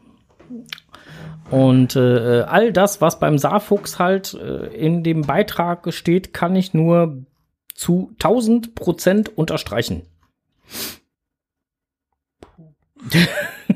Und 1.49 1.95
äh, 1.95 2.41
all 2.41 2.73
das, 2.73 2.99
was 2.99 3.19
beim 3.19 3.37
Saarfuchs 3.37 3.99
halt 3.99 4.33
äh, 4.33 4.67
in 4.67 5.03
dem 5.03 5.21
Beitrag 5.21 5.93
steht, 5.93 6.33
kann 6.33 6.55
ich 6.55 6.73
nur 6.73 7.25
zu 7.73 8.11
1000 8.13 8.75
Prozent 8.75 9.37
unterstreichen. 9.37 10.03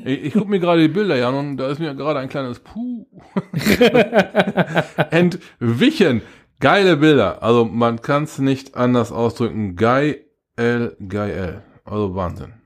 Ich, 0.03 0.23
ich 0.23 0.34
gucke 0.34 0.49
mir 0.49 0.60
gerade 0.60 0.81
die 0.81 0.93
Bilder 0.93 1.25
an 1.27 1.36
und 1.36 1.57
da 1.57 1.69
ist 1.69 1.79
mir 1.79 1.95
gerade 1.95 2.19
ein 2.19 2.29
kleines 2.29 2.60
Puh 2.60 3.05
entwichen. 5.12 6.21
Geile 6.60 6.97
Bilder. 6.97 7.41
Also 7.41 7.65
man 7.65 8.01
kann 8.01 8.23
es 8.23 8.39
nicht 8.39 8.75
anders 8.75 9.12
ausdrücken. 9.12 9.75
Geil, 9.75 10.25
geil. 10.55 11.63
Also 11.86 12.15
Wahnsinn. 12.15 12.61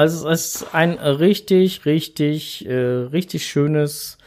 Ja, 0.00 0.04
also 0.04 0.28
es 0.28 0.62
ist 0.62 0.74
ein 0.74 0.92
richtig, 0.92 1.84
richtig, 1.84 2.66
äh, 2.66 2.74
richtig 2.74 3.46
schönes 3.46 4.18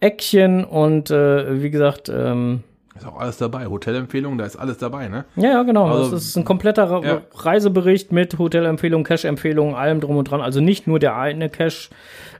Eckchen 0.00 0.64
und 0.64 1.10
äh, 1.10 1.62
wie 1.62 1.70
gesagt, 1.70 2.08
ähm, 2.08 2.62
Ist 2.96 3.06
auch 3.06 3.18
alles 3.18 3.38
dabei. 3.38 3.66
Hotelempfehlung, 3.66 4.38
da 4.38 4.44
ist 4.44 4.56
alles 4.56 4.78
dabei, 4.78 5.08
ne? 5.08 5.24
ja, 5.36 5.50
ja, 5.50 5.62
genau. 5.62 5.86
Also, 5.86 6.12
das 6.12 6.24
ist 6.24 6.36
ein 6.36 6.44
kompletter 6.44 6.90
Re 6.90 7.06
ja. 7.06 7.22
Reisebericht 7.34 8.12
mit 8.12 8.38
Hotelempfehlung, 8.38 9.04
Cache-Empfehlung, 9.04 9.74
allem 9.74 10.00
drum 10.00 10.16
und 10.16 10.30
dran. 10.30 10.40
Also 10.40 10.60
nicht 10.60 10.86
nur 10.86 10.98
der 10.98 11.16
eine 11.16 11.48
Cache, 11.48 11.90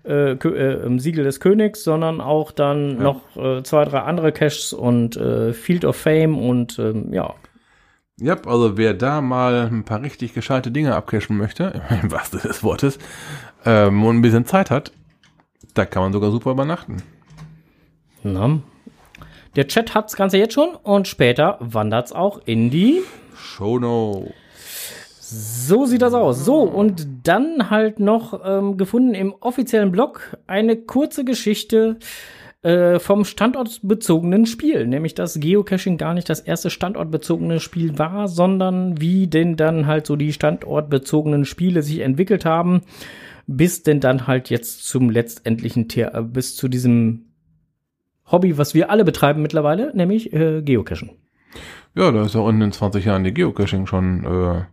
äh, 0.05 0.33
äh, 0.33 0.87
im 0.87 0.99
Siegel 1.01 1.25
des 1.25 1.41
Königs, 1.41 1.85
sondern 1.85 2.21
auch 2.21 2.53
dann 2.53 2.99
noch 2.99 3.21
äh, 3.37 3.63
zwei, 3.63 3.85
drei 3.85 4.01
andere 4.01 4.33
Caches 4.33 4.73
und 4.73 5.17
äh, 5.17 5.53
Field 5.53 5.85
of 5.85 5.97
Fame 5.97 6.39
und 6.39 6.79
ähm, 6.79 7.13
ja. 7.13 7.35
Ja, 8.21 8.37
also 8.47 8.77
wer 8.77 8.95
da 8.95 9.21
mal 9.21 9.69
ein 9.71 9.85
paar 9.85 10.03
richtig 10.03 10.35
gescheite 10.35 10.73
Dinge 10.73 10.97
abcashen 10.97 11.37
möchte, 11.37 11.83
im 12.03 12.11
wahrsten 12.11 12.41
des 12.41 12.63
Wortes, 12.65 12.99
ähm, 13.65 14.05
und 14.05 14.17
ein 14.17 14.23
bisschen 14.23 14.47
Zeit 14.47 14.71
hat, 14.71 14.93
da 15.75 15.85
kann 15.85 16.03
man 16.03 16.13
sogar 16.13 16.31
super 16.31 16.51
übernachten. 16.51 17.03
Na. 18.23 18.61
Der 19.55 19.69
Chat 19.69 19.95
hat 19.95 20.07
das 20.07 20.17
Ganze 20.17 20.39
jetzt 20.39 20.55
schon 20.55 20.71
und 20.83 21.07
später 21.07 21.57
wandert's 21.61 22.13
auch 22.13 22.41
in 22.45 22.71
die 22.71 23.03
Showno. 23.37 24.33
So 25.21 25.87
sieht 25.87 26.03
das 26.03 26.15
aus. 26.15 26.45
So, 26.45 26.63
und 26.63 27.07
dann 27.25 27.71
halt 27.71 28.01
noch 28.01 28.41
ähm, 28.45 28.77
gefunden 28.77 29.15
im 29.15 29.35
offiziellen 29.41 29.93
Blog 29.93 30.37
eine 30.47 30.77
kurze 30.77 31.25
Geschichte 31.25 31.99
äh, 32.63 32.99
vom 32.99 33.25
standortbezogenen 33.25 34.47
Spiel. 34.47 34.87
Nämlich, 34.87 35.15
dass 35.15 35.39
Geocaching 35.39 35.97
gar 35.97 36.15
nicht 36.15 36.29
das 36.29 36.41
erste 36.41 36.71
standortbezogene 36.71 37.61
Spiel 37.61 37.99
war, 37.99 38.29
sondern 38.29 39.01
wie 39.01 39.27
denn 39.27 39.57
dann 39.57 39.87
halt 39.87 40.07
so 40.07 40.17
die 40.17 40.33
standortbezogenen 40.33 41.45
Spiele 41.45 41.83
sich 41.83 42.01
entwickelt 42.01 42.45
haben, 42.45 42.83
bis 43.47 43.83
denn 43.83 44.01
dann 44.01 44.27
halt 44.27 44.51
jetzt 44.51 44.87
zum 44.87 45.11
letztendlichen, 45.11 45.89
The 45.91 46.03
äh, 46.03 46.23
bis 46.23 46.57
zu 46.57 46.69
diesem 46.69 47.27
Hobby, 48.31 48.59
was 48.59 48.75
wir 48.75 48.91
alle 48.91 49.05
betreiben 49.05 49.41
mittlerweile, 49.41 49.97
nämlich 49.97 50.33
äh, 50.33 50.63
Geocachen. 50.63 51.11
Ja, 51.95 52.13
da 52.13 52.25
ist 52.25 52.35
ja 52.35 52.41
auch 52.41 52.51
in 52.51 52.61
den 52.61 52.73
20 52.73 53.05
Jahren 53.05 53.25
die 53.25 53.33
Geocaching 53.33 53.87
schon 53.87 54.25
äh, 54.25 54.65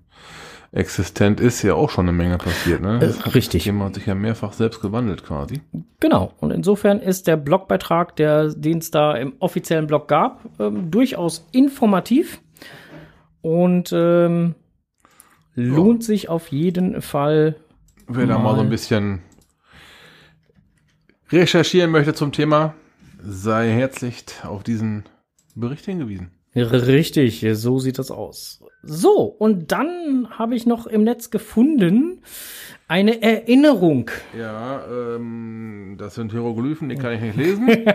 existent 0.72 1.40
ist, 1.40 1.62
ja 1.64 1.74
auch 1.74 1.90
schon 1.90 2.06
eine 2.06 2.18
Menge 2.18 2.38
passiert, 2.38 2.82
ne? 2.82 3.00
Äh, 3.02 3.30
richtig. 3.30 3.64
Das 3.64 3.66
Thema 3.66 3.86
hat 3.86 3.96
sich 3.96 4.06
ja 4.06 4.16
mehrfach 4.16 4.54
selbst 4.54 4.82
gewandelt 4.82 5.24
quasi. 5.24 5.62
Genau. 6.00 6.34
Und 6.40 6.52
insofern 6.52 7.00
ist 7.00 7.28
der 7.28 7.38
Blogbeitrag, 7.38 8.16
der, 8.16 8.50
den 8.50 8.80
es 8.80 8.92
da 8.92 9.16
im 9.16 9.34
offiziellen 9.40 9.88
Blog 9.88 10.08
gab, 10.08 10.46
ähm, 10.60 10.92
durchaus 10.92 11.48
informativ 11.52 12.42
und 13.42 13.92
ähm, 13.94 14.56
lohnt 15.54 16.04
sich 16.04 16.30
auf 16.30 16.50
jeden 16.50 17.02
Fall. 17.02 17.56
Wer 18.08 18.28
da 18.28 18.38
mal 18.38 18.56
so 18.56 18.62
ein 18.62 18.70
bisschen 18.70 19.22
recherchieren 21.32 21.92
möchte 21.92 22.14
zum 22.14 22.32
Thema, 22.32 22.76
sei 23.22 23.72
herzlich 23.72 24.26
auf 24.44 24.64
diesen 24.64 25.06
Bericht 25.56 25.86
hingewiesen. 25.86 26.32
Richtig, 26.56 27.46
so 27.54 27.80
sieht 27.80 28.00
das 28.00 28.12
aus. 28.12 28.64
So, 28.86 29.24
und 29.24 29.72
dann 29.72 30.28
habe 30.30 30.56
ich 30.56 30.66
noch 30.66 30.86
im 30.86 31.04
Netz 31.04 31.32
gefunden 31.32 32.22
eine 32.88 33.20
Erinnerung. 33.22 34.12
Ja, 34.38 34.84
ähm, 34.88 35.96
das 35.98 36.16
sind 36.16 36.32
Hieroglyphen, 36.32 36.88
die 36.88 36.96
kann 36.96 37.14
ich 37.14 37.22
nicht 37.22 37.36
lesen. 37.36 37.68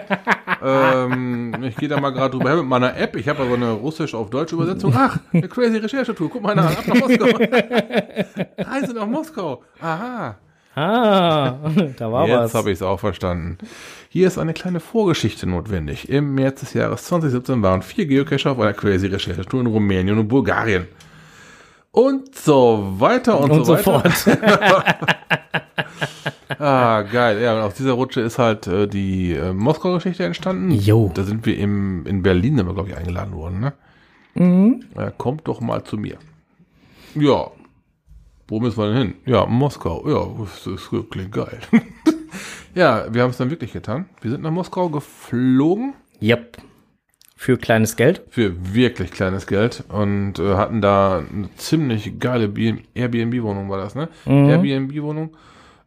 ähm, 0.63 1.55
ich 1.63 1.77
gehe 1.77 1.89
da 1.89 2.01
mal 2.01 2.11
gerade 2.11 2.37
drüber 2.37 2.51
her 2.51 2.57
mit 2.57 2.67
meiner 2.67 2.97
App. 2.97 3.15
Ich 3.15 3.29
habe 3.29 3.43
aber 3.45 3.55
eine 3.55 3.71
russisch 3.71 4.15
auf 4.15 4.31
deutsch 4.31 4.53
Übersetzung. 4.53 4.93
Ach, 4.97 5.19
eine 5.33 5.49
crazy 5.49 5.77
Recherchetour. 5.77 6.29
Guck 6.29 6.43
mal 6.43 6.57
nach, 6.57 6.77
ab 6.77 6.87
nach 6.89 6.95
Moskau. 6.97 7.27
Reise 8.59 8.95
nach 8.95 9.07
Moskau. 9.07 9.63
Aha. 9.81 10.39
Ah, 10.75 11.57
da 11.97 12.13
war 12.13 12.27
Jetzt 12.29 12.39
was. 12.39 12.55
habe 12.55 12.71
ich 12.71 12.79
es 12.79 12.83
auch 12.83 12.99
verstanden. 13.01 13.59
Hier 14.13 14.27
ist 14.27 14.39
eine 14.39 14.55
kleine 14.55 14.81
Vorgeschichte 14.81 15.47
notwendig. 15.47 16.09
Im 16.09 16.35
März 16.35 16.59
des 16.59 16.75
Jahres 16.75 17.05
2017 17.05 17.63
waren 17.63 17.81
vier 17.81 18.07
Geocacher 18.07 18.51
auf 18.51 18.59
einer 18.59 18.73
crazy 18.73 19.07
Recherchetour 19.07 19.61
in 19.61 19.69
Rumänien 19.69 20.19
und 20.19 20.27
Bulgarien. 20.27 20.89
Und 21.93 22.35
so 22.35 22.97
weiter 22.99 23.39
und, 23.39 23.53
und 23.53 23.65
so 23.65 23.77
so 23.77 23.87
weiter. 23.87 24.11
fort. 24.11 24.39
Ah, 26.59 27.03
geil. 27.03 27.41
Ja, 27.41 27.55
und 27.57 27.63
aus 27.63 27.75
dieser 27.75 27.93
Rutsche 27.93 28.21
ist 28.21 28.39
halt 28.39 28.67
äh, 28.67 28.87
die 28.89 29.33
äh, 29.33 29.53
Moskau-Geschichte 29.53 30.25
entstanden. 30.25 30.73
Jo. 30.73 31.11
Da 31.15 31.23
sind 31.23 31.47
wir 31.47 31.57
im, 31.57 32.05
in 32.05 32.23
Berlin, 32.23 32.57
sind 32.57 32.67
wir, 32.67 32.75
glaube 32.75 32.91
ich, 32.91 32.97
eingeladen 32.97 33.33
worden, 33.33 33.61
ne? 33.61 33.73
Mhm. 34.35 34.85
Ja, 34.95 35.11
kommt 35.11 35.47
doch 35.47 35.61
mal 35.61 35.85
zu 35.85 35.97
mir. 35.97 36.19
Ja. 37.15 37.47
Wo 38.49 38.61
müssen 38.61 38.77
wir 38.77 38.89
denn 38.89 38.97
hin? 38.97 39.15
Ja, 39.25 39.47
Moskau. 39.47 40.05
Ja, 40.07 40.27
das, 40.45 40.65
das 40.65 41.09
klingt 41.09 41.33
geil. 41.33 41.61
ja, 42.75 43.13
wir 43.13 43.23
haben 43.23 43.31
es 43.31 43.37
dann 43.37 43.51
wirklich 43.51 43.73
getan. 43.73 44.09
Wir 44.21 44.31
sind 44.31 44.43
nach 44.43 44.51
Moskau 44.51 44.89
geflogen 44.89 45.95
Yep. 46.23 46.59
Für 47.37 47.57
kleines 47.57 47.97
Geld. 47.97 48.23
für 48.29 48.75
wirklich 48.75 49.11
kleines 49.13 49.47
Geld 49.47 49.85
und 49.89 50.39
äh, 50.39 50.57
hatten 50.57 50.83
da 50.83 51.19
eine 51.21 51.49
ziemlich 51.57 52.19
geile 52.19 52.53
Airbnb-Wohnung, 52.95 53.71
war 53.71 53.79
das, 53.79 53.95
ne? 53.95 54.11
Airbnb-Wohnung 54.27 55.35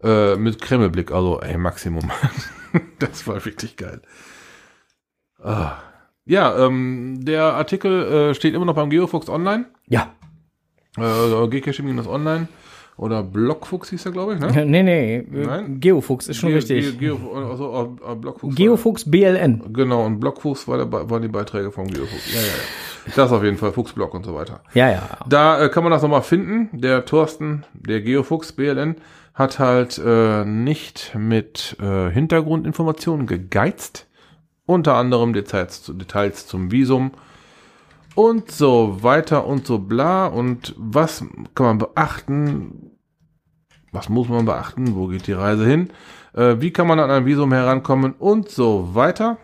äh, 0.02 0.36
mit 0.36 0.60
Kremlblick, 0.60 1.12
also 1.12 1.40
ey, 1.42 1.58
Maximum. 1.58 2.12
das 3.00 3.28
war 3.28 3.46
wirklich 3.46 3.78
geil. 3.78 4.02
Ah. 5.44 5.74
Ja, 6.26 6.66
ähm, 6.66 7.20
der 7.22 7.54
Artikel 7.54 8.32
äh, 8.32 8.34
steht 8.34 8.56
immer 8.56 8.66
noch 8.66 8.76
beim 8.76 8.90
Geofuchs 8.90 9.30
online. 9.30 9.66
Ja. 9.88 10.14
Äh, 10.98 11.02
Geocaching-online 11.50 12.48
oder 12.98 13.24
Blockfuchs 13.24 13.90
hieß 13.90 14.06
er, 14.06 14.12
glaube 14.12 14.36
ich, 14.36 14.40
ne? 14.40 14.66
Nee, 14.66 14.84
nee. 14.84 15.16
äh, 15.18 15.26
Nein? 15.46 15.80
Geofuchs 15.80 16.28
ist 16.28 16.38
schon 16.38 16.50
Ge- 16.50 16.58
richtig. 16.58 17.00
Ge 17.00 17.10
Geo 17.10 17.50
also, 17.50 17.98
äh, 18.08 18.12
äh, 18.12 18.16
Blockfuchs 18.16 18.56
Geofuchs 18.56 19.10
BLN. 19.12 19.74
Genau, 19.74 20.06
und 20.06 20.20
Blockfuchs 20.20 20.68
war 20.68 20.78
der, 20.78 20.92
waren 20.92 21.22
die 21.22 21.28
Beiträge 21.28 21.72
vom 21.72 21.88
Geofuchs. 21.88 22.34
Ja, 22.34 22.40
ja, 22.42 22.46
ja. 22.46 23.14
Das 23.16 23.32
auf 23.32 23.44
jeden 23.44 23.58
Fall, 23.58 23.74
Fuchsblock 23.74 24.14
und 24.14 24.26
so 24.26 24.34
weiter. 24.36 24.62
Ja, 24.74 24.90
ja. 24.90 25.10
Da 25.28 25.62
äh, 25.66 25.70
kann 25.70 25.84
man 25.84 25.92
das 25.92 26.02
nochmal 26.04 26.22
finden. 26.22 26.70
Der 26.80 27.04
Thorsten, 27.06 27.66
der 27.74 28.02
Geofuchs 28.02 28.54
BLN, 28.54 28.96
hat 29.34 29.58
halt 29.60 29.98
äh, 29.98 30.46
nicht 30.46 31.16
mit 31.18 31.76
äh, 31.82 32.10
Hintergrundinformationen 32.12 33.26
gegeizt. 33.28 34.08
Unter 34.66 34.94
anderem 34.96 35.34
Details, 35.34 35.92
Details 35.94 36.48
zum 36.48 36.72
Visum 36.72 37.12
und 38.16 38.52
so 38.52 39.04
weiter 39.04 39.46
und 39.46 39.66
so 39.66 39.80
bla. 39.80 40.28
Und 40.28 40.76
was 40.78 41.24
kann 41.56 41.66
man 41.66 41.78
beachten? 41.78 42.92
Was 43.92 44.10
muss 44.10 44.30
man 44.30 44.46
beachten? 44.46 44.96
Wo 44.96 45.08
geht 45.08 45.28
die 45.28 45.34
Reise 45.34 45.66
hin? 45.66 45.90
Äh, 46.34 46.56
wie 46.60 46.72
kann 46.72 46.88
man 46.88 47.00
an 47.00 47.12
ein 47.12 47.26
Visum 47.26 47.54
herankommen? 47.54 48.14
Und 48.14 48.50
so 48.50 48.96
weiter. 48.96 49.38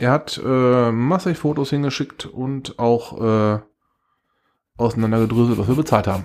Er 0.00 0.10
hat 0.10 0.40
äh, 0.44 0.90
massig 0.90 1.38
Fotos 1.38 1.70
hingeschickt 1.70 2.26
und 2.26 2.78
auch 2.78 3.20
äh, 3.20 3.60
auseinandergedröselt, 4.76 5.58
was 5.58 5.68
wir 5.68 5.76
bezahlt 5.76 6.08
haben. 6.08 6.24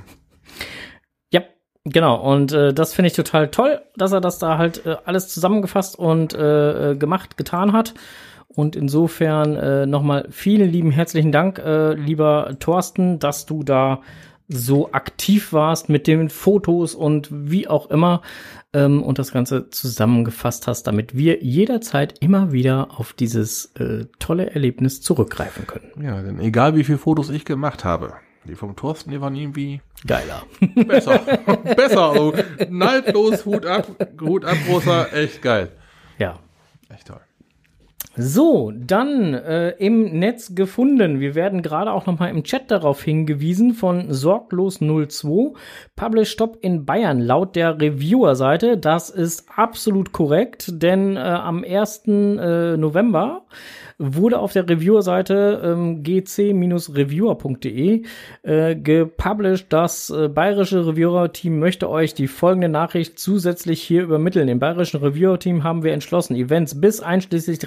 Ja, 1.32 1.42
genau. 1.84 2.16
Und 2.16 2.52
äh, 2.52 2.74
das 2.74 2.94
finde 2.96 3.08
ich 3.08 3.14
total 3.14 3.52
toll, 3.52 3.82
dass 3.96 4.12
er 4.12 4.22
das 4.22 4.40
da 4.40 4.58
halt 4.58 4.86
äh, 4.88 4.98
alles 5.06 5.30
zusammengefasst 5.30 6.00
und 6.00 6.34
äh, 6.34 6.92
äh, 6.92 6.96
gemacht, 6.96 7.38
getan 7.38 7.74
hat. 7.74 7.94
Und 8.50 8.76
insofern 8.76 9.56
äh, 9.56 9.86
nochmal 9.86 10.28
vielen 10.32 10.72
lieben 10.72 10.92
herzlichen 10.92 11.32
Dank, 11.32 11.60
äh, 11.60 11.94
lieber 11.94 12.56
Thorsten, 12.60 13.20
dass 13.20 13.46
du 13.46 13.64
da 13.64 14.02
so 14.50 14.92
aktiv 14.92 15.54
warst 15.54 15.90
mit 15.90 16.08
den 16.08 16.30
Fotos 16.30 16.96
und 16.96 17.30
wie 17.32 17.68
auch 17.68 17.92
immer 17.92 18.24
ähm, 18.74 19.04
und 19.04 19.20
das 19.20 19.32
Ganze 19.32 19.70
zusammengefasst 19.70 20.66
hast, 20.66 20.88
damit 20.88 21.16
wir 21.16 21.44
jederzeit 21.44 22.18
immer 22.20 22.52
wieder 22.52 22.88
auf 23.00 23.14
dieses 23.14 23.66
äh, 23.76 24.06
tolle 24.18 24.50
Erlebnis 24.50 25.02
zurückgreifen 25.02 25.68
können. 25.68 25.92
Ja, 26.02 26.22
denn 26.24 26.40
egal 26.40 26.76
wie 26.76 26.84
viele 26.84 26.98
Fotos 26.98 27.30
ich 27.30 27.46
gemacht 27.46 27.84
habe, 27.84 28.14
die 28.46 28.56
vom 28.56 28.76
Thorsten, 28.76 29.12
die 29.12 29.22
waren 29.22 29.36
irgendwie 29.36 29.82
Geiler. 30.08 30.42
besser. 30.88 31.20
besser. 31.76 32.20
Oh, 32.20 32.34
neidlos, 32.70 33.46
Hut 33.46 33.68
ab, 33.68 33.88
Hut 34.20 34.46
ab, 34.46 34.58
großer, 34.68 35.14
echt 35.14 35.44
geil. 35.44 35.72
Ja. 36.18 36.40
Echt 36.90 37.08
toll. 37.08 37.22
So, 38.22 38.74
dann 38.76 39.34
äh, 39.34 39.70
im 39.78 40.20
Netz 40.20 40.54
gefunden. 40.54 41.22
Wir 41.22 41.36
werden 41.36 41.62
gerade 41.62 41.94
auch 41.94 42.06
noch 42.06 42.20
mal 42.20 42.28
im 42.28 42.44
Chat 42.44 42.70
darauf 42.70 43.02
hingewiesen 43.02 43.74
von 43.74 44.12
Sorglos02. 44.12 45.56
Publish 45.96 46.30
Stop 46.30 46.58
in 46.60 46.84
Bayern 46.84 47.22
laut 47.22 47.56
der 47.56 47.80
Reviewer-Seite. 47.80 48.78
Das 48.78 49.10
ist 49.10 49.46
absolut 49.56 50.12
korrekt, 50.12 50.84
denn 50.84 51.16
äh, 51.16 51.20
am 51.20 51.64
1. 51.64 52.08
Äh, 52.08 52.76
November 52.76 53.46
wurde 54.00 54.40
auf 54.40 54.54
der 54.54 54.68
Reviewer-Seite 54.68 55.62
ähm, 55.64 56.02
gc-reviewer.de 56.04 58.04
äh, 58.44 58.76
gepublished. 58.76 59.68
Das 59.70 60.10
äh, 60.10 60.30
bayerische 60.30 60.88
Reviewer-Team 60.88 61.60
möchte 61.60 61.90
euch 61.90 62.14
die 62.14 62.28
folgende 62.28 62.70
Nachricht 62.70 63.20
zusätzlich 63.20 63.82
hier 63.82 64.04
übermitteln. 64.04 64.48
Im 64.48 64.60
bayerischen 64.60 65.02
Reviewer-Team 65.02 65.66
haben 65.66 65.84
wir 65.84 65.92
entschlossen, 65.92 66.36
Events 66.36 66.80
bis 66.80 67.02
einschließlich 67.02 67.60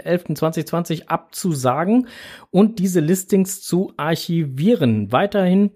30.11.2020 0.00 1.08
abzusagen 1.08 2.08
und 2.50 2.78
diese 2.78 3.00
Listings 3.00 3.62
zu 3.62 3.92
archivieren. 3.96 5.12
Weiterhin 5.12 5.70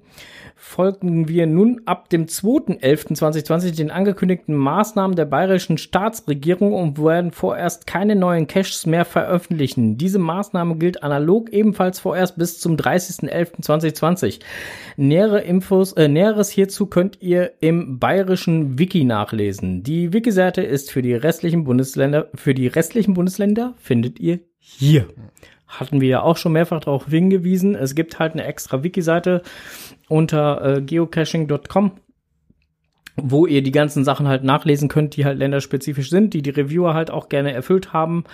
folgen 0.64 1.26
wir 1.26 1.48
nun 1.48 1.80
ab 1.86 2.08
dem 2.08 2.26
2.11.2020 2.26 3.76
den 3.76 3.90
angekündigten 3.90 4.54
Maßnahmen 4.54 5.16
der 5.16 5.24
bayerischen 5.24 5.76
Staatsregierung 5.76 6.72
und 6.72 7.02
werden 7.02 7.32
vorerst 7.32 7.88
keine 7.88 8.14
neuen 8.14 8.46
Caches 8.46 8.86
mehr 8.86 9.04
veröffentlichen. 9.04 9.98
Diese 9.98 10.20
Maßnahme 10.20 10.76
gilt 10.76 11.02
analog 11.02 11.52
ebenfalls 11.52 11.98
vorerst 11.98 12.38
bis 12.38 12.60
zum 12.60 12.76
30.11.2020. 12.76 14.38
Nähere 14.96 15.40
Infos, 15.40 15.94
äh, 15.94 16.06
Näheres 16.06 16.48
hierzu 16.48 16.86
könnt 16.86 17.20
ihr 17.20 17.54
im 17.58 17.98
bayerischen 17.98 18.78
Wiki 18.78 19.02
nachlesen. 19.02 19.82
Die 19.82 20.12
Wiki-Seite 20.12 20.62
ist 20.62 20.92
für 20.92 21.02
die 21.02 21.14
restlichen 21.14 21.64
Bundesländer, 21.64 22.28
für 22.36 22.54
die 22.54 22.68
restlichen 22.68 23.14
Bundesländer 23.14 23.74
findet 23.78 24.20
ihr 24.20 24.38
hier 24.58 25.08
hatten 25.72 26.00
wir 26.00 26.08
ja 26.08 26.22
auch 26.22 26.36
schon 26.36 26.52
mehrfach 26.52 26.80
darauf 26.80 27.06
hingewiesen. 27.06 27.74
Es 27.74 27.94
gibt 27.94 28.18
halt 28.18 28.34
eine 28.34 28.44
extra 28.44 28.82
Wiki-Seite 28.82 29.42
unter 30.12 30.76
äh, 30.76 30.82
geocaching.com, 30.82 31.92
wo 33.16 33.46
ihr 33.46 33.62
die 33.62 33.72
ganzen 33.72 34.04
Sachen 34.04 34.28
halt 34.28 34.44
nachlesen 34.44 34.88
könnt, 34.88 35.16
die 35.16 35.24
halt 35.24 35.38
länderspezifisch 35.38 36.10
sind, 36.10 36.34
die 36.34 36.42
die 36.42 36.50
Reviewer 36.50 36.94
halt 36.94 37.10
auch 37.10 37.28
gerne 37.28 37.52
erfüllt 37.52 37.92
haben 37.92 38.24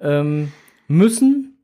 ähm, 0.00 0.52
müssen. 0.86 1.54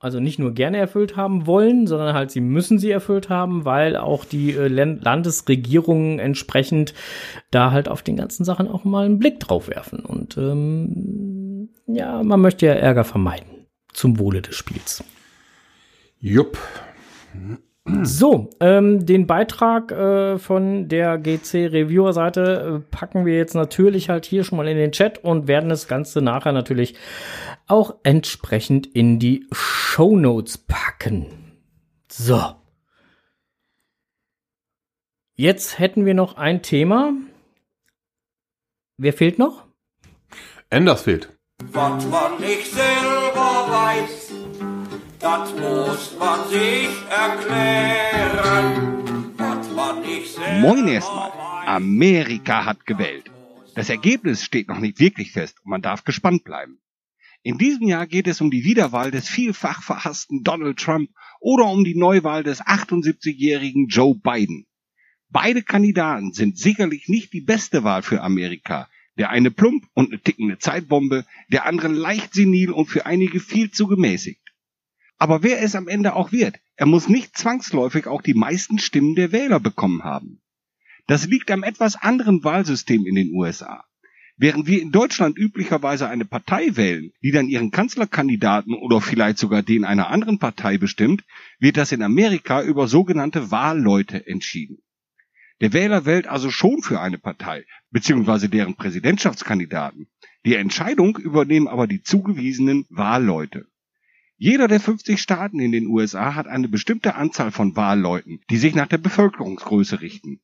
Also 0.00 0.20
nicht 0.20 0.38
nur 0.38 0.52
gerne 0.52 0.76
erfüllt 0.76 1.16
haben 1.16 1.46
wollen, 1.46 1.86
sondern 1.86 2.14
halt 2.14 2.30
sie 2.30 2.40
müssen 2.40 2.78
sie 2.78 2.90
erfüllt 2.90 3.30
haben, 3.30 3.64
weil 3.64 3.96
auch 3.96 4.24
die 4.24 4.50
äh, 4.50 4.68
Landesregierungen 4.68 6.18
entsprechend 6.18 6.92
da 7.50 7.70
halt 7.70 7.88
auf 7.88 8.02
den 8.02 8.16
ganzen 8.16 8.44
Sachen 8.44 8.68
auch 8.68 8.84
mal 8.84 9.06
einen 9.06 9.18
Blick 9.18 9.40
drauf 9.40 9.68
werfen. 9.68 10.00
Und 10.00 10.36
ähm, 10.36 11.70
ja, 11.86 12.22
man 12.22 12.40
möchte 12.40 12.66
ja 12.66 12.72
Ärger 12.72 13.04
vermeiden 13.04 13.66
zum 13.92 14.18
Wohle 14.18 14.42
des 14.42 14.56
Spiels. 14.56 15.04
Jupp. 16.18 16.58
So, 17.86 18.48
ähm, 18.60 19.04
den 19.04 19.26
Beitrag 19.26 19.92
äh, 19.92 20.38
von 20.38 20.88
der 20.88 21.18
GC 21.18 21.66
Reviewer 21.66 22.14
Seite 22.14 22.82
äh, 22.82 22.90
packen 22.90 23.26
wir 23.26 23.36
jetzt 23.36 23.54
natürlich 23.54 24.08
halt 24.08 24.24
hier 24.24 24.42
schon 24.42 24.56
mal 24.56 24.68
in 24.68 24.78
den 24.78 24.92
Chat 24.92 25.22
und 25.22 25.48
werden 25.48 25.68
das 25.68 25.86
Ganze 25.86 26.22
nachher 26.22 26.52
natürlich 26.52 26.94
auch 27.66 27.96
entsprechend 28.02 28.86
in 28.86 29.18
die 29.18 29.46
Show 29.52 30.16
Notes 30.16 30.56
packen. 30.56 31.26
So. 32.10 32.40
Jetzt 35.36 35.78
hätten 35.78 36.06
wir 36.06 36.14
noch 36.14 36.38
ein 36.38 36.62
Thema. 36.62 37.12
Wer 38.96 39.12
fehlt 39.12 39.38
noch? 39.38 39.66
Enders 40.70 41.02
fehlt. 41.02 41.36
Was 41.72 42.06
man 42.06 42.40
nicht 42.40 42.70
selber 42.70 43.66
weiß, 43.68 44.33
das 45.24 45.54
muss 45.54 46.18
man 46.18 46.48
sich 46.50 46.90
erklären. 47.08 48.92
Man 49.38 50.60
Moin 50.60 50.86
erstmal. 50.86 51.32
Amerika 51.66 52.66
hat 52.66 52.84
gewählt. 52.84 53.30
Das 53.74 53.88
Ergebnis 53.88 54.44
steht 54.44 54.68
noch 54.68 54.80
nicht 54.80 55.00
wirklich 55.00 55.32
fest 55.32 55.56
und 55.64 55.70
man 55.70 55.80
darf 55.80 56.04
gespannt 56.04 56.44
bleiben. 56.44 56.78
In 57.42 57.56
diesem 57.56 57.88
Jahr 57.88 58.06
geht 58.06 58.26
es 58.26 58.42
um 58.42 58.50
die 58.50 58.64
Wiederwahl 58.64 59.10
des 59.10 59.26
vielfach 59.26 59.82
verhassten 59.82 60.42
Donald 60.42 60.78
Trump 60.78 61.08
oder 61.40 61.70
um 61.70 61.84
die 61.84 61.96
Neuwahl 61.96 62.42
des 62.42 62.60
78-jährigen 62.60 63.86
Joe 63.88 64.14
Biden. 64.14 64.66
Beide 65.30 65.62
Kandidaten 65.62 66.34
sind 66.34 66.58
sicherlich 66.58 67.08
nicht 67.08 67.32
die 67.32 67.40
beste 67.40 67.82
Wahl 67.82 68.02
für 68.02 68.20
Amerika. 68.20 68.88
Der 69.16 69.30
eine 69.30 69.50
plump 69.50 69.86
und 69.94 70.12
eine 70.12 70.20
tickende 70.20 70.58
Zeitbombe, 70.58 71.24
der 71.50 71.64
andere 71.64 71.88
leicht 71.88 72.34
senil 72.34 72.70
und 72.70 72.86
für 72.86 73.06
einige 73.06 73.40
viel 73.40 73.70
zu 73.70 73.86
gemäßigt. 73.86 74.43
Aber 75.18 75.42
wer 75.42 75.62
es 75.62 75.74
am 75.74 75.88
Ende 75.88 76.14
auch 76.14 76.32
wird, 76.32 76.56
er 76.76 76.86
muss 76.86 77.08
nicht 77.08 77.36
zwangsläufig 77.36 78.06
auch 78.06 78.22
die 78.22 78.34
meisten 78.34 78.78
Stimmen 78.78 79.14
der 79.14 79.32
Wähler 79.32 79.60
bekommen 79.60 80.02
haben. 80.02 80.40
Das 81.06 81.26
liegt 81.26 81.50
am 81.50 81.62
etwas 81.62 81.96
anderen 81.96 82.44
Wahlsystem 82.44 83.06
in 83.06 83.14
den 83.14 83.32
USA. 83.32 83.84
Während 84.36 84.66
wir 84.66 84.82
in 84.82 84.90
Deutschland 84.90 85.38
üblicherweise 85.38 86.08
eine 86.08 86.24
Partei 86.24 86.74
wählen, 86.76 87.12
die 87.22 87.30
dann 87.30 87.48
ihren 87.48 87.70
Kanzlerkandidaten 87.70 88.74
oder 88.74 89.00
vielleicht 89.00 89.38
sogar 89.38 89.62
den 89.62 89.84
einer 89.84 90.08
anderen 90.08 90.40
Partei 90.40 90.76
bestimmt, 90.76 91.22
wird 91.60 91.76
das 91.76 91.92
in 91.92 92.02
Amerika 92.02 92.62
über 92.62 92.88
sogenannte 92.88 93.52
Wahlleute 93.52 94.26
entschieden. 94.26 94.78
Der 95.60 95.72
Wähler 95.72 96.04
wählt 96.04 96.26
also 96.26 96.50
schon 96.50 96.82
für 96.82 97.00
eine 97.00 97.18
Partei, 97.18 97.64
beziehungsweise 97.90 98.48
deren 98.48 98.74
Präsidentschaftskandidaten. 98.74 100.08
Die 100.44 100.56
Entscheidung 100.56 101.16
übernehmen 101.16 101.68
aber 101.68 101.86
die 101.86 102.02
zugewiesenen 102.02 102.86
Wahlleute. 102.90 103.66
Jeder 104.44 104.68
der 104.68 104.78
50 104.78 105.22
Staaten 105.22 105.58
in 105.58 105.72
den 105.72 105.86
USA 105.86 106.34
hat 106.34 106.46
eine 106.46 106.68
bestimmte 106.68 107.14
Anzahl 107.14 107.50
von 107.50 107.76
Wahlleuten, 107.76 108.40
die 108.50 108.58
sich 108.58 108.74
nach 108.74 108.88
der 108.88 108.98
Bevölkerungsgröße 108.98 110.02
richten. 110.02 110.42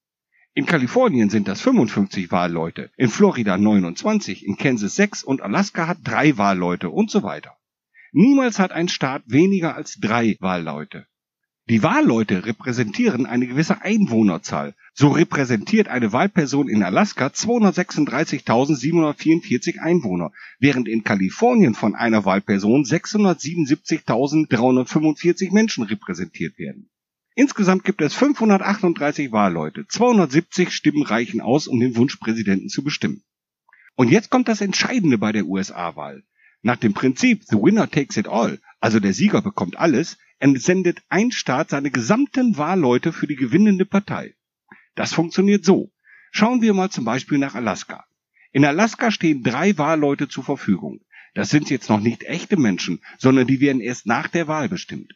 In 0.55 0.64
Kalifornien 0.64 1.28
sind 1.28 1.46
das 1.46 1.61
55 1.61 2.32
Wahlleute, 2.32 2.90
in 2.96 3.11
Florida 3.11 3.59
29, 3.59 4.46
in 4.46 4.57
Kansas 4.57 4.94
6 4.94 5.22
und 5.22 5.42
Alaska 5.42 5.86
hat 5.86 5.98
drei 6.03 6.38
Wahlleute 6.38 6.88
und 6.88 7.11
so 7.11 7.22
weiter. 7.22 7.59
Niemals 8.12 8.59
hat 8.59 8.72
ein 8.72 8.88
Staat 8.88 9.22
weniger 9.26 9.74
als 9.74 9.98
drei 10.01 10.38
Wahlleute. 10.40 11.07
Die 11.70 11.82
Wahlleute 11.84 12.44
repräsentieren 12.46 13.26
eine 13.26 13.46
gewisse 13.46 13.82
Einwohnerzahl. 13.82 14.74
So 14.92 15.10
repräsentiert 15.10 15.86
eine 15.86 16.12
Wahlperson 16.12 16.68
in 16.68 16.82
Alaska 16.82 17.28
236.744 17.28 19.78
Einwohner, 19.78 20.32
während 20.58 20.88
in 20.88 21.04
Kalifornien 21.04 21.74
von 21.74 21.94
einer 21.94 22.24
Wahlperson 22.24 22.82
677.345 22.82 25.52
Menschen 25.52 25.84
repräsentiert 25.84 26.58
werden. 26.58 26.90
Insgesamt 27.36 27.84
gibt 27.84 28.02
es 28.02 28.14
538 28.14 29.30
Wahlleute. 29.30 29.86
270 29.86 30.72
Stimmen 30.72 31.04
reichen 31.04 31.40
aus, 31.40 31.68
um 31.68 31.78
den 31.78 31.94
Wunschpräsidenten 31.94 32.68
zu 32.68 32.82
bestimmen. 32.82 33.22
Und 33.94 34.10
jetzt 34.10 34.30
kommt 34.30 34.48
das 34.48 34.60
Entscheidende 34.60 35.18
bei 35.18 35.30
der 35.30 35.46
USA-Wahl. 35.46 36.24
Nach 36.62 36.78
dem 36.78 36.94
Prinzip 36.94 37.44
The 37.44 37.58
Winner 37.58 37.88
Takes 37.88 38.16
It 38.16 38.26
All, 38.26 38.58
also 38.80 38.98
der 38.98 39.12
Sieger 39.12 39.40
bekommt 39.40 39.78
alles, 39.78 40.18
entsendet 40.41 41.03
ein 41.09 41.30
Staat 41.30 41.70
seine 41.70 41.91
gesamten 41.91 42.57
Wahlleute 42.57 43.12
für 43.12 43.26
die 43.26 43.36
gewinnende 43.36 43.84
Partei. 43.84 44.34
Das 44.97 45.12
funktioniert 45.12 45.64
so. 45.64 45.93
Schauen 46.32 46.62
wir 46.62 46.74
mal 46.74 46.91
zum 46.91 47.05
Beispiel 47.05 47.38
nach 47.38 47.55
Alaska. 47.55 48.05
In 48.53 48.64
Alaska 48.64 49.11
stehen 49.11 49.43
drei 49.43 49.78
Wahlleute 49.78 50.28
zur 50.28 50.43
Verfügung. 50.43 51.01
Das 51.34 51.51
sind 51.51 51.70
jetzt 51.70 51.88
noch 51.88 52.01
nicht 52.01 52.24
echte 52.24 52.57
Menschen, 52.57 53.01
sondern 53.18 53.47
die 53.47 53.61
werden 53.61 53.80
erst 53.80 54.07
nach 54.07 54.26
der 54.26 54.49
Wahl 54.49 54.68
bestimmt. 54.68 55.14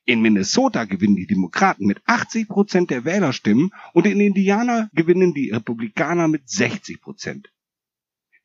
In 0.08 0.22
Minnesota 0.22 0.86
gewinnen 0.86 1.16
die 1.16 1.26
Demokraten 1.26 1.84
mit 1.84 2.00
80 2.06 2.48
Prozent 2.48 2.88
der 2.88 3.04
Wählerstimmen 3.04 3.72
und 3.92 4.06
in 4.06 4.20
Indiana 4.20 4.88
gewinnen 4.94 5.34
die 5.34 5.50
Republikaner 5.50 6.28
mit 6.28 6.48
60 6.48 7.02
Prozent. 7.02 7.52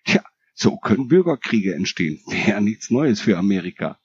Tja, 0.04 0.22
so 0.54 0.76
können 0.76 1.08
Bürgerkriege 1.08 1.74
entstehen. 1.74 2.20
Wäre 2.28 2.62
nichts 2.62 2.90
Neues 2.90 3.22
für 3.22 3.38
Amerika. 3.38 3.98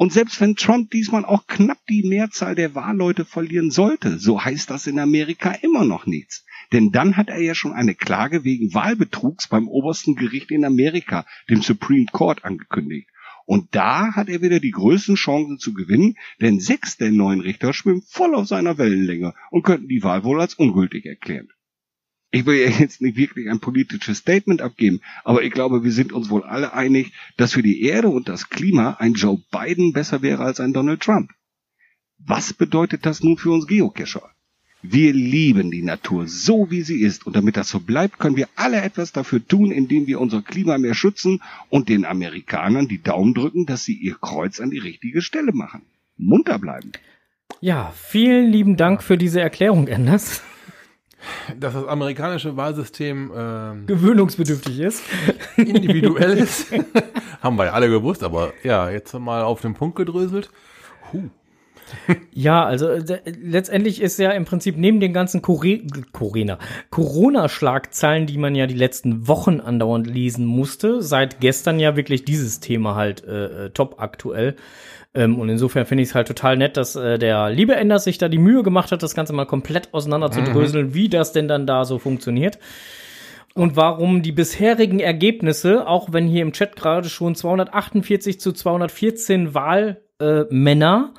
Und 0.00 0.14
selbst 0.14 0.40
wenn 0.40 0.56
Trump 0.56 0.90
diesmal 0.92 1.26
auch 1.26 1.46
knapp 1.46 1.76
die 1.86 2.08
Mehrzahl 2.08 2.54
der 2.54 2.74
Wahlleute 2.74 3.26
verlieren 3.26 3.70
sollte, 3.70 4.18
so 4.18 4.42
heißt 4.42 4.70
das 4.70 4.86
in 4.86 4.98
Amerika 4.98 5.50
immer 5.50 5.84
noch 5.84 6.06
nichts. 6.06 6.46
Denn 6.72 6.90
dann 6.90 7.18
hat 7.18 7.28
er 7.28 7.42
ja 7.42 7.54
schon 7.54 7.74
eine 7.74 7.94
Klage 7.94 8.42
wegen 8.42 8.72
Wahlbetrugs 8.72 9.48
beim 9.48 9.68
obersten 9.68 10.14
Gericht 10.14 10.52
in 10.52 10.64
Amerika, 10.64 11.26
dem 11.50 11.60
Supreme 11.60 12.06
Court, 12.10 12.46
angekündigt. 12.46 13.10
Und 13.44 13.74
da 13.74 14.14
hat 14.14 14.30
er 14.30 14.40
wieder 14.40 14.58
die 14.58 14.70
größten 14.70 15.16
Chancen 15.16 15.58
zu 15.58 15.74
gewinnen, 15.74 16.14
denn 16.40 16.60
sechs 16.60 16.96
der 16.96 17.10
neun 17.10 17.42
Richter 17.42 17.74
schwimmen 17.74 18.00
voll 18.00 18.34
auf 18.34 18.48
seiner 18.48 18.78
Wellenlänge 18.78 19.34
und 19.50 19.64
könnten 19.64 19.88
die 19.88 20.02
Wahl 20.02 20.24
wohl 20.24 20.40
als 20.40 20.54
ungültig 20.54 21.04
erklären. 21.04 21.50
Ich 22.32 22.46
will 22.46 22.56
ja 22.56 22.68
jetzt 22.68 23.00
nicht 23.00 23.16
wirklich 23.16 23.50
ein 23.50 23.60
politisches 23.60 24.18
Statement 24.18 24.62
abgeben, 24.62 25.00
aber 25.24 25.42
ich 25.42 25.52
glaube, 25.52 25.82
wir 25.82 25.92
sind 25.92 26.12
uns 26.12 26.30
wohl 26.30 26.44
alle 26.44 26.72
einig, 26.72 27.12
dass 27.36 27.54
für 27.54 27.62
die 27.62 27.82
Erde 27.82 28.08
und 28.08 28.28
das 28.28 28.50
Klima 28.50 28.96
ein 29.00 29.14
Joe 29.14 29.42
Biden 29.50 29.92
besser 29.92 30.22
wäre 30.22 30.44
als 30.44 30.60
ein 30.60 30.72
Donald 30.72 31.00
Trump. 31.00 31.30
Was 32.18 32.52
bedeutet 32.52 33.04
das 33.04 33.22
nun 33.22 33.36
für 33.36 33.50
uns 33.50 33.66
Geocacher? 33.66 34.30
Wir 34.82 35.12
lieben 35.12 35.70
die 35.70 35.82
Natur 35.82 36.26
so, 36.26 36.70
wie 36.70 36.80
sie 36.82 37.02
ist, 37.02 37.26
und 37.26 37.36
damit 37.36 37.56
das 37.56 37.68
so 37.68 37.80
bleibt, 37.80 38.18
können 38.18 38.36
wir 38.36 38.48
alle 38.56 38.80
etwas 38.80 39.12
dafür 39.12 39.46
tun, 39.46 39.72
indem 39.72 40.06
wir 40.06 40.20
unser 40.20 40.40
Klima 40.40 40.78
mehr 40.78 40.94
schützen 40.94 41.42
und 41.68 41.90
den 41.90 42.06
Amerikanern 42.06 42.88
die 42.88 43.02
Daumen 43.02 43.34
drücken, 43.34 43.66
dass 43.66 43.84
sie 43.84 43.94
ihr 43.94 44.14
Kreuz 44.14 44.58
an 44.58 44.70
die 44.70 44.78
richtige 44.78 45.20
Stelle 45.20 45.52
machen. 45.52 45.82
Munter 46.16 46.58
bleiben. 46.58 46.92
Ja, 47.60 47.92
vielen 47.94 48.50
lieben 48.50 48.76
Dank 48.76 49.02
für 49.02 49.18
diese 49.18 49.40
Erklärung, 49.40 49.88
Anders. 49.88 50.42
Dass 51.58 51.74
das 51.74 51.86
amerikanische 51.86 52.56
Wahlsystem 52.56 53.30
ähm, 53.36 53.86
Gewöhnungsbedürftig 53.86 54.80
ist. 54.80 55.02
individuell 55.56 56.38
ist, 56.38 56.72
haben 57.42 57.56
wir 57.56 57.66
ja 57.66 57.72
alle 57.72 57.88
gewusst, 57.88 58.22
aber 58.22 58.52
ja, 58.62 58.90
jetzt 58.90 59.12
mal 59.14 59.42
auf 59.42 59.60
den 59.60 59.74
Punkt 59.74 59.96
gedröselt. 59.96 60.50
Huh. 61.12 61.28
Ja, 62.32 62.64
also 62.64 62.88
äh, 62.88 63.20
letztendlich 63.26 64.00
ist 64.00 64.18
ja 64.18 64.30
im 64.30 64.44
Prinzip 64.44 64.76
neben 64.76 65.00
den 65.00 65.12
ganzen 65.12 65.42
Kore 65.42 65.80
Corona, 66.12 66.58
Corona-Schlagzeilen, 66.90 68.26
die 68.26 68.38
man 68.38 68.54
ja 68.54 68.66
die 68.66 68.74
letzten 68.74 69.26
Wochen 69.26 69.60
andauernd 69.60 70.06
lesen 70.06 70.46
musste, 70.46 71.02
seit 71.02 71.40
gestern 71.40 71.80
ja 71.80 71.96
wirklich 71.96 72.24
dieses 72.24 72.60
Thema 72.60 72.94
halt 72.94 73.24
äh, 73.24 73.66
äh 73.66 73.70
top 73.70 73.96
aktuell. 73.98 74.56
Ähm, 75.12 75.38
und 75.38 75.48
insofern 75.48 75.86
finde 75.86 76.02
ich 76.02 76.10
es 76.10 76.14
halt 76.14 76.28
total 76.28 76.56
nett, 76.56 76.76
dass 76.76 76.94
äh, 76.94 77.18
der 77.18 77.50
liebe 77.50 77.74
Enders 77.74 78.04
sich 78.04 78.18
da 78.18 78.28
die 78.28 78.38
Mühe 78.38 78.62
gemacht 78.62 78.92
hat, 78.92 79.02
das 79.02 79.14
Ganze 79.14 79.32
mal 79.32 79.46
komplett 79.46 79.92
auseinander 79.92 80.30
zu 80.30 80.42
dröseln, 80.42 80.88
mhm. 80.88 80.94
wie 80.94 81.08
das 81.08 81.32
denn 81.32 81.48
dann 81.48 81.66
da 81.66 81.84
so 81.84 81.98
funktioniert. 81.98 82.58
Und 83.54 83.74
warum 83.74 84.22
die 84.22 84.30
bisherigen 84.30 85.00
Ergebnisse, 85.00 85.86
auch 85.88 86.12
wenn 86.12 86.28
hier 86.28 86.42
im 86.42 86.52
Chat 86.52 86.76
gerade 86.76 87.08
schon 87.08 87.34
248 87.34 88.40
zu 88.40 88.52
214 88.52 89.54
Wahlmänner, 89.54 91.14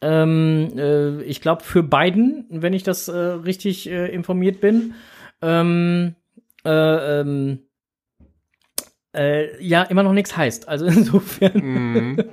äh, 0.00 0.22
ähm, 0.22 0.68
äh, 0.78 1.22
ich 1.24 1.42
glaube 1.42 1.62
für 1.62 1.82
Biden, 1.82 2.46
wenn 2.48 2.72
ich 2.72 2.82
das 2.82 3.08
äh, 3.08 3.16
richtig 3.16 3.90
äh, 3.90 4.06
informiert 4.06 4.62
bin, 4.62 4.94
ähm, 5.42 6.14
äh, 6.64 7.20
ähm, 7.20 7.58
äh, 9.14 9.62
ja, 9.62 9.82
immer 9.82 10.02
noch 10.02 10.12
nichts 10.12 10.36
heißt. 10.36 10.68
Also 10.68 10.86
insofern. 10.86 11.52
Mhm. 11.54 12.24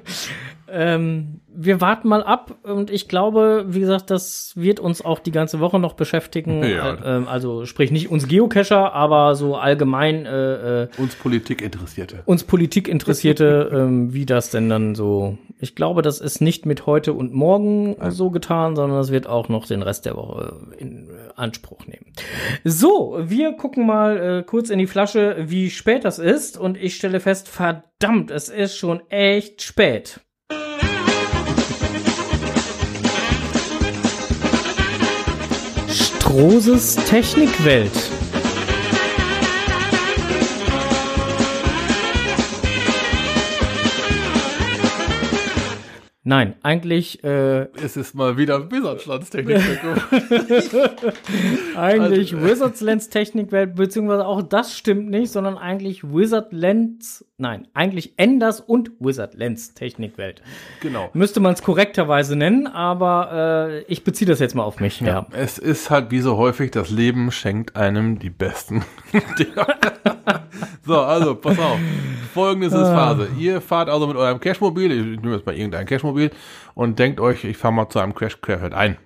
Ähm, 0.69 1.41
wir 1.47 1.81
warten 1.81 2.07
mal 2.07 2.23
ab 2.23 2.55
und 2.63 2.91
ich 2.91 3.07
glaube, 3.07 3.65
wie 3.67 3.79
gesagt, 3.79 4.11
das 4.11 4.53
wird 4.55 4.79
uns 4.79 5.03
auch 5.03 5.19
die 5.19 5.31
ganze 5.31 5.59
Woche 5.59 5.79
noch 5.79 5.93
beschäftigen. 5.93 6.63
Ja. 6.63 6.93
Äh, 6.93 7.23
äh, 7.23 7.25
also 7.25 7.65
sprich 7.65 7.91
nicht 7.91 8.09
uns 8.11 8.27
Geocacher, 8.27 8.93
aber 8.93 9.35
so 9.35 9.55
allgemein 9.55 10.25
äh, 10.25 10.83
äh, 10.83 10.87
Uns 10.97 11.15
Politik 11.15 11.61
interessierte. 11.61 12.21
uns 12.25 12.43
Politik 12.43 12.87
interessierte, 12.87 13.69
ähm, 13.73 14.13
wie 14.13 14.25
das 14.25 14.51
denn 14.51 14.69
dann 14.69 14.95
so. 14.95 15.37
Ich 15.59 15.73
glaube, 15.73 16.03
das 16.03 16.19
ist 16.19 16.41
nicht 16.41 16.67
mit 16.67 16.85
heute 16.85 17.13
und 17.13 17.33
morgen 17.33 17.95
so 18.09 18.29
getan, 18.29 18.75
sondern 18.75 18.99
das 18.99 19.11
wird 19.11 19.25
auch 19.25 19.49
noch 19.49 19.65
den 19.65 19.81
Rest 19.81 20.05
der 20.05 20.15
Woche 20.15 20.53
in 20.77 21.09
äh, 21.09 21.31
Anspruch 21.35 21.87
nehmen. 21.87 22.05
So, 22.63 23.17
wir 23.19 23.53
gucken 23.53 23.87
mal 23.87 24.17
äh, 24.17 24.43
kurz 24.43 24.69
in 24.69 24.77
die 24.77 24.85
Flasche, 24.85 25.35
wie 25.47 25.71
spät 25.71 26.05
das 26.05 26.19
ist 26.19 26.59
und 26.59 26.77
ich 26.77 26.95
stelle 26.95 27.19
fest, 27.19 27.47
verdammt, 27.47 28.29
es 28.29 28.49
ist 28.49 28.77
schon 28.77 29.01
echt 29.09 29.63
spät. 29.63 30.21
Strohses 36.27 36.97
Technikwelt. 37.05 38.16
Nein, 46.27 46.55
eigentlich 46.61 47.23
äh, 47.23 47.67
Es 47.81 47.95
ist 47.95 48.13
mal 48.13 48.37
wieder 48.37 48.69
Wizardstandstechnik. 48.69 49.61
eigentlich 51.77 52.35
Also- 52.35 52.45
Wizards 52.45 52.81
Lens 52.81 53.07
Technikwelt, 53.07 53.75
beziehungsweise 53.75 54.25
auch 54.25 54.41
das 54.41 54.77
stimmt 54.77 55.09
nicht, 55.09 55.31
sondern 55.31 55.57
eigentlich 55.57 56.03
Wizard 56.03 56.51
Lens, 56.51 57.23
nein, 57.37 57.69
eigentlich 57.73 58.15
Enders 58.17 58.59
und 58.59 58.91
Wizard 58.99 59.35
Lens 59.35 59.73
Technikwelt. 59.73 60.41
genau. 60.81 61.09
Müsste 61.13 61.39
man 61.39 61.53
es 61.53 61.63
korrekterweise 61.63 62.35
nennen, 62.35 62.67
aber 62.67 63.69
äh, 63.69 63.83
ich 63.83 64.03
beziehe 64.03 64.27
das 64.27 64.41
jetzt 64.41 64.53
mal 64.53 64.63
auf 64.63 64.81
mich. 64.81 64.99
Ja. 64.99 65.27
Es 65.31 65.57
ist 65.57 65.89
halt 65.89 66.11
wie 66.11 66.19
so 66.19 66.35
häufig, 66.35 66.71
das 66.71 66.89
Leben 66.89 67.31
schenkt 67.31 67.77
einem 67.77 68.19
die 68.19 68.31
besten. 68.31 68.83
So, 70.85 70.99
also, 71.01 71.35
pass 71.35 71.57
auf. 71.59 71.77
Folgendes 72.33 72.71
ist 72.73 72.79
Phase. 72.79 73.27
Ihr 73.37 73.59
fahrt 73.61 73.89
also 73.89 74.07
mit 74.07 74.15
eurem 74.15 74.39
Cashmobil, 74.39 74.91
ich 74.91 75.19
nehme 75.21 75.35
jetzt 75.35 75.45
mal 75.45 75.55
irgendein 75.55 75.85
Cashmobil, 75.85 76.31
und 76.75 76.97
denkt 76.99 77.19
euch, 77.19 77.43
ich 77.43 77.57
fahre 77.57 77.73
mal 77.73 77.89
zu 77.89 77.99
einem 77.99 78.13
Crash 78.15 78.39
Querfeld 78.41 78.73
ein. 78.73 78.97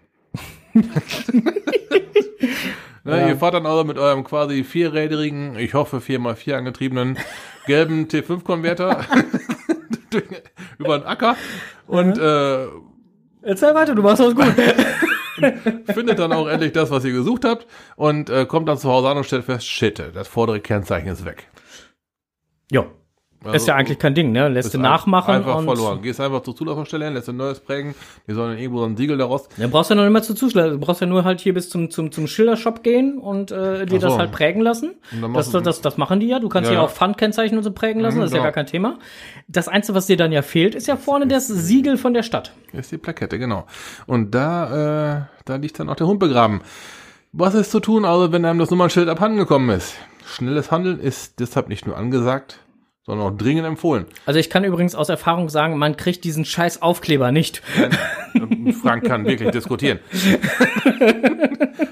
Ne, 3.03 3.19
Ja. 3.22 3.28
Ihr 3.30 3.36
fahrt 3.38 3.55
dann 3.55 3.65
also 3.65 3.84
mit 3.84 3.97
eurem 3.97 4.24
quasi 4.24 4.63
vierrädrigen, 4.63 5.57
ich 5.57 5.74
hoffe 5.74 5.97
4x4 5.97 6.53
angetriebenen 6.53 7.17
gelben 7.65 8.05
T5-Konverter 8.07 9.05
durch- 10.11 10.24
über 10.78 10.99
den 10.99 11.07
Acker 11.07 11.36
und 11.88 12.17
äh, 12.19 12.65
Erzähl 13.43 13.74
weiter, 13.74 13.95
du 13.95 14.03
machst 14.03 14.19
das 14.19 14.36
gut. 14.36 14.45
findet 15.93 16.19
dann 16.19 16.34
auch 16.34 16.47
endlich 16.47 16.71
das, 16.73 16.91
was 16.91 17.05
ihr 17.05 17.11
gesucht 17.13 17.45
habt 17.45 17.67
und 17.95 18.29
äh, 18.29 18.45
kommt 18.45 18.67
dann 18.69 18.77
zu 18.77 18.89
Hause 18.89 19.09
an 19.09 19.17
und 19.17 19.23
stellt 19.25 19.45
fest, 19.45 19.67
shit, 19.67 19.99
das 20.13 20.27
vordere 20.27 20.59
Kennzeichen 20.59 21.09
ist 21.09 21.25
weg. 21.25 21.47
jo. 22.71 23.00
Also, 23.43 23.55
ist 23.55 23.67
ja 23.67 23.75
eigentlich 23.75 23.97
kein 23.97 24.13
Ding, 24.13 24.31
ne? 24.31 24.49
Lässt 24.49 24.71
du 24.73 24.77
nachmachen 24.77 25.33
Einfach 25.35 25.55
und 25.57 25.65
verloren. 25.65 26.01
Gehst 26.03 26.21
einfach 26.21 26.43
zur 26.43 26.55
Zulassungsstelle 26.55 27.05
hin, 27.05 27.15
lässt 27.15 27.27
ein 27.27 27.37
neues 27.37 27.59
prägen, 27.59 27.95
die 28.27 28.33
sollen 28.33 28.55
irgendwo 28.57 28.79
so 28.81 28.85
ein 28.85 28.95
Siegel 28.95 29.17
daraus. 29.17 29.49
Dann 29.57 29.71
brauchst 29.71 29.89
du 29.89 29.95
ja 29.95 29.95
noch 29.95 30.03
nicht 30.03 30.13
mal 30.13 30.21
zu 30.21 30.35
zuschlagen. 30.35 30.73
Du 30.73 30.79
brauchst 30.79 31.01
ja 31.01 31.07
nur 31.07 31.23
halt 31.23 31.39
hier 31.41 31.53
bis 31.55 31.69
zum, 31.69 31.89
zum, 31.89 32.11
zum 32.11 32.27
Schildershop 32.27 32.83
gehen 32.83 33.17
und 33.17 33.51
äh, 33.51 33.87
dir 33.87 33.99
so. 33.99 34.07
das 34.09 34.17
halt 34.19 34.31
prägen 34.31 34.61
lassen. 34.61 34.93
Das, 35.33 35.49
du- 35.49 35.59
das, 35.59 35.81
das 35.81 35.97
machen 35.97 36.19
die 36.19 36.27
ja. 36.27 36.39
Du 36.39 36.49
kannst 36.49 36.69
Ja, 36.69 36.75
ja 36.75 36.81
ja. 36.81 36.85
auch 36.85 36.91
Pfandkennzeichen 36.91 37.57
und 37.57 37.63
so 37.63 37.71
prägen 37.71 37.99
lassen, 38.01 38.17
Mhm, 38.17 38.21
das 38.21 38.31
ist 38.31 38.37
ja 38.37 38.43
gar 38.43 38.51
kein 38.51 38.67
Thema. 38.67 38.99
Das 39.47 39.67
Einzige, 39.67 39.95
was 39.95 40.05
dir 40.05 40.17
dann 40.17 40.31
ja 40.31 40.43
fehlt, 40.43 40.75
ist 40.75 40.85
ja 40.87 40.95
vorne 40.95 41.25
das 41.27 41.47
Siegel 41.47 41.97
von 41.97 42.13
der 42.13 42.21
Stadt. 42.23 42.53
Ist 42.73 42.91
die 42.91 42.97
Plakette, 42.99 43.39
genau. 43.39 43.65
Und 44.05 44.35
da, 44.35 45.17
äh, 45.17 45.21
da 45.45 45.55
liegt 45.55 45.79
dann 45.79 45.89
auch 45.89 45.95
der 45.95 46.05
Hund 46.05 46.19
begraben. 46.19 46.61
Was 47.33 47.55
ist 47.55 47.71
zu 47.71 47.79
tun, 47.79 48.05
also 48.05 48.31
wenn 48.31 48.45
einem 48.45 48.59
das 48.59 48.69
Nummernschild 48.69 49.09
abhanden 49.09 49.37
gekommen 49.39 49.69
ist? 49.71 49.95
Schnelles 50.27 50.69
Handeln 50.69 50.99
ist 50.99 51.39
deshalb 51.39 51.69
nicht 51.69 51.87
nur 51.87 51.97
angesagt, 51.97 52.59
sondern 53.03 53.27
auch 53.33 53.37
dringend 53.37 53.65
empfohlen. 53.65 54.05
Also 54.25 54.39
ich 54.39 54.49
kann 54.49 54.63
übrigens 54.63 54.95
aus 54.95 55.09
Erfahrung 55.09 55.49
sagen, 55.49 55.77
man 55.77 55.97
kriegt 55.97 56.23
diesen 56.23 56.45
scheiß 56.45 56.81
Aufkleber 56.81 57.31
nicht. 57.31 57.61
Frank 58.81 59.05
kann 59.05 59.25
wirklich 59.25 59.51
diskutieren. 59.51 59.99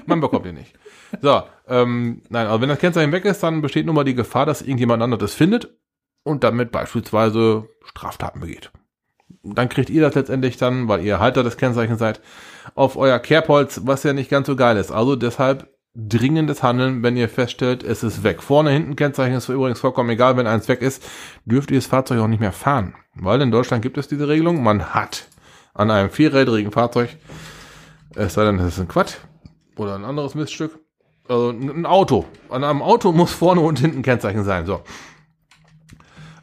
Man 0.06 0.20
bekommt 0.20 0.46
ihn 0.46 0.54
nicht. 0.54 0.74
So, 1.20 1.42
ähm, 1.68 2.22
nein, 2.28 2.46
also 2.46 2.60
wenn 2.60 2.68
das 2.68 2.78
Kennzeichen 2.78 3.12
weg 3.12 3.24
ist, 3.24 3.42
dann 3.42 3.62
besteht 3.62 3.86
nun 3.86 3.94
mal 3.94 4.04
die 4.04 4.14
Gefahr, 4.14 4.46
dass 4.46 4.62
irgendjemand 4.62 5.02
anderes 5.02 5.34
findet 5.34 5.76
und 6.22 6.44
damit 6.44 6.70
beispielsweise 6.70 7.68
Straftaten 7.84 8.40
begeht. 8.40 8.70
Dann 9.42 9.68
kriegt 9.68 9.90
ihr 9.90 10.02
das 10.02 10.14
letztendlich 10.14 10.56
dann, 10.58 10.88
weil 10.88 11.04
ihr 11.04 11.18
Halter 11.18 11.42
des 11.42 11.56
Kennzeichens 11.56 11.98
seid, 11.98 12.20
auf 12.74 12.96
euer 12.96 13.18
Kerbholz, 13.18 13.80
was 13.84 14.02
ja 14.02 14.12
nicht 14.12 14.30
ganz 14.30 14.46
so 14.46 14.54
geil 14.54 14.76
ist. 14.76 14.90
Also 14.90 15.16
deshalb 15.16 15.69
dringendes 15.94 16.62
Handeln, 16.62 17.02
wenn 17.02 17.16
ihr 17.16 17.28
feststellt, 17.28 17.82
es 17.82 18.02
ist 18.02 18.22
weg. 18.22 18.42
Vorne, 18.42 18.70
hinten 18.70 18.96
Kennzeichen 18.96 19.34
ist 19.34 19.48
übrigens 19.48 19.80
vollkommen 19.80 20.10
egal, 20.10 20.36
wenn 20.36 20.46
eins 20.46 20.68
weg 20.68 20.82
ist, 20.82 21.04
dürft 21.44 21.70
ihr 21.70 21.78
das 21.78 21.86
Fahrzeug 21.86 22.20
auch 22.20 22.28
nicht 22.28 22.40
mehr 22.40 22.52
fahren. 22.52 22.94
Weil 23.14 23.40
in 23.40 23.50
Deutschland 23.50 23.82
gibt 23.82 23.98
es 23.98 24.08
diese 24.08 24.28
Regelung, 24.28 24.62
man 24.62 24.94
hat 24.94 25.26
an 25.74 25.90
einem 25.90 26.10
vierrädrigen 26.10 26.70
Fahrzeug, 26.70 27.16
es 28.14 28.34
sei 28.34 28.44
denn, 28.44 28.58
das 28.58 28.68
ist 28.68 28.80
ein 28.80 28.88
Quad 28.88 29.20
oder 29.76 29.94
ein 29.94 30.04
anderes 30.04 30.34
Miststück, 30.34 30.78
also 31.28 31.50
ein 31.50 31.68
ein 31.70 31.86
Auto. 31.86 32.24
An 32.48 32.64
einem 32.64 32.82
Auto 32.82 33.12
muss 33.12 33.32
vorne 33.32 33.60
und 33.60 33.78
hinten 33.78 34.02
Kennzeichen 34.02 34.44
sein. 34.44 34.66
So. 34.66 34.82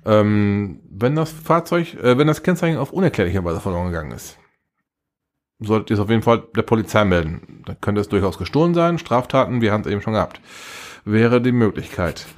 Ähm, 0.05 0.81
wenn 0.89 1.15
das 1.15 1.31
Fahrzeug, 1.31 1.93
äh, 1.95 2.17
wenn 2.17 2.27
das 2.27 2.43
Kennzeichen 2.43 2.77
auf 2.77 2.93
unerklärliche 2.93 3.43
Weise 3.43 3.59
verloren 3.59 3.87
gegangen 3.87 4.11
ist, 4.11 4.37
solltet 5.59 5.89
ihr 5.89 5.95
es 5.95 5.99
auf 5.99 6.09
jeden 6.09 6.21
Fall 6.21 6.43
der 6.55 6.61
Polizei 6.61 7.05
melden. 7.05 7.63
Da 7.65 7.75
könnte 7.75 8.01
es 8.01 8.09
durchaus 8.09 8.37
gestohlen 8.37 8.73
sein. 8.73 8.97
Straftaten, 8.97 9.61
wir 9.61 9.71
haben 9.71 9.81
es 9.81 9.87
eben 9.87 10.01
schon 10.01 10.13
gehabt. 10.13 10.41
Wäre 11.05 11.41
die 11.41 11.51
Möglichkeit. 11.51 12.25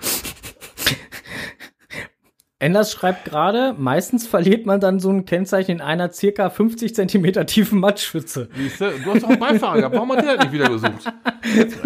Enders 2.61 2.91
schreibt 2.91 3.23
gerade, 3.23 3.73
meistens 3.77 4.27
verliert 4.27 4.65
man 4.65 4.81
dann 4.81 4.99
so 4.99 5.09
ein 5.09 5.23
Kennzeichen 5.23 5.71
in 5.71 5.81
einer 5.81 6.11
circa 6.11 6.49
50 6.49 6.93
Zentimeter 6.93 7.45
tiefen 7.45 7.79
Matschpfütze. 7.79 8.49
Siehste, 8.53 8.91
du 9.01 9.13
hast 9.13 9.23
doch 9.23 9.29
einen 9.29 9.39
Beifahrer 9.39 9.77
gehabt. 9.77 9.95
Warum 9.95 10.11
hat 10.11 10.25
der 10.25 10.37
nicht 10.39 10.51
wieder 10.51 10.67
gesucht? 10.67 11.05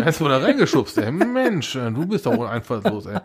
Hast 0.03 0.19
du 0.19 0.27
da 0.27 0.39
reingeschubst, 0.39 0.97
ey. 0.97 1.11
Mensch, 1.11 1.75
äh, 1.75 1.91
du 1.91 2.07
bist 2.07 2.25
doch 2.25 2.35
wohl 2.35 2.47
einfallslos, 2.47 3.05
ey. 3.05 3.19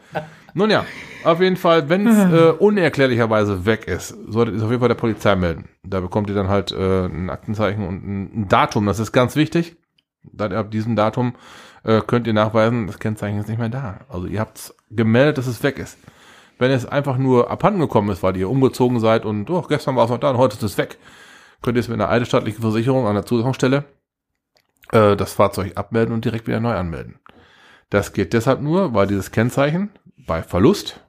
Nun 0.53 0.71
ja, 0.71 0.85
auf 1.25 1.41
jeden 1.41 1.57
Fall, 1.57 1.89
wenn 1.89 2.07
es 2.07 2.33
äh, 2.33 2.51
unerklärlicherweise 2.51 3.65
weg 3.65 3.89
ist, 3.89 4.15
solltet 4.29 4.55
ihr 4.55 4.59
es 4.59 4.65
auf 4.65 4.71
jeden 4.71 4.81
Fall 4.81 4.89
der 4.89 4.97
Polizei 4.97 5.35
melden. 5.35 5.71
Da 5.83 6.01
bekommt 6.01 6.29
ihr 6.29 6.35
dann 6.35 6.49
halt 6.49 6.73
äh, 6.73 7.07
ein 7.07 7.31
Aktenzeichen 7.31 7.87
und 7.87 8.07
ein, 8.07 8.43
ein 8.43 8.49
Datum. 8.49 8.85
Das 8.85 8.99
ist 8.99 9.13
ganz 9.13 9.37
wichtig. 9.37 9.77
Dann 10.23 10.53
ab 10.53 10.71
diesem 10.71 10.97
Datum 10.97 11.35
äh, 11.83 12.03
könnt 12.07 12.27
ihr 12.27 12.35
nachweisen, 12.35 12.87
das 12.87 12.99
Kennzeichen 12.99 13.39
ist 13.39 13.49
nicht 13.49 13.59
mehr 13.59 13.71
da. 13.71 14.01
Also 14.11 14.27
ihr 14.27 14.41
habt 14.41 14.75
gemeldet, 14.91 15.39
dass 15.39 15.47
es 15.47 15.63
weg 15.63 15.79
ist. 15.79 15.97
Wenn 16.59 16.71
es 16.71 16.87
einfach 16.87 17.19
nur 17.19 17.51
abhanden 17.51 17.81
gekommen 17.81 18.11
ist, 18.11 18.23
weil 18.23 18.37
ihr 18.37 18.51
umgezogen 18.51 19.01
seid 19.01 19.25
und 19.25 19.49
oh, 19.51 19.63
gestern 19.63 19.97
war 19.97 20.05
es 20.05 20.11
noch 20.11 20.19
da 20.19 20.31
und 20.31 20.39
heute 20.39 20.57
ist 20.57 20.63
es 20.63 20.79
weg, 20.79 20.99
könnt 21.63 21.77
ihr 21.77 21.81
es 21.81 21.89
mit 21.89 22.01
einer 22.01 22.11
eidesstattlichen 22.11 22.61
Versicherung 22.61 23.07
an 23.07 23.15
der 23.15 23.27
Zulassungsstelle 23.27 23.85
äh, 24.93 25.17
das 25.17 25.33
Fahrzeug 25.33 25.77
abmelden 25.77 26.15
und 26.15 26.25
direkt 26.25 26.47
wieder 26.47 26.61
neu 26.61 26.75
anmelden. 26.75 27.21
Das 27.91 28.13
geht 28.13 28.33
deshalb 28.33 28.61
nur, 28.61 28.95
weil 28.95 29.07
dieses 29.07 29.31
Kennzeichen 29.31 29.91
bei 30.27 30.43
Verlust 30.43 31.01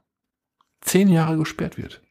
zehn 0.82 1.10
Jahre 1.10 1.38
gesperrt 1.38 1.78
wird. 1.78 2.02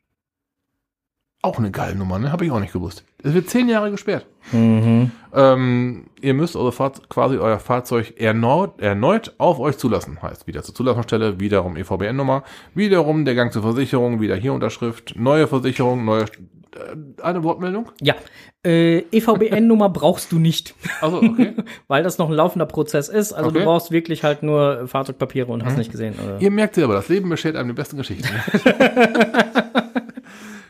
Auch 1.40 1.58
eine 1.58 1.70
geile 1.70 1.94
Nummer, 1.94 2.18
ne? 2.18 2.32
Habe 2.32 2.44
ich 2.44 2.50
auch 2.50 2.58
nicht 2.58 2.72
gewusst. 2.72 3.04
Es 3.22 3.32
wird 3.32 3.48
zehn 3.48 3.68
Jahre 3.68 3.92
gesperrt. 3.92 4.26
Mhm. 4.50 5.12
Ähm, 5.32 6.06
ihr 6.20 6.34
müsst 6.34 6.56
eure 6.56 6.72
Fahrz 6.72 7.00
quasi 7.08 7.36
euer 7.38 7.60
Fahrzeug 7.60 8.14
erneut, 8.20 8.80
erneut 8.80 9.34
auf 9.38 9.60
euch 9.60 9.78
zulassen. 9.78 10.20
Heißt 10.20 10.48
wieder 10.48 10.64
zur 10.64 10.74
Zulassungsstelle, 10.74 11.38
wiederum 11.38 11.76
EVBN-Nummer, 11.76 12.42
wiederum 12.74 13.24
der 13.24 13.36
Gang 13.36 13.52
zur 13.52 13.62
Versicherung, 13.62 14.20
wieder 14.20 14.34
hier 14.34 14.52
Unterschrift, 14.52 15.14
neue 15.16 15.46
Versicherung, 15.46 16.04
neue 16.04 16.22
äh, 16.24 17.22
eine 17.22 17.44
Wortmeldung. 17.44 17.92
Ja, 18.00 18.16
äh, 18.66 19.04
EVBN-Nummer 19.12 19.88
brauchst 19.90 20.32
du 20.32 20.40
nicht, 20.40 20.74
Also 21.00 21.18
okay. 21.22 21.54
weil 21.86 22.02
das 22.02 22.18
noch 22.18 22.28
ein 22.30 22.34
laufender 22.34 22.66
Prozess 22.66 23.08
ist. 23.08 23.32
Also 23.32 23.50
du 23.52 23.58
Okay. 23.58 23.64
brauchst 23.64 23.92
wirklich 23.92 24.24
halt 24.24 24.42
nur 24.42 24.88
Fahrzeugpapiere 24.88 25.52
und 25.52 25.64
hast 25.64 25.78
nicht 25.78 25.92
gesehen. 25.92 26.14
Oder? 26.24 26.40
Ihr 26.40 26.50
merkt 26.50 26.74
selber, 26.74 26.94
das 26.94 27.08
Leben 27.08 27.28
beschert 27.28 27.54
einem 27.54 27.68
die 27.68 27.74
besten 27.74 27.96
Geschichten. 27.96 28.28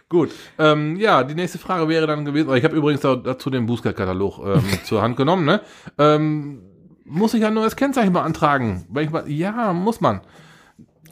Gut, 0.08 0.30
ähm, 0.58 0.96
ja, 0.96 1.22
die 1.22 1.34
nächste 1.34 1.58
Frage 1.58 1.86
wäre 1.88 2.06
dann 2.06 2.24
gewesen, 2.24 2.54
ich 2.54 2.64
habe 2.64 2.74
übrigens 2.76 3.02
da- 3.02 3.16
dazu 3.16 3.50
den 3.50 3.66
Bußgeldkatalog 3.66 4.38
ähm, 4.44 4.62
zur 4.84 5.02
Hand 5.02 5.16
genommen, 5.16 5.44
ne? 5.44 5.60
Ähm, 5.98 6.62
muss 7.04 7.34
ich 7.34 7.44
ein 7.44 7.54
neues 7.54 7.76
Kennzeichen 7.76 8.12
beantragen? 8.12 8.86
Weil 8.90 9.04
ich 9.04 9.10
mal, 9.10 9.28
ja, 9.30 9.72
muss 9.72 10.00
man. 10.00 10.20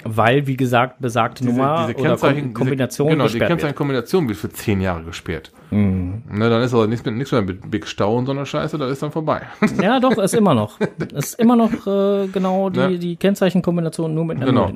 Weil, 0.05 0.47
wie 0.47 0.57
gesagt, 0.57 1.01
besagte 1.01 1.45
Nummer 1.45 1.89
oder 1.99 2.17
Kom 2.19 2.53
Kombination 2.55 3.09
diese, 3.09 3.17
genau, 3.17 3.25
die 3.25 3.33
gesperrt 3.33 3.41
wird. 3.41 3.49
Kennzeichenkombination 3.49 4.29
wird 4.29 4.39
für 4.39 4.51
zehn 4.51 4.81
Jahre 4.81 5.03
gesperrt. 5.05 5.53
Mhm. 5.71 6.23
Ne, 6.31 6.49
dann 6.51 6.63
ist 6.63 6.75
also 6.75 6.87
nichts, 6.87 7.05
nichts 7.07 7.33
mehr 7.33 7.43
mit 7.43 7.71
Big 7.71 7.87
Stau 7.87 8.17
und 8.17 8.27
so 8.27 8.33
eine 8.33 8.45
Scheiße, 8.47 8.77
das 8.79 8.93
ist 8.93 9.03
dann 9.03 9.11
vorbei. 9.11 9.43
Ja, 9.83 9.99
doch, 9.99 10.17
ist 10.19 10.35
immer 10.35 10.55
noch. 10.55 10.79
Ist 11.15 11.41
immer 11.41 11.57
noch 11.57 11.73
äh, 11.87 12.29
genau 12.29 12.69
die, 12.71 12.79
Ne? 12.79 12.99
die 12.99 13.17
Kennzeichenkombination 13.17 14.15
nur 14.15 14.27
mit 14.27 14.37
einer 14.37 14.47
Genau. 14.47 14.71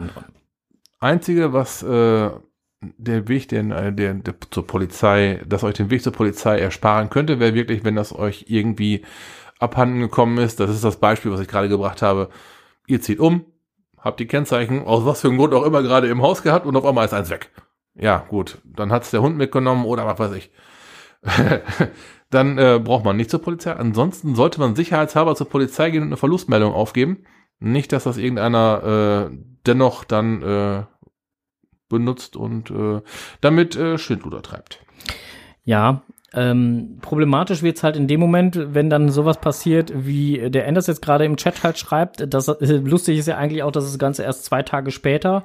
Einzige, 0.99 1.53
was 1.53 1.83
äh, 1.83 2.31
der 2.81 3.29
Weg, 3.29 3.49
den, 3.49 3.71
äh, 3.71 3.93
der, 3.93 4.15
der 4.15 4.35
zur 4.51 4.67
Polizei, 4.67 5.41
das 5.47 5.65
euch 5.65 5.75
den 5.75 5.91
Weg 5.91 6.03
zur 6.03 6.13
Polizei 6.13 6.59
ersparen 6.59 7.11
könnte, 7.11 7.41
wäre 7.41 7.55
wirklich, 7.55 7.85
wenn 7.85 7.97
das 7.97 8.15
euch 8.15 8.47
irgendwie 8.49 9.03
abhanden 9.59 10.01
gekommen 10.01 10.39
ist. 10.39 10.61
Das 10.61 10.71
ist 10.71 10.85
das 10.85 10.97
Beispiel, 10.97 11.31
was 11.33 11.41
ich 11.41 11.49
gerade 11.49 11.69
gebracht 11.69 12.03
habe. 12.03 12.31
Ihr 12.87 13.01
zieht 13.01 13.21
um, 13.21 13.45
habt 13.99 14.21
die 14.21 14.27
Kennzeichen, 14.27 14.85
aus 14.85 15.05
was 15.05 15.21
für 15.21 15.29
einem 15.29 15.37
Grund 15.39 15.55
auch 15.55 15.65
immer 15.65 15.83
gerade 15.83 16.09
im 16.09 16.23
Haus 16.23 16.43
gehabt 16.43 16.67
und 16.67 16.77
auf 16.77 16.85
einmal 16.85 17.05
ist 17.05 17.15
eins 17.15 17.31
weg. 17.31 17.51
Ja, 17.95 18.25
gut, 18.29 18.59
dann 18.65 18.93
hat's 18.93 19.11
der 19.11 19.21
Hund 19.21 19.37
mitgenommen 19.37 19.85
oder 19.85 20.07
was 20.07 20.19
weiß 20.19 20.33
ich. 20.33 20.51
dann 22.31 22.57
äh, 22.57 22.81
braucht 22.83 23.05
man 23.05 23.17
nicht 23.17 23.31
zur 23.31 23.43
Polizei. 23.43 23.73
Ansonsten 23.73 24.35
sollte 24.35 24.59
man 24.59 24.75
sicherheitshalber 24.75 25.35
zur 25.35 25.51
Polizei 25.51 25.91
gehen 25.91 26.03
und 26.03 26.09
eine 26.09 26.17
Verlustmeldung 26.17 26.73
aufgeben. 26.73 27.25
Nicht, 27.59 27.93
dass 27.93 28.05
das 28.05 28.17
irgendeiner 28.17 29.29
äh, 29.31 29.37
dennoch 29.67 30.05
dann 30.05 30.43
äh, 30.43 30.83
benutzt 31.91 32.37
und 32.37 32.71
äh, 32.71 33.03
damit 33.43 33.77
äh, 33.77 33.99
Schindluder 33.99 34.41
treibt. 34.41 34.81
Ja, 35.65 36.03
ähm, 36.33 36.99
problematisch 37.03 37.63
wird's 37.63 37.83
halt 37.83 37.97
in 37.97 38.07
dem 38.07 38.21
Moment, 38.21 38.59
wenn 38.75 38.89
dann 38.89 39.09
sowas 39.11 39.41
passiert, 39.41 39.93
wie 39.95 40.51
der 40.51 40.67
Enders 40.67 40.87
jetzt 40.87 41.03
gerade 41.03 41.25
im 41.25 41.37
Chat 41.37 41.63
halt 41.65 41.79
schreibt. 41.79 42.33
Das, 42.33 42.49
äh, 42.49 42.77
lustig 42.77 43.19
ist 43.19 43.27
ja 43.27 43.37
eigentlich 43.37 43.63
auch, 43.63 43.73
dass 43.73 43.85
das 43.85 43.99
Ganze 43.99 44.23
erst 44.23 44.45
zwei 44.45 44.63
Tage 44.63 44.93
später 44.93 45.43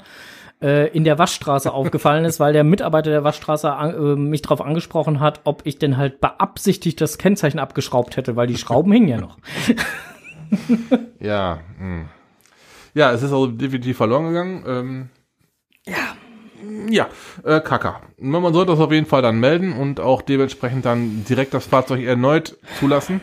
äh, 0.61 0.87
in 0.89 1.03
der 1.03 1.17
Waschstraße 1.17 1.71
aufgefallen 1.71 2.23
ist, 2.25 2.39
weil 2.39 2.53
der 2.53 2.63
Mitarbeiter 2.63 3.09
der 3.09 3.23
Waschstraße 3.23 3.71
an, 3.71 3.95
äh, 3.95 4.15
mich 4.15 4.43
darauf 4.43 4.61
angesprochen 4.61 5.19
hat, 5.19 5.41
ob 5.43 5.61
ich 5.65 5.79
denn 5.79 5.97
halt 5.97 6.21
beabsichtigt 6.21 7.01
das 7.01 7.17
Kennzeichen 7.17 7.59
abgeschraubt 7.59 8.15
hätte, 8.15 8.35
weil 8.35 8.47
die 8.47 8.57
Schrauben 8.57 8.91
hingen 8.91 9.07
ja 9.07 9.17
noch. 9.17 9.37
Ja, 11.19 11.59
mh. 11.79 12.05
ja, 12.93 13.11
es 13.11 13.23
ist 13.23 13.31
also 13.31 13.47
definitiv 13.47 13.97
verloren 13.97 14.27
gegangen. 14.27 14.63
Ähm, 14.67 15.09
ja, 16.89 17.07
äh, 17.43 17.59
Kaka. 17.59 18.01
Man 18.19 18.53
sollte 18.53 18.71
das 18.71 18.79
auf 18.79 18.91
jeden 18.91 19.05
Fall 19.05 19.21
dann 19.21 19.39
melden 19.39 19.73
und 19.73 19.99
auch 19.99 20.21
dementsprechend 20.21 20.85
dann 20.85 21.25
direkt 21.27 21.53
das 21.53 21.65
Fahrzeug 21.65 22.03
erneut 22.03 22.57
zulassen, 22.79 23.21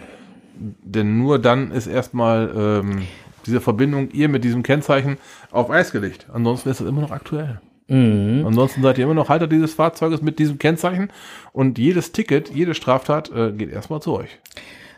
denn 0.55 1.19
nur 1.19 1.39
dann 1.39 1.71
ist 1.71 1.87
erstmal 1.87 2.53
ähm, 2.57 3.03
diese 3.47 3.61
Verbindung 3.61 4.11
ihr 4.11 4.29
mit 4.29 4.45
diesem 4.45 4.63
Kennzeichen 4.63 5.19
auf 5.51 5.71
Eis 5.71 5.93
gelegt. 5.93 6.27
Ansonsten 6.33 6.69
ist 6.71 6.81
es 6.81 6.89
immer 6.89 7.01
noch 7.01 7.11
aktuell. 7.11 7.61
Mhm. 7.89 8.45
Ansonsten 8.47 8.83
seid 8.83 8.99
ihr 8.99 9.05
immer 9.05 9.15
noch 9.15 9.29
Halter 9.29 9.47
dieses 9.47 9.75
Fahrzeuges 9.75 10.23
mit 10.23 10.39
diesem 10.39 10.59
Kennzeichen 10.59 11.11
und 11.53 11.79
jedes 11.79 12.13
Ticket, 12.13 12.51
jede 12.51 12.75
Straftat 12.75 13.31
äh, 13.33 13.53
geht 13.53 13.71
erstmal 13.71 14.01
zu 14.01 14.15
euch. 14.15 14.39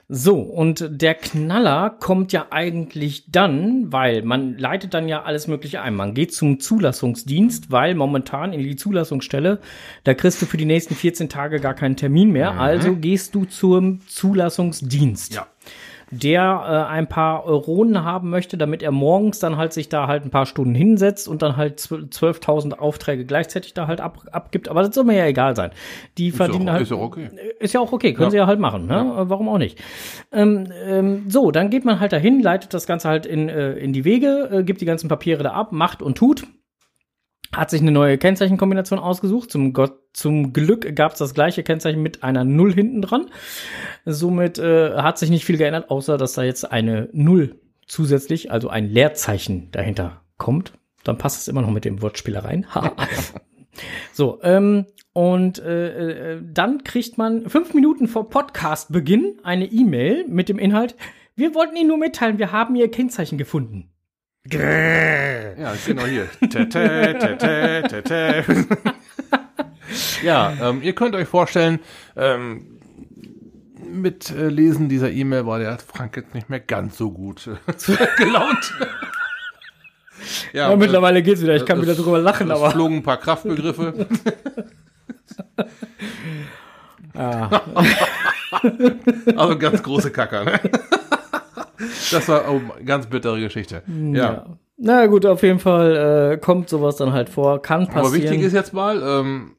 So, 0.08 0.38
und 0.38 0.86
der 0.90 1.14
Knaller 1.14 1.88
kommt 1.88 2.32
ja 2.32 2.48
eigentlich 2.50 3.24
dann, 3.30 3.90
weil 3.90 4.22
man 4.22 4.58
leitet 4.58 4.92
dann 4.92 5.08
ja 5.08 5.22
alles 5.22 5.48
Mögliche 5.48 5.80
ein. 5.80 5.94
Man 5.94 6.12
geht 6.12 6.34
zum 6.34 6.60
Zulassungsdienst, 6.60 7.70
weil 7.70 7.94
momentan 7.94 8.52
in 8.52 8.62
die 8.62 8.76
Zulassungsstelle, 8.76 9.60
da 10.04 10.12
kriegst 10.12 10.42
du 10.42 10.46
für 10.46 10.58
die 10.58 10.66
nächsten 10.66 10.94
14 10.94 11.30
Tage 11.30 11.58
gar 11.58 11.74
keinen 11.74 11.96
Termin 11.96 12.30
mehr. 12.32 12.60
Also 12.60 12.96
gehst 12.96 13.34
du 13.34 13.46
zum 13.46 14.00
Zulassungsdienst. 14.06 15.34
Ja. 15.34 15.46
Der 16.10 16.86
äh, 16.88 16.92
ein 16.92 17.08
paar 17.08 17.44
Euronen 17.44 18.04
haben 18.04 18.30
möchte, 18.30 18.56
damit 18.56 18.82
er 18.82 18.90
morgens 18.92 19.38
dann 19.38 19.56
halt 19.56 19.72
sich 19.72 19.88
da 19.88 20.06
halt 20.06 20.24
ein 20.24 20.30
paar 20.30 20.46
Stunden 20.46 20.74
hinsetzt 20.74 21.28
und 21.28 21.42
dann 21.42 21.56
halt 21.56 21.80
zw- 21.80 22.10
12.000 22.12 22.74
Aufträge 22.78 23.24
gleichzeitig 23.24 23.74
da 23.74 23.86
halt 23.86 24.00
ab, 24.00 24.18
abgibt. 24.32 24.68
Aber 24.68 24.82
das 24.82 24.94
soll 24.94 25.04
mir 25.04 25.16
ja 25.16 25.26
egal 25.26 25.56
sein. 25.56 25.70
Die 26.18 26.30
verdienen 26.30 26.66
ist, 26.68 26.72
halt. 26.72 26.82
ist 26.82 26.92
auch 26.92 27.00
okay. 27.02 27.30
Ist 27.58 27.74
ja 27.74 27.80
auch 27.80 27.92
okay, 27.92 28.12
können 28.12 28.26
Ja. 28.26 28.30
sie 28.30 28.36
ja 28.38 28.46
halt 28.46 28.60
machen, 28.60 28.86
ne? 28.86 29.00
Äh, 29.18 29.28
Warum 29.30 29.48
auch 29.48 29.58
nicht? 29.58 29.80
Ähm, 30.32 30.68
ähm, 30.86 31.24
so, 31.28 31.50
dann 31.50 31.70
geht 31.70 31.84
man 31.84 32.00
halt 32.00 32.12
dahin, 32.12 32.40
leitet 32.40 32.74
das 32.74 32.86
Ganze 32.86 33.08
halt 33.08 33.26
in, 33.26 33.48
äh, 33.48 33.72
in 33.74 33.92
die 33.92 34.04
Wege, 34.04 34.48
äh, 34.52 34.62
gibt 34.62 34.80
die 34.80 34.86
ganzen 34.86 35.08
Papiere 35.08 35.42
da 35.42 35.52
ab, 35.52 35.72
macht 35.72 36.02
und 36.02 36.16
tut. 36.18 36.46
Hat 37.56 37.70
sich 37.70 37.80
eine 37.80 37.90
neue 37.90 38.18
Kennzeichenkombination 38.18 38.98
ausgesucht. 38.98 39.50
Zum, 39.50 39.72
Gott, 39.72 39.98
zum 40.12 40.52
Glück 40.52 40.94
gab 40.96 41.12
es 41.12 41.18
das 41.18 41.34
gleiche 41.34 41.62
Kennzeichen 41.62 42.02
mit 42.02 42.22
einer 42.22 42.44
Null 42.44 42.74
hinten 42.74 43.02
dran. 43.02 43.26
Somit 44.04 44.58
äh, 44.58 44.94
hat 44.94 45.18
sich 45.18 45.30
nicht 45.30 45.44
viel 45.44 45.56
geändert, 45.56 45.90
außer 45.90 46.16
dass 46.16 46.34
da 46.34 46.42
jetzt 46.42 46.70
eine 46.70 47.08
Null 47.12 47.60
zusätzlich, 47.86 48.50
also 48.50 48.68
ein 48.68 48.88
Leerzeichen 48.88 49.70
dahinter 49.70 50.22
kommt. 50.38 50.72
Dann 51.04 51.18
passt 51.18 51.40
es 51.40 51.48
immer 51.48 51.62
noch 51.62 51.70
mit 51.70 51.84
dem 51.84 52.02
Wortspielereien. 52.02 52.66
So, 54.12 54.38
ähm, 54.42 54.86
und 55.12 55.58
äh, 55.58 56.34
äh, 56.34 56.42
dann 56.44 56.84
kriegt 56.84 57.18
man 57.18 57.48
fünf 57.48 57.74
Minuten 57.74 58.08
vor 58.08 58.28
Podcastbeginn 58.28 59.40
eine 59.42 59.66
E-Mail 59.66 60.26
mit 60.28 60.48
dem 60.48 60.58
Inhalt, 60.60 60.96
wir 61.36 61.54
wollten 61.54 61.76
Ihnen 61.76 61.88
nur 61.88 61.98
mitteilen, 61.98 62.38
wir 62.38 62.52
haben 62.52 62.76
Ihr 62.76 62.90
Kennzeichen 62.90 63.38
gefunden. 63.38 63.90
Ja, 64.50 65.72
genau 65.86 66.04
hier. 66.04 66.28
Ja, 70.22 70.52
ähm, 70.60 70.82
ihr 70.82 70.94
könnt 70.94 71.14
euch 71.14 71.28
vorstellen, 71.28 71.80
ähm, 72.16 72.66
mit 73.90 74.30
äh, 74.30 74.48
Lesen 74.48 74.88
dieser 74.88 75.10
E-Mail 75.10 75.46
war 75.46 75.58
der 75.58 75.78
Frank 75.78 76.16
jetzt 76.16 76.34
nicht 76.34 76.50
mehr 76.50 76.60
ganz 76.60 76.98
so 76.98 77.10
gut 77.10 77.46
äh, 77.48 78.06
gelaunt. 78.16 78.74
Ja, 80.52 80.72
äh, 80.72 80.76
mittlerweile 80.76 81.22
geht's 81.22 81.40
wieder, 81.42 81.56
ich 81.56 81.64
kann 81.64 81.78
es- 81.78 81.84
wieder 81.86 81.94
drüber 81.94 82.18
lachen, 82.18 82.50
es 82.50 82.56
aber. 82.58 82.70
flogen 82.70 82.96
ein 82.96 83.02
paar 83.02 83.18
Kraftbegriffe. 83.18 84.06
also 89.36 89.58
ganz 89.58 89.82
große 89.82 90.10
Kacker, 90.10 90.44
ne? 90.44 90.60
Das 92.10 92.28
war 92.28 92.44
oh, 92.50 92.60
ganz 92.84 93.06
bittere 93.06 93.40
Geschichte. 93.40 93.82
Ja. 94.12 94.46
Na 94.76 95.06
gut, 95.06 95.24
auf 95.24 95.42
jeden 95.42 95.60
Fall 95.60 96.32
äh, 96.32 96.36
kommt 96.38 96.68
sowas 96.68 96.96
dann 96.96 97.12
halt 97.12 97.28
vor, 97.28 97.62
kann 97.62 97.86
passieren. 97.86 98.06
Aber 98.06 98.14
wichtig 98.14 98.40
ist 98.40 98.52
jetzt 98.52 98.72
mal, 98.72 99.02
ähm, 99.02 99.56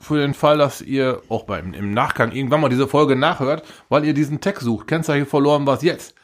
für 0.00 0.18
den 0.18 0.34
Fall, 0.34 0.58
dass 0.58 0.82
ihr 0.82 1.22
auch 1.28 1.44
beim, 1.44 1.72
im 1.72 1.92
Nachgang 1.92 2.32
irgendwann 2.32 2.60
mal 2.60 2.68
diese 2.68 2.86
Folge 2.86 3.16
nachhört, 3.16 3.62
weil 3.88 4.04
ihr 4.04 4.14
diesen 4.14 4.40
Text 4.40 4.64
sucht, 4.64 4.86
Kennzeichen 4.86 5.26
verloren, 5.26 5.66
was 5.66 5.82
jetzt? 5.82 6.14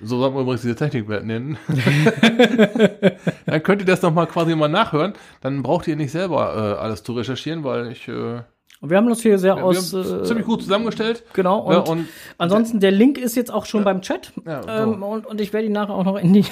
So 0.00 0.18
soll 0.18 0.30
man 0.32 0.42
übrigens 0.42 0.62
diese 0.62 0.74
Technikwert 0.74 1.24
nennen. 1.24 1.58
dann 3.46 3.62
könnt 3.62 3.82
ihr 3.82 3.86
das 3.86 4.02
nochmal 4.02 4.26
quasi 4.26 4.56
mal 4.56 4.68
nachhören. 4.68 5.12
Dann 5.42 5.62
braucht 5.62 5.86
ihr 5.86 5.94
nicht 5.94 6.10
selber 6.10 6.54
äh, 6.56 6.80
alles 6.82 7.04
zu 7.04 7.12
recherchieren, 7.12 7.62
weil 7.62 7.92
ich 7.92 8.08
äh, 8.08 8.40
Und 8.82 8.90
wir 8.90 8.96
haben 8.98 9.08
das 9.08 9.22
hier 9.22 9.38
sehr 9.38 9.56
wir 9.56 9.64
aus. 9.64 9.94
Äh, 9.94 10.24
ziemlich 10.24 10.44
gut 10.44 10.62
zusammengestellt. 10.62 11.22
Genau, 11.32 11.60
und, 11.60 11.72
Ja, 11.72 11.78
und 11.80 12.08
ansonsten, 12.36 12.80
der 12.80 12.90
Link 12.90 13.16
ist 13.16 13.36
jetzt 13.36 13.50
auch 13.52 13.64
schon 13.64 13.84
beim 13.84 14.02
Chat. 14.02 14.32
Ja, 14.44 14.62
so. 14.62 14.68
ähm, 14.68 15.02
und, 15.02 15.24
und 15.24 15.40
ich 15.40 15.52
werde 15.54 15.66
ihn 15.68 15.72
nachher 15.72 15.94
auch 15.94 16.04
noch 16.04 16.16
in 16.18 16.32
die, 16.34 16.44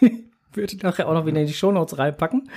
würde 0.54 0.72
ihn 0.72 0.80
nachher 0.82 1.08
auch 1.08 1.12
noch 1.14 1.26
wieder 1.26 1.40
in 1.40 1.46
die 1.46 1.52
Shownotes 1.52 1.98
reinpacken. 1.98 2.48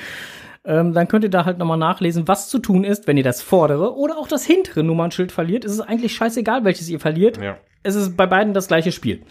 Ähm, 0.64 0.94
dann 0.94 1.08
könnt 1.08 1.24
ihr 1.24 1.30
da 1.30 1.44
halt 1.46 1.58
nochmal 1.58 1.78
nachlesen, 1.78 2.28
was 2.28 2.50
zu 2.50 2.60
tun 2.60 2.84
ist, 2.84 3.08
wenn 3.08 3.18
ihr 3.18 3.24
das 3.24 3.42
vordere 3.42 3.96
oder 3.98 4.18
auch 4.18 4.28
das 4.28 4.46
hintere 4.46 4.84
Nummernschild 4.84 5.32
verliert. 5.32 5.66
Es 5.66 5.72
ist 5.74 5.82
eigentlich 5.82 6.16
scheißegal, 6.16 6.64
welches 6.64 6.88
ihr 6.90 7.00
verliert. 7.00 7.38
ja. 7.42 7.58
Es 7.84 7.94
ist 7.94 8.18
bei 8.18 8.26
beiden 8.26 8.56
das 8.56 8.68
gleiche 8.68 8.92
Spiel. 8.92 9.22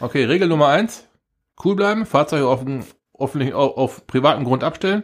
Okay, 0.00 0.24
Regel 0.24 0.48
Nummer 0.48 0.68
eins. 0.68 1.06
Cool 1.64 1.76
bleiben, 1.76 2.04
Fahrzeuge 2.04 2.46
auf, 2.46 2.62
öffentlichen- 3.18 3.54
auf, 3.54 3.76
auf 3.78 4.06
privatem 4.06 4.44
Grund 4.44 4.62
abstellen 4.64 5.02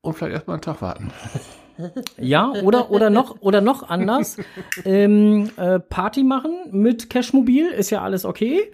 und 0.00 0.14
vielleicht 0.14 0.32
erstmal 0.34 0.54
einen 0.54 0.62
Tag 0.62 0.80
warten. 0.82 1.12
Ja, 2.18 2.52
oder, 2.62 2.90
oder 2.90 3.10
noch, 3.10 3.40
oder 3.40 3.60
noch 3.60 3.88
anders. 3.88 4.36
ähm, 4.84 5.50
äh, 5.56 5.80
Party 5.80 6.22
machen 6.22 6.52
mit 6.70 7.10
Cashmobil 7.10 7.66
ist 7.66 7.90
ja 7.90 8.02
alles 8.02 8.24
okay. 8.24 8.70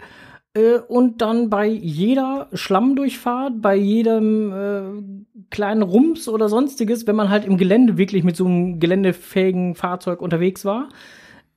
Äh, 0.53 0.79
und 0.87 1.21
dann 1.21 1.49
bei 1.49 1.67
jeder 1.67 2.47
Schlammdurchfahrt, 2.53 3.61
bei 3.61 3.75
jedem 3.75 4.51
äh, 4.51 5.45
kleinen 5.49 5.81
Rums 5.81 6.27
oder 6.27 6.49
sonstiges, 6.49 7.07
wenn 7.07 7.15
man 7.15 7.29
halt 7.29 7.45
im 7.45 7.57
Gelände 7.57 7.97
wirklich 7.97 8.23
mit 8.23 8.35
so 8.35 8.45
einem 8.45 8.79
geländefähigen 8.79 9.75
Fahrzeug 9.75 10.21
unterwegs 10.21 10.65
war, 10.65 10.89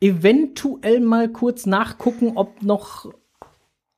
eventuell 0.00 1.00
mal 1.00 1.28
kurz 1.28 1.66
nachgucken, 1.66 2.32
ob 2.36 2.62
noch 2.62 3.06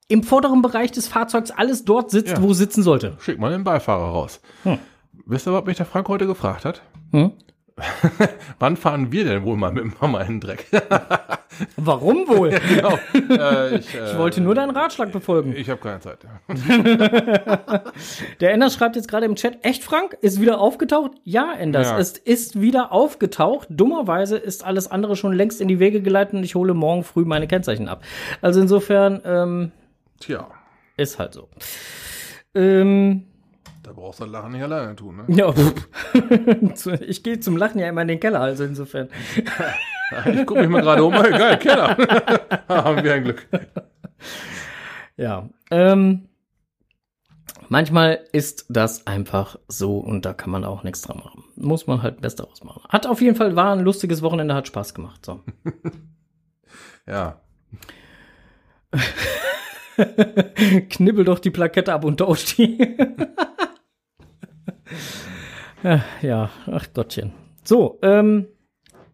im 0.09 0.22
vorderen 0.22 0.62
Bereich 0.62 0.92
des 0.92 1.09
Fahrzeugs 1.09 1.51
alles 1.51 1.84
dort 1.84 2.11
sitzt, 2.11 2.36
Ja. 2.36 2.42
wo 2.42 2.53
es 2.53 2.59
sitzen 2.59 2.82
sollte. 2.82 3.16
Schick 3.18 3.38
mal 3.38 3.51
den 3.51 3.64
Beifahrer 3.64 4.11
raus. 4.11 4.40
Hm. 4.62 4.78
Wisst 5.26 5.49
ihr, 5.49 5.53
was 5.53 5.64
mich 5.64 5.76
der 5.76 5.86
Frank 5.86 6.09
heute 6.09 6.26
gefragt 6.26 6.64
hat? 6.64 6.82
Hm? 7.12 7.32
Wann 8.59 8.76
fahren 8.78 9.12
wir 9.12 9.24
denn 9.24 9.44
wohl 9.44 9.57
mal 9.57 9.70
mit 9.70 10.00
Mama 10.00 10.22
in 10.22 10.34
den 10.36 10.40
Dreck? 10.40 10.64
Warum 11.76 12.26
wohl? 12.26 12.48
genau. 12.74 12.98
äh, 13.12 13.76
ich, 13.76 13.94
äh, 13.94 14.12
Ich 14.12 14.18
wollte 14.18 14.40
nur 14.40 14.54
deinen 14.54 14.70
Ratschlag 14.74 15.12
befolgen. 15.12 15.54
Ich 15.54 15.68
habe 15.68 15.78
keine 15.80 16.00
Zeit. 16.00 16.20
Der 18.40 18.52
Enders 18.52 18.74
schreibt 18.74 18.96
jetzt 18.96 19.09
gerade 19.09 19.26
im 19.26 19.34
Chat, 19.36 19.59
echt 19.62 19.84
Frank, 19.84 20.16
ist 20.22 20.40
wieder 20.40 20.59
aufgetaucht? 20.59 21.12
Ja, 21.24 21.52
Enders, 21.52 21.88
Ja. 21.88 21.98
es 21.98 22.12
ist 22.16 22.61
wieder 22.61 22.92
aufgetaucht. 22.92 23.68
Dummerweise 23.70 24.38
ist 24.38 24.64
alles 24.64 24.90
andere 24.90 25.14
schon 25.16 25.34
längst 25.34 25.61
in 25.61 25.68
die 25.68 25.78
Wege 25.78 26.00
geleitet 26.00 26.32
und 26.34 26.44
ich 26.44 26.54
hole 26.54 26.72
morgen 26.74 27.04
früh 27.04 27.24
meine 27.26 27.46
Kennzeichen 27.46 27.88
ab. 27.88 28.02
Also 28.40 28.61
insofern, 28.61 29.20
ähm, 29.24 29.72
Tja, 30.20 30.48
ist 30.96 31.18
halt 31.18 31.34
so. 31.34 31.48
Ähm, 32.54 33.24
da 33.87 33.93
brauchst 33.93 34.18
du 34.18 34.24
das 34.24 34.32
Lachen 34.32 34.51
nicht 34.51 34.62
alleine 34.64 34.97
tun. 34.97 35.16
Ne? 35.16 35.24
ja, 35.28 35.55
ich 37.07 37.22
gehe 37.22 37.39
zum 37.39 37.57
Lachen 37.57 37.78
ja 37.78 37.89
immer 37.89 38.03
in 38.03 38.09
den 38.09 38.18
Keller, 38.20 38.41
also 38.41 38.64
insofern. 38.64 39.09
Ich 40.24 40.47
gucke 40.47 40.61
mich 40.61 40.68
mal 40.68 40.82
gerade 40.82 41.03
um. 41.03 41.12
Geil, 41.12 41.59
Keller. 41.59 41.97
Haben 42.68 43.03
wir 43.03 43.14
ein 43.14 43.24
Glück. 43.24 43.49
Ja, 45.16 45.49
ähm, 45.72 46.28
manchmal 47.68 48.20
ist 48.30 48.66
das 48.68 49.09
einfach 49.09 49.59
so 49.66 49.99
und 49.99 50.24
da 50.24 50.32
kann 50.32 50.53
man 50.53 50.64
auch 50.64 50.84
nichts 50.84 51.03
dran 51.03 51.16
machen. 51.16 51.43
Muss 51.57 51.89
man 51.89 52.03
halt 52.03 52.20
Best 52.20 52.39
daraus 52.39 52.62
machen. 52.62 52.84
Hat 52.89 53.09
auf 53.09 53.20
jeden 53.20 53.34
Fall, 53.34 53.57
war 53.57 53.72
ein 53.72 53.80
lustiges 53.80 54.22
Wochenende, 54.22 54.55
hat 54.55 54.68
Spaß 54.68 54.95
gemacht. 54.95 55.26
So. 55.26 55.41
Ja. 57.09 57.41
Knibbel 60.89 61.24
doch 61.24 61.41
die 61.41 61.51
Plakette 61.51 61.93
ab 61.93 62.05
und 62.05 62.18
tausch 62.18 62.55
die. 62.55 62.97
Ja, 65.83 66.05
ja, 66.22 66.51
ach 66.70 66.87
Gottchen. 66.95 67.33
So, 67.64 67.99
ähm, 68.03 68.47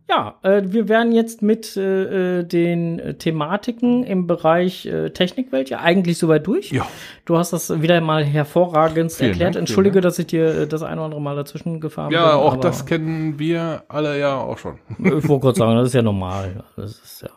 ja, 0.09 0.39
äh, 0.43 0.63
wir 0.67 0.89
werden 0.89 1.13
jetzt 1.13 1.41
mit 1.41 1.75
äh, 1.77 2.41
äh, 2.41 2.45
den 2.45 2.99
äh, 2.99 3.15
Thematiken 3.15 4.05
im 4.05 4.27
Bereich 4.27 4.85
äh, 4.85 5.11
Technikwelt 5.11 5.71
ja 5.71 5.81
eigentlich 5.81 6.19
soweit 6.19 6.47
durch. 6.47 6.71
Ja. 6.71 6.87
Du 7.25 7.39
hast 7.39 7.53
das 7.53 7.81
wieder 7.81 7.99
mal 8.03 8.23
hervorragend 8.25 9.11
Vielen 9.13 9.31
erklärt. 9.31 9.55
Dank, 9.55 9.63
Entschuldige, 9.63 10.01
dass 10.03 10.19
ich 10.19 10.27
dir 10.27 10.45
äh, 10.63 10.67
das 10.67 10.83
eine 10.83 10.97
oder 10.97 11.05
andere 11.07 11.21
Mal 11.23 11.37
dazwischen 11.37 11.81
gefahren 11.81 12.11
bin. 12.11 12.19
Ja, 12.19 12.35
auch 12.35 12.57
das 12.57 12.85
kennen 12.85 13.39
wir 13.39 13.85
alle 13.89 14.19
ja 14.19 14.37
auch 14.37 14.59
schon. 14.59 14.79
ich 14.99 15.29
wollte 15.29 15.47
gerade 15.47 15.59
sagen, 15.59 15.77
das 15.77 15.89
ist 15.89 15.95
ja 15.95 16.03
normal. 16.03 16.65
Das 16.77 16.99
ist 16.99 17.23
ja 17.23 17.31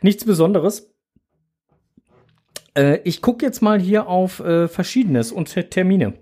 nichts 0.00 0.24
Besonderes. 0.24 0.90
Äh, 2.74 3.00
ich 3.04 3.20
gucke 3.20 3.44
jetzt 3.44 3.60
mal 3.62 3.78
hier 3.78 4.06
auf 4.06 4.40
äh, 4.40 4.68
Verschiedenes 4.68 5.32
und 5.32 5.52
Ter- 5.52 5.68
Termine. 5.68 6.14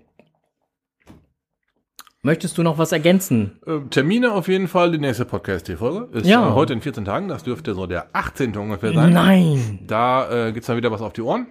Möchtest 2.25 2.57
du 2.57 2.63
noch 2.63 2.79
was 2.79 2.91
ergänzen? 2.91 3.59
Äh, 3.67 3.81
Termine 3.91 4.31
auf 4.33 4.47
jeden 4.47 4.67
Fall, 4.67 4.91
die 4.91 4.97
nächste 4.97 5.25
Podcast-Folge 5.25 6.17
ist 6.17 6.25
Ja. 6.25 6.49
äh, 6.49 6.53
heute 6.53 6.73
in 6.73 6.81
14 6.81 7.05
Tagen. 7.05 7.27
Das 7.27 7.43
dürfte 7.43 7.75
so 7.75 7.85
der 7.85 8.07
18. 8.13 8.57
ungefähr 8.57 8.93
sein. 8.93 9.13
Nein. 9.13 9.81
Da 9.85 10.47
äh, 10.47 10.51
gibt's 10.51 10.65
dann 10.65 10.75
wieder 10.75 10.89
was 10.91 11.01
auf 11.03 11.13
die 11.13 11.21
Ohren. 11.21 11.45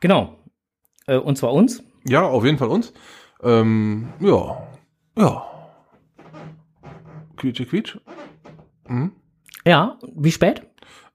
Genau. 0.00 0.36
Äh, 1.06 1.16
und 1.16 1.38
zwar 1.38 1.54
uns. 1.54 1.82
Ja, 2.06 2.24
auf 2.26 2.44
jeden 2.44 2.58
Fall 2.58 2.68
uns. 2.68 2.92
Ähm, 3.42 4.08
ja. 4.20 4.68
Ja. 5.16 5.46
Quietsche, 7.38 7.64
quietsch. 7.64 7.96
Hm? 8.86 9.12
Ja, 9.64 9.98
wie 10.14 10.30
spät? 10.30 10.60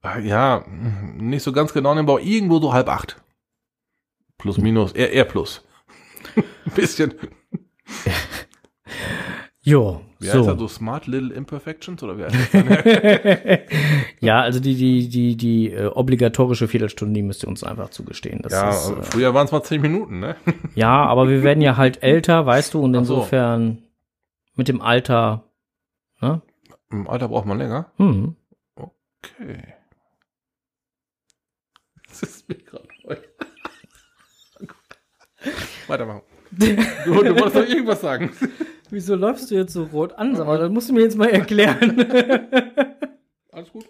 Äh, 0.02 0.26
Ja, 0.26 0.64
mh, 0.66 1.22
nicht 1.22 1.44
so 1.44 1.52
ganz 1.52 1.72
genau, 1.72 1.94
aber 1.96 2.20
irgendwo 2.20 2.58
so 2.58 2.72
halb 2.72 2.88
acht. 2.88 3.22
Plus, 4.38 4.58
minus, 4.58 4.90
eher, 4.90 5.12
eher 5.12 5.24
plus. 5.24 5.62
Ein 6.34 6.42
bisschen. 6.74 7.14
Jo, 9.66 10.02
Wie 10.18 10.26
heißt 10.26 10.44
so. 10.44 10.50
er 10.50 10.58
so? 10.58 10.68
Smart 10.68 11.06
Little 11.06 11.32
Imperfections? 11.34 12.02
Oder 12.02 12.18
wie 12.18 12.24
heißt 12.24 12.34
das? 12.52 13.60
Ja, 14.20 14.42
also 14.42 14.60
die, 14.60 14.74
die, 14.74 15.08
die, 15.08 15.36
die 15.36 15.70
äh, 15.72 15.86
obligatorische 15.86 16.68
Viertelstunde, 16.68 17.14
die 17.14 17.22
müsst 17.22 17.44
ihr 17.44 17.48
uns 17.48 17.64
einfach 17.64 17.88
zugestehen. 17.88 18.42
Das 18.42 18.52
ja, 18.52 18.70
ist, 18.70 18.90
äh, 18.90 19.02
früher 19.02 19.32
waren 19.32 19.46
es 19.46 19.52
mal 19.52 19.62
zehn 19.62 19.80
Minuten, 19.80 20.20
ne? 20.20 20.36
ja, 20.74 21.04
aber 21.06 21.28
wir 21.30 21.42
werden 21.42 21.62
ja 21.62 21.78
halt 21.78 22.02
älter, 22.02 22.44
weißt 22.44 22.74
du, 22.74 22.82
und 22.82 22.94
Ach 22.94 23.04
so. 23.04 23.14
insofern 23.14 23.82
mit 24.54 24.68
dem 24.68 24.82
Alter, 24.82 25.44
ne? 26.20 26.42
Im 26.90 27.08
Alter 27.08 27.28
braucht 27.28 27.46
man 27.46 27.58
länger. 27.58 27.90
Hm. 27.96 28.36
Okay. 28.76 29.74
Das 32.06 32.22
ist 32.22 32.48
mir 32.48 32.56
gerade 32.56 32.86
neu. 33.04 33.16
Weitermachen. 35.86 36.22
Du, 36.58 36.66
du 37.06 37.14
wolltest 37.40 37.56
doch 37.56 37.68
irgendwas 37.68 38.00
sagen. 38.00 38.30
Wieso 38.90 39.14
läufst 39.14 39.50
du 39.50 39.54
jetzt 39.56 39.72
so 39.72 39.84
rot 39.84 40.12
an? 40.14 40.32
Mal, 40.32 40.58
das 40.58 40.70
musst 40.70 40.88
du 40.88 40.94
mir 40.94 41.02
jetzt 41.02 41.16
mal 41.16 41.28
erklären. 41.30 42.00
Alles 43.52 43.70
gut. 43.72 43.86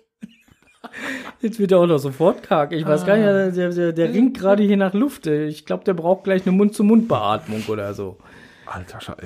Jetzt 1.40 1.58
wird 1.58 1.72
er 1.72 1.78
auch 1.80 1.86
noch 1.86 1.98
sofort 1.98 2.42
karg. 2.42 2.72
Ich 2.72 2.86
weiß 2.86 3.04
gar 3.04 3.16
nicht, 3.16 3.56
der, 3.56 3.70
der, 3.70 3.92
der 3.92 4.14
ringt 4.14 4.38
gerade 4.38 4.62
hier 4.62 4.76
nach 4.76 4.94
Luft. 4.94 5.26
Ich 5.26 5.66
glaube, 5.66 5.84
der 5.84 5.94
braucht 5.94 6.24
gleich 6.24 6.46
eine 6.46 6.56
Mund-zu-Mund-Beatmung 6.56 7.64
oder 7.68 7.92
so. 7.92 8.18
Alter 8.66 9.00
Scheiße. 9.00 9.20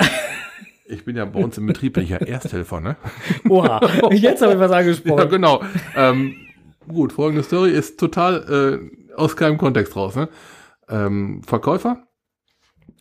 Ich 0.86 1.05
bin 1.05 1.16
ja 1.16 1.26
bei 1.26 1.41
uns 1.41 1.59
im 1.59 1.66
Betrieb, 1.66 1.93
bin 1.93 2.05
ich 2.05 2.11
ja 2.11 2.16
Ersthelfer, 2.16 2.80
ne? 2.80 2.97
Oha, 3.49 3.80
jetzt 4.11 4.41
habe 4.41 4.55
ich 4.55 4.59
was 4.59 4.70
Ja, 4.70 4.78
angesprochen. 4.78 5.28
genau. 5.28 5.62
Ähm, 5.95 6.34
gut, 6.89 7.12
folgende 7.12 7.43
Story 7.43 7.70
ist 7.72 8.01
total 8.01 8.80
äh, 9.12 9.14
aus 9.14 9.36
keinem 9.36 9.59
Kontext 9.59 9.95
raus. 9.95 10.16
Ne? 10.16 10.28
Ähm, 10.89 11.43
Verkäufer 11.47 12.07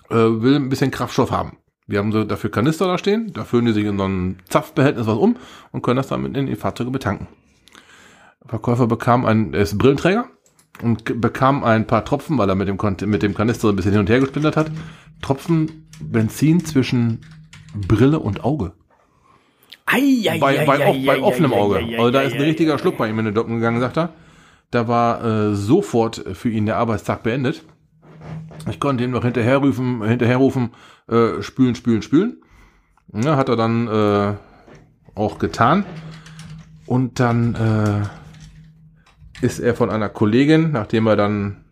äh, 0.09 0.15
will 0.15 0.55
ein 0.55 0.69
bisschen 0.69 0.91
Kraftstoff 0.91 1.31
haben. 1.31 1.57
Wir 1.87 1.99
haben 1.99 2.11
so 2.11 2.23
dafür 2.23 2.51
Kanister 2.51 2.85
da 2.87 2.97
stehen, 2.97 3.31
da 3.33 3.45
füllen 3.45 3.65
die 3.65 3.71
sich 3.71 3.85
in 3.85 3.97
so 3.97 4.05
ein 4.05 4.39
Zapfbehältnis 4.49 5.07
was 5.07 5.17
um 5.17 5.37
und 5.71 5.81
können 5.81 5.97
das 5.97 6.07
dann 6.07 6.21
mit 6.21 6.35
in 6.35 6.47
die 6.47 6.55
Fahrzeuge 6.55 6.91
betanken. 6.91 7.27
Verkäufer 8.45 8.87
bekam 8.87 9.25
ein, 9.25 9.53
er 9.53 9.61
ist 9.61 9.77
Brillenträger 9.77 10.25
und 10.81 11.21
bekam 11.21 11.63
ein 11.63 11.87
paar 11.87 12.03
Tropfen, 12.03 12.37
weil 12.37 12.49
er 12.49 12.55
mit 12.55 12.67
dem, 12.67 12.77
mit 13.09 13.23
dem 13.23 13.33
Kanister 13.33 13.61
so 13.61 13.69
ein 13.69 13.75
bisschen 13.75 13.91
hin 13.91 14.01
und 14.01 14.09
her 14.09 14.19
gesplintert 14.19 14.57
hat, 14.57 14.71
Tropfen 15.21 15.87
Benzin 16.01 16.63
zwischen 16.63 17.21
Brille 17.73 18.19
und 18.19 18.43
Auge 18.43 18.73
Ei, 19.89 20.29
ei, 20.29 20.37
bei, 20.37 20.59
ei, 20.59 20.65
bei, 20.65 20.85
ei, 20.85 21.03
bei 21.05 21.15
ei, 21.15 21.21
offenem 21.21 21.53
Auge. 21.53 21.77
Also 21.97 22.11
da 22.11 22.21
ist 22.21 22.33
ein 22.33 22.41
ei, 22.41 22.45
richtiger 22.45 22.77
Schluck 22.77 22.97
bei 22.97 23.09
ihm 23.09 23.17
in 23.19 23.25
den 23.25 23.33
Docken 23.33 23.55
gegangen, 23.55 23.79
sagt 23.79 23.97
er. 23.97 24.09
Da 24.69 24.89
war 24.89 25.23
äh, 25.23 25.55
sofort 25.55 26.23
für 26.33 26.49
ihn 26.49 26.65
der 26.65 26.75
Arbeitstag 26.75 27.23
beendet. 27.23 27.63
Ich 28.69 28.79
konnte 28.79 29.03
ihm 29.03 29.11
noch 29.11 29.23
hinterherrufen, 29.23 30.03
hinterherrufen, 30.03 30.71
äh, 31.07 31.41
spülen, 31.41 31.75
spülen, 31.75 32.01
spülen. 32.01 32.41
Ja, 33.13 33.37
hat 33.37 33.49
er 33.49 33.55
dann 33.55 33.87
äh, 33.87 34.33
auch 35.15 35.39
getan. 35.39 35.85
Und 36.85 37.19
dann 37.19 37.55
äh, 37.55 39.45
ist 39.45 39.59
er 39.59 39.75
von 39.75 39.89
einer 39.89 40.09
Kollegin, 40.09 40.71
nachdem 40.71 41.07
er 41.07 41.15
dann, 41.15 41.63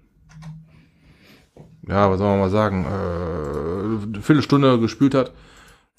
ja, 1.88 2.10
was 2.10 2.18
soll 2.18 2.28
man 2.30 2.40
mal 2.40 2.50
sagen, 2.50 2.86
äh, 2.86 4.06
eine 4.08 4.22
Viertelstunde 4.22 4.80
gespült 4.80 5.16
hat, 5.16 5.32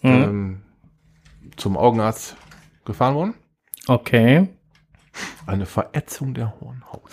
Mhm. 0.02 0.10
ähm, 0.10 0.62
zum 1.56 1.76
Augenarzt 1.78 2.36
gefahren 2.84 3.14
worden. 3.14 3.34
Okay. 3.86 4.48
Eine 5.46 5.64
Verätzung 5.64 6.34
der 6.34 6.60
Hornhaut. 6.60 7.10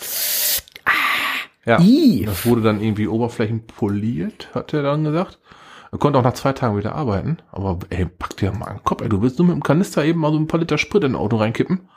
Ja, 1.66 1.80
Ih. 1.80 2.26
das 2.26 2.46
wurde 2.46 2.62
dann 2.62 2.82
irgendwie 2.82 3.08
oberflächenpoliert, 3.08 4.50
hat 4.54 4.74
er 4.74 4.84
dann 4.84 5.04
gesagt. 5.04 5.40
Er 5.92 5.98
konnte 6.00 6.20
auch 6.20 6.24
nach 6.24 6.34
zwei 6.34 6.54
Tagen 6.54 6.78
wieder 6.78 6.96
arbeiten. 6.96 7.38
Aber 7.52 7.80
ey, 7.90 8.06
pack 8.06 8.36
dir 8.38 8.52
mal 8.52 8.66
einen 8.68 8.84
Kopf, 8.84 9.02
ey. 9.02 9.10
Du 9.10 9.22
willst 9.22 9.38
nur 9.40 9.48
mit 9.48 9.56
dem 9.56 9.64
Kanister 9.64 10.04
eben 10.04 10.20
mal 10.20 10.32
so 10.32 10.40
ein 10.40 10.48
paar 10.48 10.60
Liter 10.60 10.78
Sprit 10.78 11.04
in 11.04 11.12
ein 11.14 11.16
Auto 11.16 11.38
reinkippen. 11.38 11.88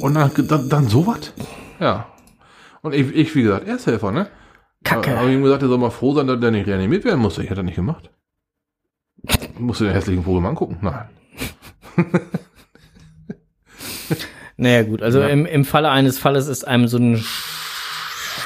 Und 0.00 0.14
dann, 0.14 0.30
dann, 0.48 0.68
dann 0.68 0.88
sowas? 0.88 1.32
Ja. 1.78 2.06
Und 2.82 2.94
ich, 2.94 3.14
ich, 3.14 3.34
wie 3.34 3.42
gesagt, 3.42 3.68
Ersthelfer, 3.68 4.10
ne? 4.12 4.28
Kacke. 4.82 5.16
Aber 5.16 5.28
ihm 5.28 5.42
gesagt, 5.42 5.62
er 5.62 5.68
soll 5.68 5.78
mal 5.78 5.90
froh 5.90 6.14
sein, 6.14 6.26
dass 6.26 6.40
der 6.40 6.50
nicht 6.50 6.66
reanimiert 6.66 7.04
werden 7.04 7.20
musste. 7.20 7.42
Ich 7.42 7.48
hätte 7.50 7.56
das 7.60 7.64
nicht 7.66 7.76
gemacht. 7.76 8.10
Musst 9.58 9.80
du 9.80 9.84
den 9.84 9.92
hässlichen 9.94 10.24
Vogel 10.24 10.40
mal 10.42 10.48
angucken? 10.50 10.78
Nein. 10.82 11.08
Naja, 14.56 14.84
gut, 14.84 15.02
also 15.02 15.20
Ja. 15.20 15.28
im, 15.28 15.46
im 15.46 15.64
Falle 15.64 15.90
eines 15.90 16.18
Falles 16.18 16.46
ist 16.46 16.64
einem 16.66 16.86
so 16.86 16.96
ein 16.98 17.24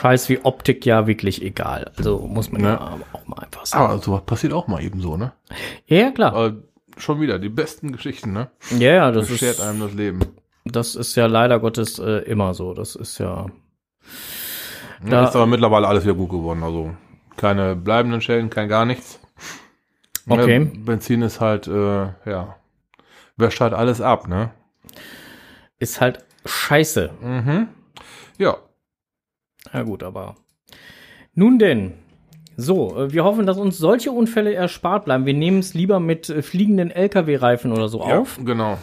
Scheiß 0.00 0.28
wie 0.28 0.38
Optik 0.44 0.86
ja 0.86 1.06
wirklich 1.06 1.42
egal. 1.42 1.90
Also 1.96 2.18
muss 2.20 2.52
man 2.52 2.62
ja, 2.62 2.68
Ja. 2.74 2.98
auch 3.12 3.26
mal 3.26 3.38
einfach 3.42 3.66
sagen. 3.66 3.84
Aber 3.84 3.98
sowas 4.02 4.22
passiert 4.26 4.52
auch 4.52 4.68
mal 4.68 4.82
eben 4.82 5.00
so, 5.00 5.16
ne? 5.16 5.32
ja, 5.86 5.96
ja, 5.98 6.10
klar. 6.12 6.32
Aber 6.34 6.56
schon 6.96 7.20
wieder 7.20 7.38
die 7.38 7.48
besten 7.48 7.92
Geschichten, 7.92 8.32
ne? 8.32 8.50
Ja, 8.78 8.92
ja, 8.92 9.10
das 9.12 9.28
Beschert 9.28 9.56
ist, 9.56 9.60
einem 9.60 9.80
das 9.80 9.92
Leben. 9.94 10.20
das 10.64 10.94
ist 10.94 11.16
ja 11.16 11.26
leider 11.26 11.58
Gottes 11.60 11.98
äh, 11.98 12.18
immer 12.30 12.54
so. 12.54 12.74
Das 12.74 12.94
ist 12.96 13.18
ja. 13.18 13.46
Ja, 15.04 15.10
Da- 15.10 15.24
ist 15.28 15.36
aber 15.36 15.46
mittlerweile 15.46 15.86
alles 15.88 16.04
wieder 16.04 16.14
gut 16.14 16.30
geworden. 16.30 16.62
Also 16.62 16.90
keine 17.36 17.76
bleibenden 17.76 18.20
Schäden, 18.20 18.50
kein 18.50 18.68
gar 18.68 18.84
nichts. 18.84 19.20
Okay. 20.28 20.58
Ja, 20.62 20.80
Benzin 20.84 21.22
ist 21.22 21.40
halt, 21.40 21.66
äh, 21.68 22.06
ja, 22.28 22.56
wäscht 23.36 23.60
halt 23.60 23.72
alles 23.74 24.00
ab, 24.00 24.28
ne? 24.28 24.50
Ist 25.78 26.00
halt 26.00 26.24
scheiße. 26.44 27.10
Mhm. 27.22 27.68
Ja, 28.38 28.56
Ja, 29.72 29.82
gut, 29.82 30.02
aber. 30.02 30.36
Nun 31.34 31.58
denn. 31.58 31.92
So, 32.56 32.96
äh, 32.96 33.12
wir 33.12 33.24
hoffen, 33.24 33.46
dass 33.46 33.56
uns 33.56 33.78
solche 33.78 34.10
Unfälle 34.10 34.52
erspart 34.52 35.04
bleiben. 35.04 35.26
Wir 35.26 35.34
nehmen 35.34 35.60
es 35.60 35.74
lieber 35.74 36.00
mit 36.00 36.28
äh, 36.28 36.42
fliegenden 36.42 36.90
LKW-Reifen 36.90 37.72
oder 37.72 37.88
so 37.88 38.00
ja 38.00 38.18
auf. 38.18 38.38
genau. 38.44 38.78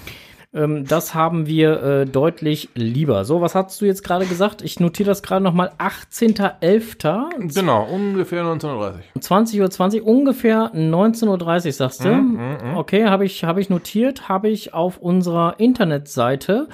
Ähm, 0.55 0.85
das 0.85 1.13
haben 1.13 1.47
wir 1.47 1.83
äh, 1.83 2.05
deutlich 2.05 2.69
lieber. 2.75 3.25
So, 3.25 3.41
was 3.41 3.55
hast 3.55 3.81
du 3.81 3.85
jetzt 3.85 4.03
gerade 4.03 4.25
gesagt? 4.25 4.61
Ich 4.61 4.79
notiere 4.79 5.07
das 5.07 5.21
gerade 5.21 5.43
nochmal. 5.43 5.71
18.11. 5.77 7.53
Genau, 7.53 7.83
ungefähr 7.83 8.41
1930. 8.41 9.05
20.20 9.19 9.61
Uhr, 9.61 9.69
20, 9.69 10.03
ungefähr 10.03 10.71
19.30 10.73 11.65
Uhr, 11.65 11.71
sagst 11.73 12.05
du? 12.05 12.09
Mhm, 12.09 12.77
Okay, 12.77 13.05
habe 13.05 13.25
ich, 13.25 13.43
hab 13.43 13.57
ich 13.57 13.69
notiert, 13.69 14.29
habe 14.29 14.47
ich 14.47 14.73
auf 14.73 14.97
unserer 14.97 15.59
Internetseite, 15.59 16.69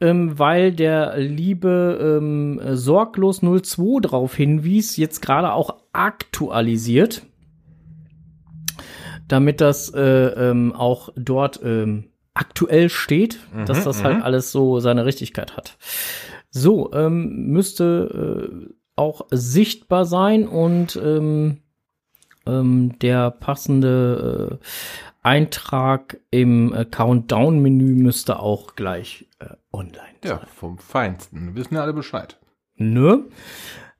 ähm, 0.00 0.38
weil 0.38 0.72
der 0.72 1.16
liebe 1.16 2.18
ähm, 2.20 2.60
Sorglos02 2.60 4.00
darauf 4.00 4.34
hinwies, 4.34 4.96
jetzt 4.96 5.20
gerade 5.22 5.52
auch 5.52 5.76
aktualisiert, 5.92 7.22
damit 9.28 9.60
das 9.60 9.94
äh, 9.94 10.00
ähm, 10.00 10.72
auch 10.72 11.10
dort 11.16 11.60
ähm, 11.62 12.09
aktuell 12.40 12.88
steht, 12.88 13.38
dass 13.66 13.84
das 13.84 14.02
halt 14.02 14.22
alles 14.22 14.50
so 14.50 14.80
seine 14.80 15.04
Richtigkeit 15.04 15.56
hat. 15.58 15.76
So, 16.48 16.90
ähm, 16.94 17.48
müsste 17.48 18.64
äh, 18.66 18.74
auch 18.96 19.26
sichtbar 19.30 20.06
sein 20.06 20.48
und 20.48 20.96
ähm, 20.96 21.58
ähm, 22.46 22.98
der 22.98 23.30
passende 23.30 24.58
äh, 24.60 24.64
Eintrag 25.22 26.18
im 26.30 26.72
äh, 26.72 26.86
Countdown-Menü 26.86 27.94
müsste 27.94 28.40
auch 28.40 28.74
gleich 28.74 29.28
äh, 29.38 29.54
online 29.72 30.10
sein. 30.22 30.30
Ja, 30.30 30.40
vom 30.46 30.78
Feinsten. 30.78 31.54
Wissen 31.54 31.74
ja 31.74 31.82
alle 31.82 31.92
Bescheid. 31.92 32.38
Ne? 32.76 33.24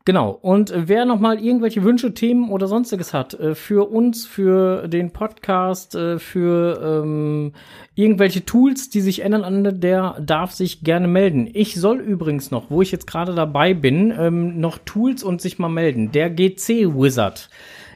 Genau. 0.07 0.31
Und 0.31 0.73
wer 0.75 1.05
noch 1.05 1.21
mal 1.21 1.39
irgendwelche 1.39 1.83
Wünsche, 1.85 2.15
Themen 2.15 2.51
oder 2.51 2.67
sonstiges 2.67 3.13
hat 3.13 3.35
äh, 3.35 3.55
für 3.55 3.91
uns, 3.91 4.27
für 4.27 4.89
den 4.89 5.11
Podcast, 5.11 5.95
äh, 5.95 6.19
für 6.19 7.03
ähm, 7.03 7.53
irgendwelche 7.95 8.47
Tools, 8.47 8.89
die 8.89 9.03
sich 9.03 9.21
ändern, 9.21 9.79
der 9.81 10.17
darf 10.21 10.53
sich 10.53 10.83
gerne 10.85 11.07
melden. 11.07 11.51
Ich 11.53 11.75
soll 11.75 12.01
übrigens 12.01 12.51
noch, 12.51 12.71
wo 12.71 12.81
ich 12.81 12.93
jetzt 12.93 13.07
gerade 13.07 13.35
dabei 13.35 13.75
bin, 13.75 14.13
ähm, 14.19 14.59
noch 14.59 14.79
Tools 14.79 15.23
und 15.23 15.43
sich 15.43 15.59
mal 15.59 15.69
melden. 15.69 16.13
Der 16.13 16.31
GC 16.31 16.95
Wizard, 16.95 17.51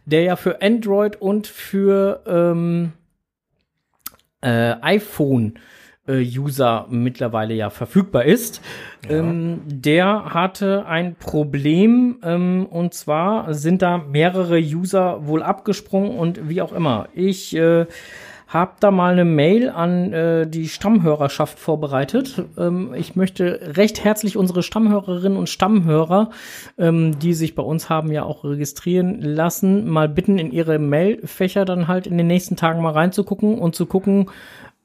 der 0.05 0.23
ja 0.25 0.37
für 0.37 0.61
Android 0.61 1.17
und 1.23 1.47
für 1.47 2.23
ähm, 2.27 2.93
äh, 4.43 4.75
iPhone 4.83 5.55
äh, 5.55 5.74
User 6.13 6.87
mittlerweile 6.91 7.55
ja 7.55 7.71
verfügbar 7.71 8.25
ist. 8.25 8.61
Ähm, 9.09 9.63
der 9.67 10.35
hatte 10.35 10.87
ein 10.87 11.15
Problem 11.15 12.19
ähm, 12.23 12.67
und 12.67 12.95
zwar 12.95 13.55
sind 13.55 13.83
da 13.83 13.99
mehrere 13.99 14.59
User 14.59 15.27
wohl 15.27 15.43
abgesprungen 15.43 16.19
und 16.19 16.49
wie 16.49 16.61
auch 16.61 16.73
immer. 16.73 17.09
Ich 17.15 17.57
äh, 17.57 17.87
habe 18.55 18.73
da 18.79 18.91
mal 18.91 19.13
eine 19.13 19.25
Mail 19.25 19.69
an 19.69 20.13
äh, 20.13 20.47
die 20.47 20.69
Stammhörerschaft 20.69 21.59
vorbereitet. 21.59 22.45
Ähm, 22.57 22.95
ich 22.95 23.17
möchte 23.17 23.73
recht 23.77 24.05
herzlich 24.05 24.37
unsere 24.37 24.63
Stammhörerinnen 24.63 25.37
und 25.37 25.49
Stammhörer, 25.49 26.31
ähm, 26.79 27.19
die 27.19 27.35
sich 27.35 27.55
bei 27.55 27.65
uns 27.65 27.91
haben 27.91 28.13
ja 28.13 28.23
auch 28.23 28.45
registrieren 28.45 29.21
lassen, 29.21 29.89
mal 29.89 30.09
bitten, 30.09 30.39
in 30.39 30.53
ihre 30.53 30.79
Mailfächer 30.79 31.65
dann 31.65 31.89
halt 31.89 32.07
in 32.07 32.17
den 32.17 32.29
nächsten 32.29 32.57
Tagen 32.57 32.81
mal 32.81 32.93
reinzugucken 32.93 33.59
und 33.59 33.75
zu 33.75 33.87
gucken, 33.87 34.31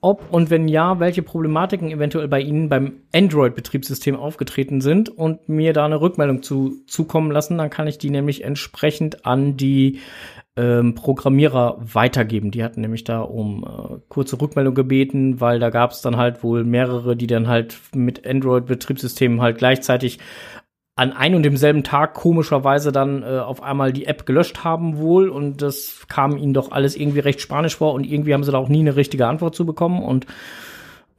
ob 0.02 0.32
und 0.32 0.50
wenn 0.50 0.68
ja, 0.68 1.00
welche 1.00 1.22
Problematiken 1.22 1.92
eventuell 1.92 2.28
bei 2.28 2.42
Ihnen 2.42 2.70
beim 2.70 2.94
Android-Betriebssystem 3.14 4.16
aufgetreten 4.16 4.82
sind 4.82 5.10
und 5.10 5.50
mir 5.50 5.74
da 5.74 5.86
eine 5.86 6.00
Rückmeldung 6.00 6.42
zu 6.42 6.78
zukommen 6.88 7.32
lassen. 7.32 7.58
Dann 7.58 7.70
kann 7.70 7.88
ich 7.88 7.98
die 7.98 8.10
nämlich 8.10 8.44
entsprechend 8.44 9.26
an 9.26 9.58
die 9.58 10.00
ähm, 10.56 10.96
Programmierer 10.96 11.78
weitergeben. 11.80 12.52
Die 12.52 12.64
hatten 12.64 12.82
nämlich 12.82 13.04
da 13.04 13.22
um 13.22 13.64
äh, 13.64 14.00
kurze 14.10 14.40
Rückmeldung 14.40 14.74
gebeten, 14.74 15.42
weil 15.42 15.60
da 15.60 15.70
gab 15.70 15.92
es 15.92 16.02
dann 16.02 16.18
halt 16.18 16.44
wohl 16.44 16.64
mehrere, 16.64 17.16
die 17.16 17.28
dann 17.28 17.48
halt 17.48 17.78
mit 17.94 18.26
Android-Betriebssystemen 18.26 19.42
halt 19.42 19.58
gleichzeitig 19.58 20.20
an 21.00 21.14
ein 21.14 21.34
und 21.34 21.44
demselben 21.44 21.86
Tag 21.86 22.14
komischerweise 22.14 22.92
dann 22.92 23.24
äh, 23.24 23.40
auf 23.40 23.64
einmal 23.64 23.94
die 23.94 24.06
App 24.06 24.26
gelöscht 24.26 24.66
haben 24.66 24.98
wohl 24.98 25.30
und 25.30 25.62
das 25.62 26.06
kam 26.10 26.36
ihnen 26.36 26.54
doch 26.54 26.74
alles 26.74 26.98
irgendwie 26.98 27.20
recht 27.20 27.40
spanisch 27.40 27.78
vor 27.78 27.94
und 27.94 28.04
irgendwie 28.04 28.34
haben 28.34 28.44
sie 28.44 28.52
da 28.52 28.58
auch 28.58 28.68
nie 28.68 28.82
eine 28.82 28.98
richtige 28.98 29.26
Antwort 29.26 29.56
zu 29.56 29.66
bekommen 29.66 30.04
und 30.04 30.26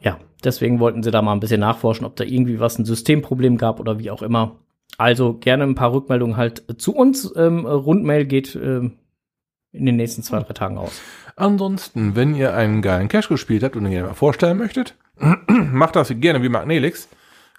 ja, 0.02 0.18
deswegen 0.44 0.80
wollten 0.80 1.02
sie 1.02 1.10
da 1.10 1.22
mal 1.22 1.32
ein 1.32 1.40
bisschen 1.40 1.60
nachforschen, 1.60 2.04
ob 2.04 2.14
da 2.16 2.24
irgendwie 2.24 2.60
was 2.60 2.78
ein 2.78 2.84
Systemproblem 2.84 3.56
gab 3.56 3.80
oder 3.80 3.98
wie 3.98 4.10
auch 4.10 4.20
immer. 4.20 4.56
Also 4.98 5.32
gerne 5.32 5.64
ein 5.64 5.76
paar 5.76 5.94
Rückmeldungen 5.94 6.36
halt 6.36 6.62
zu 6.76 6.94
uns. 6.94 7.32
Ähm, 7.34 7.64
Rundmail 7.64 8.26
geht 8.26 8.54
ähm, 8.56 8.98
in 9.72 9.86
den 9.86 9.96
nächsten 9.96 10.22
zwei, 10.22 10.40
drei 10.40 10.52
Tagen 10.52 10.76
aus. 10.76 11.00
Ansonsten, 11.36 12.16
wenn 12.16 12.34
ihr 12.34 12.54
einen 12.54 12.82
geilen 12.82 13.08
Cache 13.08 13.28
gespielt 13.28 13.62
habt 13.62 13.76
und 13.76 13.86
ihn 13.86 14.02
mal 14.02 14.12
vorstellen 14.12 14.58
möchtet, 14.58 14.94
macht 15.48 15.96
das 15.96 16.12
gerne 16.20 16.42
wie 16.42 16.50
Magnelix. 16.50 17.08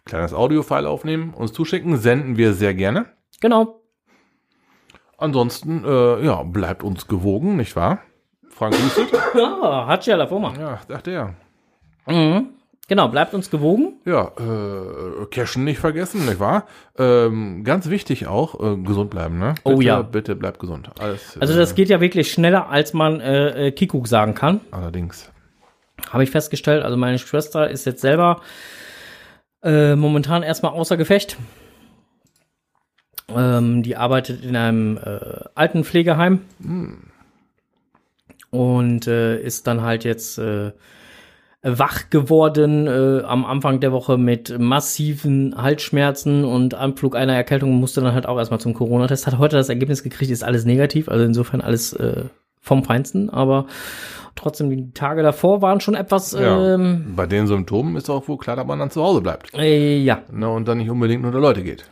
Kleines 0.06 0.34
Audiofile 0.34 0.90
aufnehmen, 0.90 1.34
uns 1.34 1.54
zuschicken, 1.54 1.98
senden 1.98 2.38
wir 2.38 2.54
sehr 2.54 2.74
gerne. 2.74 3.06
Genau. 3.40 3.82
Ansonsten, 5.18 5.84
äh, 5.86 6.26
ja, 6.26 6.42
bleibt 6.44 6.84
uns 6.84 7.08
gewogen, 7.08 7.56
nicht 7.58 7.76
wahr? 7.76 8.00
Frank 8.50 8.76
hustet. 8.76 9.08
Ja, 9.36 9.86
hat 9.88 10.06
ja 10.08 10.16
la 10.18 10.28
Forma. 10.28 10.54
Ja, 10.60 10.80
dachte 10.88 11.12
er. 11.12 11.36
Mhm. 12.08 12.50
Genau, 12.88 13.08
bleibt 13.08 13.34
uns 13.34 13.50
gewogen. 13.50 13.94
Ja, 14.04 14.32
äh, 14.38 15.26
Cashen 15.28 15.64
nicht 15.64 15.80
vergessen, 15.80 16.26
nicht 16.26 16.42
wahr? 16.42 16.66
Ähm, 16.98 17.64
ganz 17.64 17.90
wichtig 17.90 18.28
auch, 18.28 18.60
äh, 18.60 18.76
gesund 18.78 19.10
bleiben, 19.12 19.40
ne? 19.40 19.56
Oh 19.64 19.76
bitte, 19.76 19.84
ja. 19.86 20.02
Bitte 20.02 20.36
bleibt 20.36 20.60
gesund. 20.60 20.90
Alles, 21.00 21.38
Also 21.40 21.56
das 21.56 21.74
geht 21.76 21.88
ja 21.88 22.02
wirklich 22.02 22.32
schneller, 22.34 22.70
als 22.70 22.92
man 22.94 23.22
äh, 23.22 23.68
äh, 23.68 23.72
Kikuk 23.72 24.08
sagen 24.10 24.34
kann. 24.36 24.60
Allerdings. 24.72 25.32
Habe 26.10 26.24
ich 26.24 26.32
festgestellt. 26.32 26.84
Also 26.84 26.98
meine 26.98 27.18
Schwester 27.20 27.70
ist 27.70 27.86
jetzt 27.86 28.02
selber 28.02 28.42
äh, 29.64 29.96
momentan 29.96 30.44
erstmal 30.44 30.74
außer 30.74 30.98
Gefecht. 30.98 31.38
Ähm, 33.36 33.84
die 33.84 33.96
arbeitet 33.96 34.44
in 34.44 34.56
einem 34.56 34.98
äh, 34.98 35.46
Altenpflegeheim. 35.56 36.42
Und 38.50 39.08
äh, 39.08 39.42
ist 39.42 39.68
dann 39.68 39.82
halt 39.82 40.04
jetzt 40.04 40.38
äh, 40.38 40.72
wach 41.64 42.10
geworden 42.10 42.88
äh, 42.88 43.24
am 43.24 43.46
Anfang 43.46 43.80
der 43.80 43.92
Woche 43.92 44.18
mit 44.18 44.58
massiven 44.60 45.62
Halsschmerzen 45.62 46.44
und 46.44 46.74
Anflug 46.74 47.16
einer 47.16 47.36
Erkältung 47.36 47.74
musste 47.76 48.02
dann 48.02 48.14
halt 48.14 48.26
auch 48.26 48.38
erstmal 48.38 48.60
zum 48.60 48.74
Corona-Test. 48.74 49.28
Hat 49.28 49.38
heute 49.38 49.58
das 49.58 49.70
Ergebnis 49.70 50.04
gekriegt, 50.04 50.32
ist 50.32 50.44
alles 50.44 50.66
negativ, 50.66 51.08
also 51.08 51.24
insofern 51.24 51.62
alles 51.62 51.94
äh, 51.94 52.26
vom 52.60 52.84
Feinsten, 52.84 53.30
aber 53.30 53.68
trotzdem 54.36 54.70
die 54.70 54.92
Tage 54.94 55.24
davor 55.24 55.62
waren 55.62 55.80
schon 55.82 55.96
etwas 55.96 56.32
Ja. 56.34 56.76
ähm, 56.76 57.14
Bei 57.16 57.26
den 57.26 57.48
Symptomen 57.48 57.96
ist 57.96 58.10
auch 58.10 58.28
wohl 58.28 58.38
klar, 58.38 58.56
dass 58.56 58.66
man 58.66 58.80
dann 58.80 58.90
zu 58.92 59.02
Hause 59.04 59.22
bleibt. 59.22 59.54
äh, 59.54 59.98
ja, 60.00 60.22
Ne, 60.32 60.50
und 60.50 60.68
dann 60.68 60.78
nicht 60.80 60.90
unbedingt 60.90 61.26
unter 61.26 61.40
Leute 61.40 61.64
geht. 61.64 61.86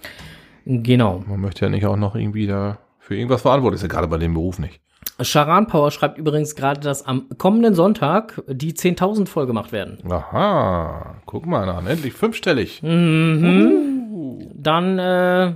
genau. 0.66 1.24
Man 1.28 1.42
möchte 1.42 1.66
ja 1.66 1.70
nicht 1.70 1.86
auch 1.86 1.98
noch 1.98 2.16
irgendwie 2.16 2.48
da 2.48 2.78
für 3.00 3.16
irgendwas 3.16 3.42
verantwortlich 3.42 3.82
sein, 3.82 3.90
gerade 3.90 4.08
bei 4.08 4.18
dem 4.18 4.34
Beruf 4.34 4.60
nicht. 4.60 4.80
Charan 5.22 5.68
Power 5.68 5.92
schreibt 5.92 6.18
übrigens 6.18 6.56
gerade, 6.56 6.80
dass 6.80 7.06
am 7.06 7.28
kommenden 7.38 7.74
Sonntag 7.74 8.42
die 8.48 8.74
10.000 8.74 9.28
voll 9.28 9.48
gemacht 9.48 9.72
werden. 9.74 9.98
Aha, 10.10 11.16
guck 11.26 11.46
mal 11.46 11.68
an, 11.68 11.88
endlich 11.88 12.14
fünfstellig. 12.14 12.80
Dann 12.82 14.60
äh, 15.00 15.54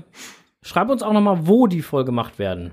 schreib 0.61 0.89
uns 0.89 1.01
auch 1.03 1.13
noch 1.13 1.21
mal, 1.21 1.47
wo 1.47 1.67
die 1.67 1.81
voll 1.81 2.03
gemacht 2.05 2.39
werden. 2.39 2.71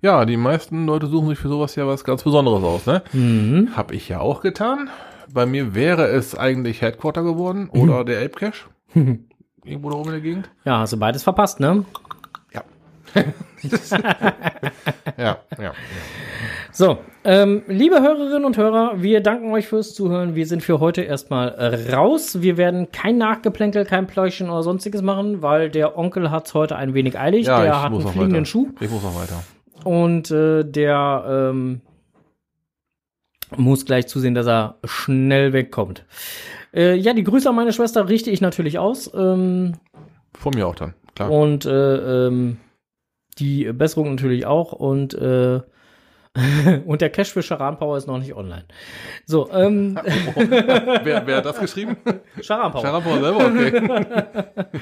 Ja, 0.00 0.24
die 0.24 0.36
meisten 0.36 0.86
Leute 0.86 1.06
suchen 1.06 1.28
sich 1.28 1.38
für 1.38 1.48
sowas 1.48 1.74
ja 1.76 1.86
was 1.86 2.04
ganz 2.04 2.22
Besonderes 2.22 2.62
aus, 2.62 2.86
ne? 2.86 3.02
Mhm. 3.12 3.70
Hab 3.76 3.92
ich 3.92 4.08
ja 4.08 4.20
auch 4.20 4.40
getan. 4.40 4.90
Bei 5.32 5.46
mir 5.46 5.74
wäre 5.74 6.06
es 6.06 6.36
eigentlich 6.36 6.82
Headquarter 6.82 7.22
geworden 7.22 7.68
oder 7.70 8.04
der 8.04 8.20
Ape 8.24 8.30
Cache. 8.38 8.66
Irgendwo 9.64 9.90
da 9.90 9.96
oben 9.96 10.08
in 10.08 10.12
der 10.12 10.20
Gegend. 10.20 10.50
Ja, 10.64 10.78
hast 10.78 10.92
du 10.92 10.96
beides 10.98 11.24
verpasst, 11.24 11.58
ne? 11.58 11.84
Ja. 12.54 12.62
ja, 13.14 13.24
ja, 15.18 15.38
ja. 15.60 15.72
So, 16.70 16.98
ähm, 17.24 17.62
liebe 17.66 18.00
Hörerinnen 18.00 18.44
und 18.44 18.56
Hörer, 18.56 19.02
wir 19.02 19.22
danken 19.22 19.50
euch 19.50 19.66
fürs 19.66 19.94
Zuhören. 19.94 20.34
Wir 20.36 20.46
sind 20.46 20.62
für 20.62 20.78
heute 20.78 21.02
erstmal 21.02 21.48
raus. 21.92 22.42
Wir 22.42 22.56
werden 22.58 22.92
kein 22.92 23.18
Nachgeplänkel, 23.18 23.84
kein 23.86 24.06
Pläuschen 24.06 24.50
oder 24.50 24.62
sonstiges 24.62 25.02
machen, 25.02 25.42
weil 25.42 25.70
der 25.70 25.98
Onkel 25.98 26.30
hat's 26.30 26.54
heute 26.54 26.76
ein 26.76 26.94
wenig 26.94 27.18
eilig. 27.18 27.46
ja 27.46 27.62
der 27.62 27.82
hat 27.82 27.92
einen 27.92 28.02
fliegenden 28.02 28.36
weiter. 28.36 28.44
Schuh 28.44 28.68
Ich 28.78 28.90
muss 28.90 29.02
noch 29.02 29.16
weiter. 29.18 29.42
Und 29.86 30.32
äh, 30.32 30.64
der 30.64 31.24
ähm, 31.28 31.80
muss 33.56 33.86
gleich 33.86 34.08
zusehen, 34.08 34.34
dass 34.34 34.46
er 34.48 34.78
schnell 34.84 35.52
wegkommt. 35.52 36.04
Äh, 36.74 36.96
ja, 36.96 37.14
die 37.14 37.22
Grüße 37.22 37.48
an 37.48 37.54
meine 37.54 37.72
Schwester 37.72 38.08
richte 38.08 38.30
ich 38.30 38.40
natürlich 38.40 38.80
aus. 38.80 39.08
Ähm, 39.14 39.74
Von 40.34 40.54
mir 40.54 40.66
auch 40.66 40.74
dann, 40.74 40.94
klar. 41.14 41.30
Und 41.30 41.66
äh, 41.66 42.26
ähm, 42.26 42.58
die 43.38 43.72
Besserung 43.72 44.10
natürlich 44.10 44.44
auch 44.44 44.72
und 44.72 45.14
äh, 45.14 45.60
und 46.86 47.00
der 47.00 47.10
Cash 47.10 47.32
für 47.32 47.42
Charan 47.42 47.78
Power 47.78 47.96
ist 47.96 48.06
noch 48.06 48.18
nicht 48.18 48.34
online. 48.34 48.64
So, 49.24 49.50
ähm, 49.52 49.98
wer, 50.34 51.26
wer 51.26 51.36
hat 51.36 51.46
das 51.46 51.58
geschrieben? 51.58 51.96
Charan 52.40 52.72
Power. 52.72 52.82
Sharapova 52.82 53.20
selber? 53.20 53.46
Okay. 53.46 54.06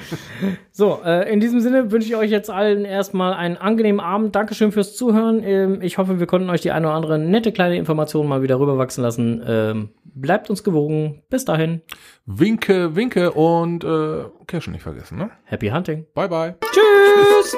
So, 0.71 0.99
äh, 1.05 1.31
in 1.31 1.39
diesem 1.39 1.61
Sinne 1.61 1.91
wünsche 1.91 2.07
ich 2.07 2.15
euch 2.15 2.29
jetzt 2.29 2.49
allen 2.49 2.83
erstmal 2.83 3.33
einen 3.33 3.55
angenehmen 3.55 4.01
Abend. 4.01 4.35
Dankeschön 4.35 4.71
fürs 4.71 4.95
Zuhören. 4.95 5.41
Ähm, 5.43 5.81
ich 5.81 5.97
hoffe, 5.97 6.19
wir 6.19 6.27
konnten 6.27 6.49
euch 6.49 6.61
die 6.61 6.71
eine 6.71 6.87
oder 6.87 6.95
andere 6.95 7.17
nette 7.17 7.51
kleine 7.53 7.77
Information 7.77 8.27
mal 8.27 8.41
wieder 8.41 8.59
rüberwachsen 8.59 9.01
lassen. 9.01 9.43
Ähm, 9.47 9.89
bleibt 10.03 10.49
uns 10.49 10.63
gewogen. 10.63 11.21
Bis 11.29 11.45
dahin. 11.45 11.81
Winke, 12.25 12.95
winke 12.95 13.31
und 13.31 13.83
äh, 13.83 14.25
Cashen 14.47 14.73
nicht 14.73 14.83
vergessen, 14.83 15.17
ne? 15.17 15.29
Happy 15.45 15.69
Hunting. 15.69 16.05
Bye, 16.13 16.27
bye. 16.27 16.55
Tschüss. 16.71 17.55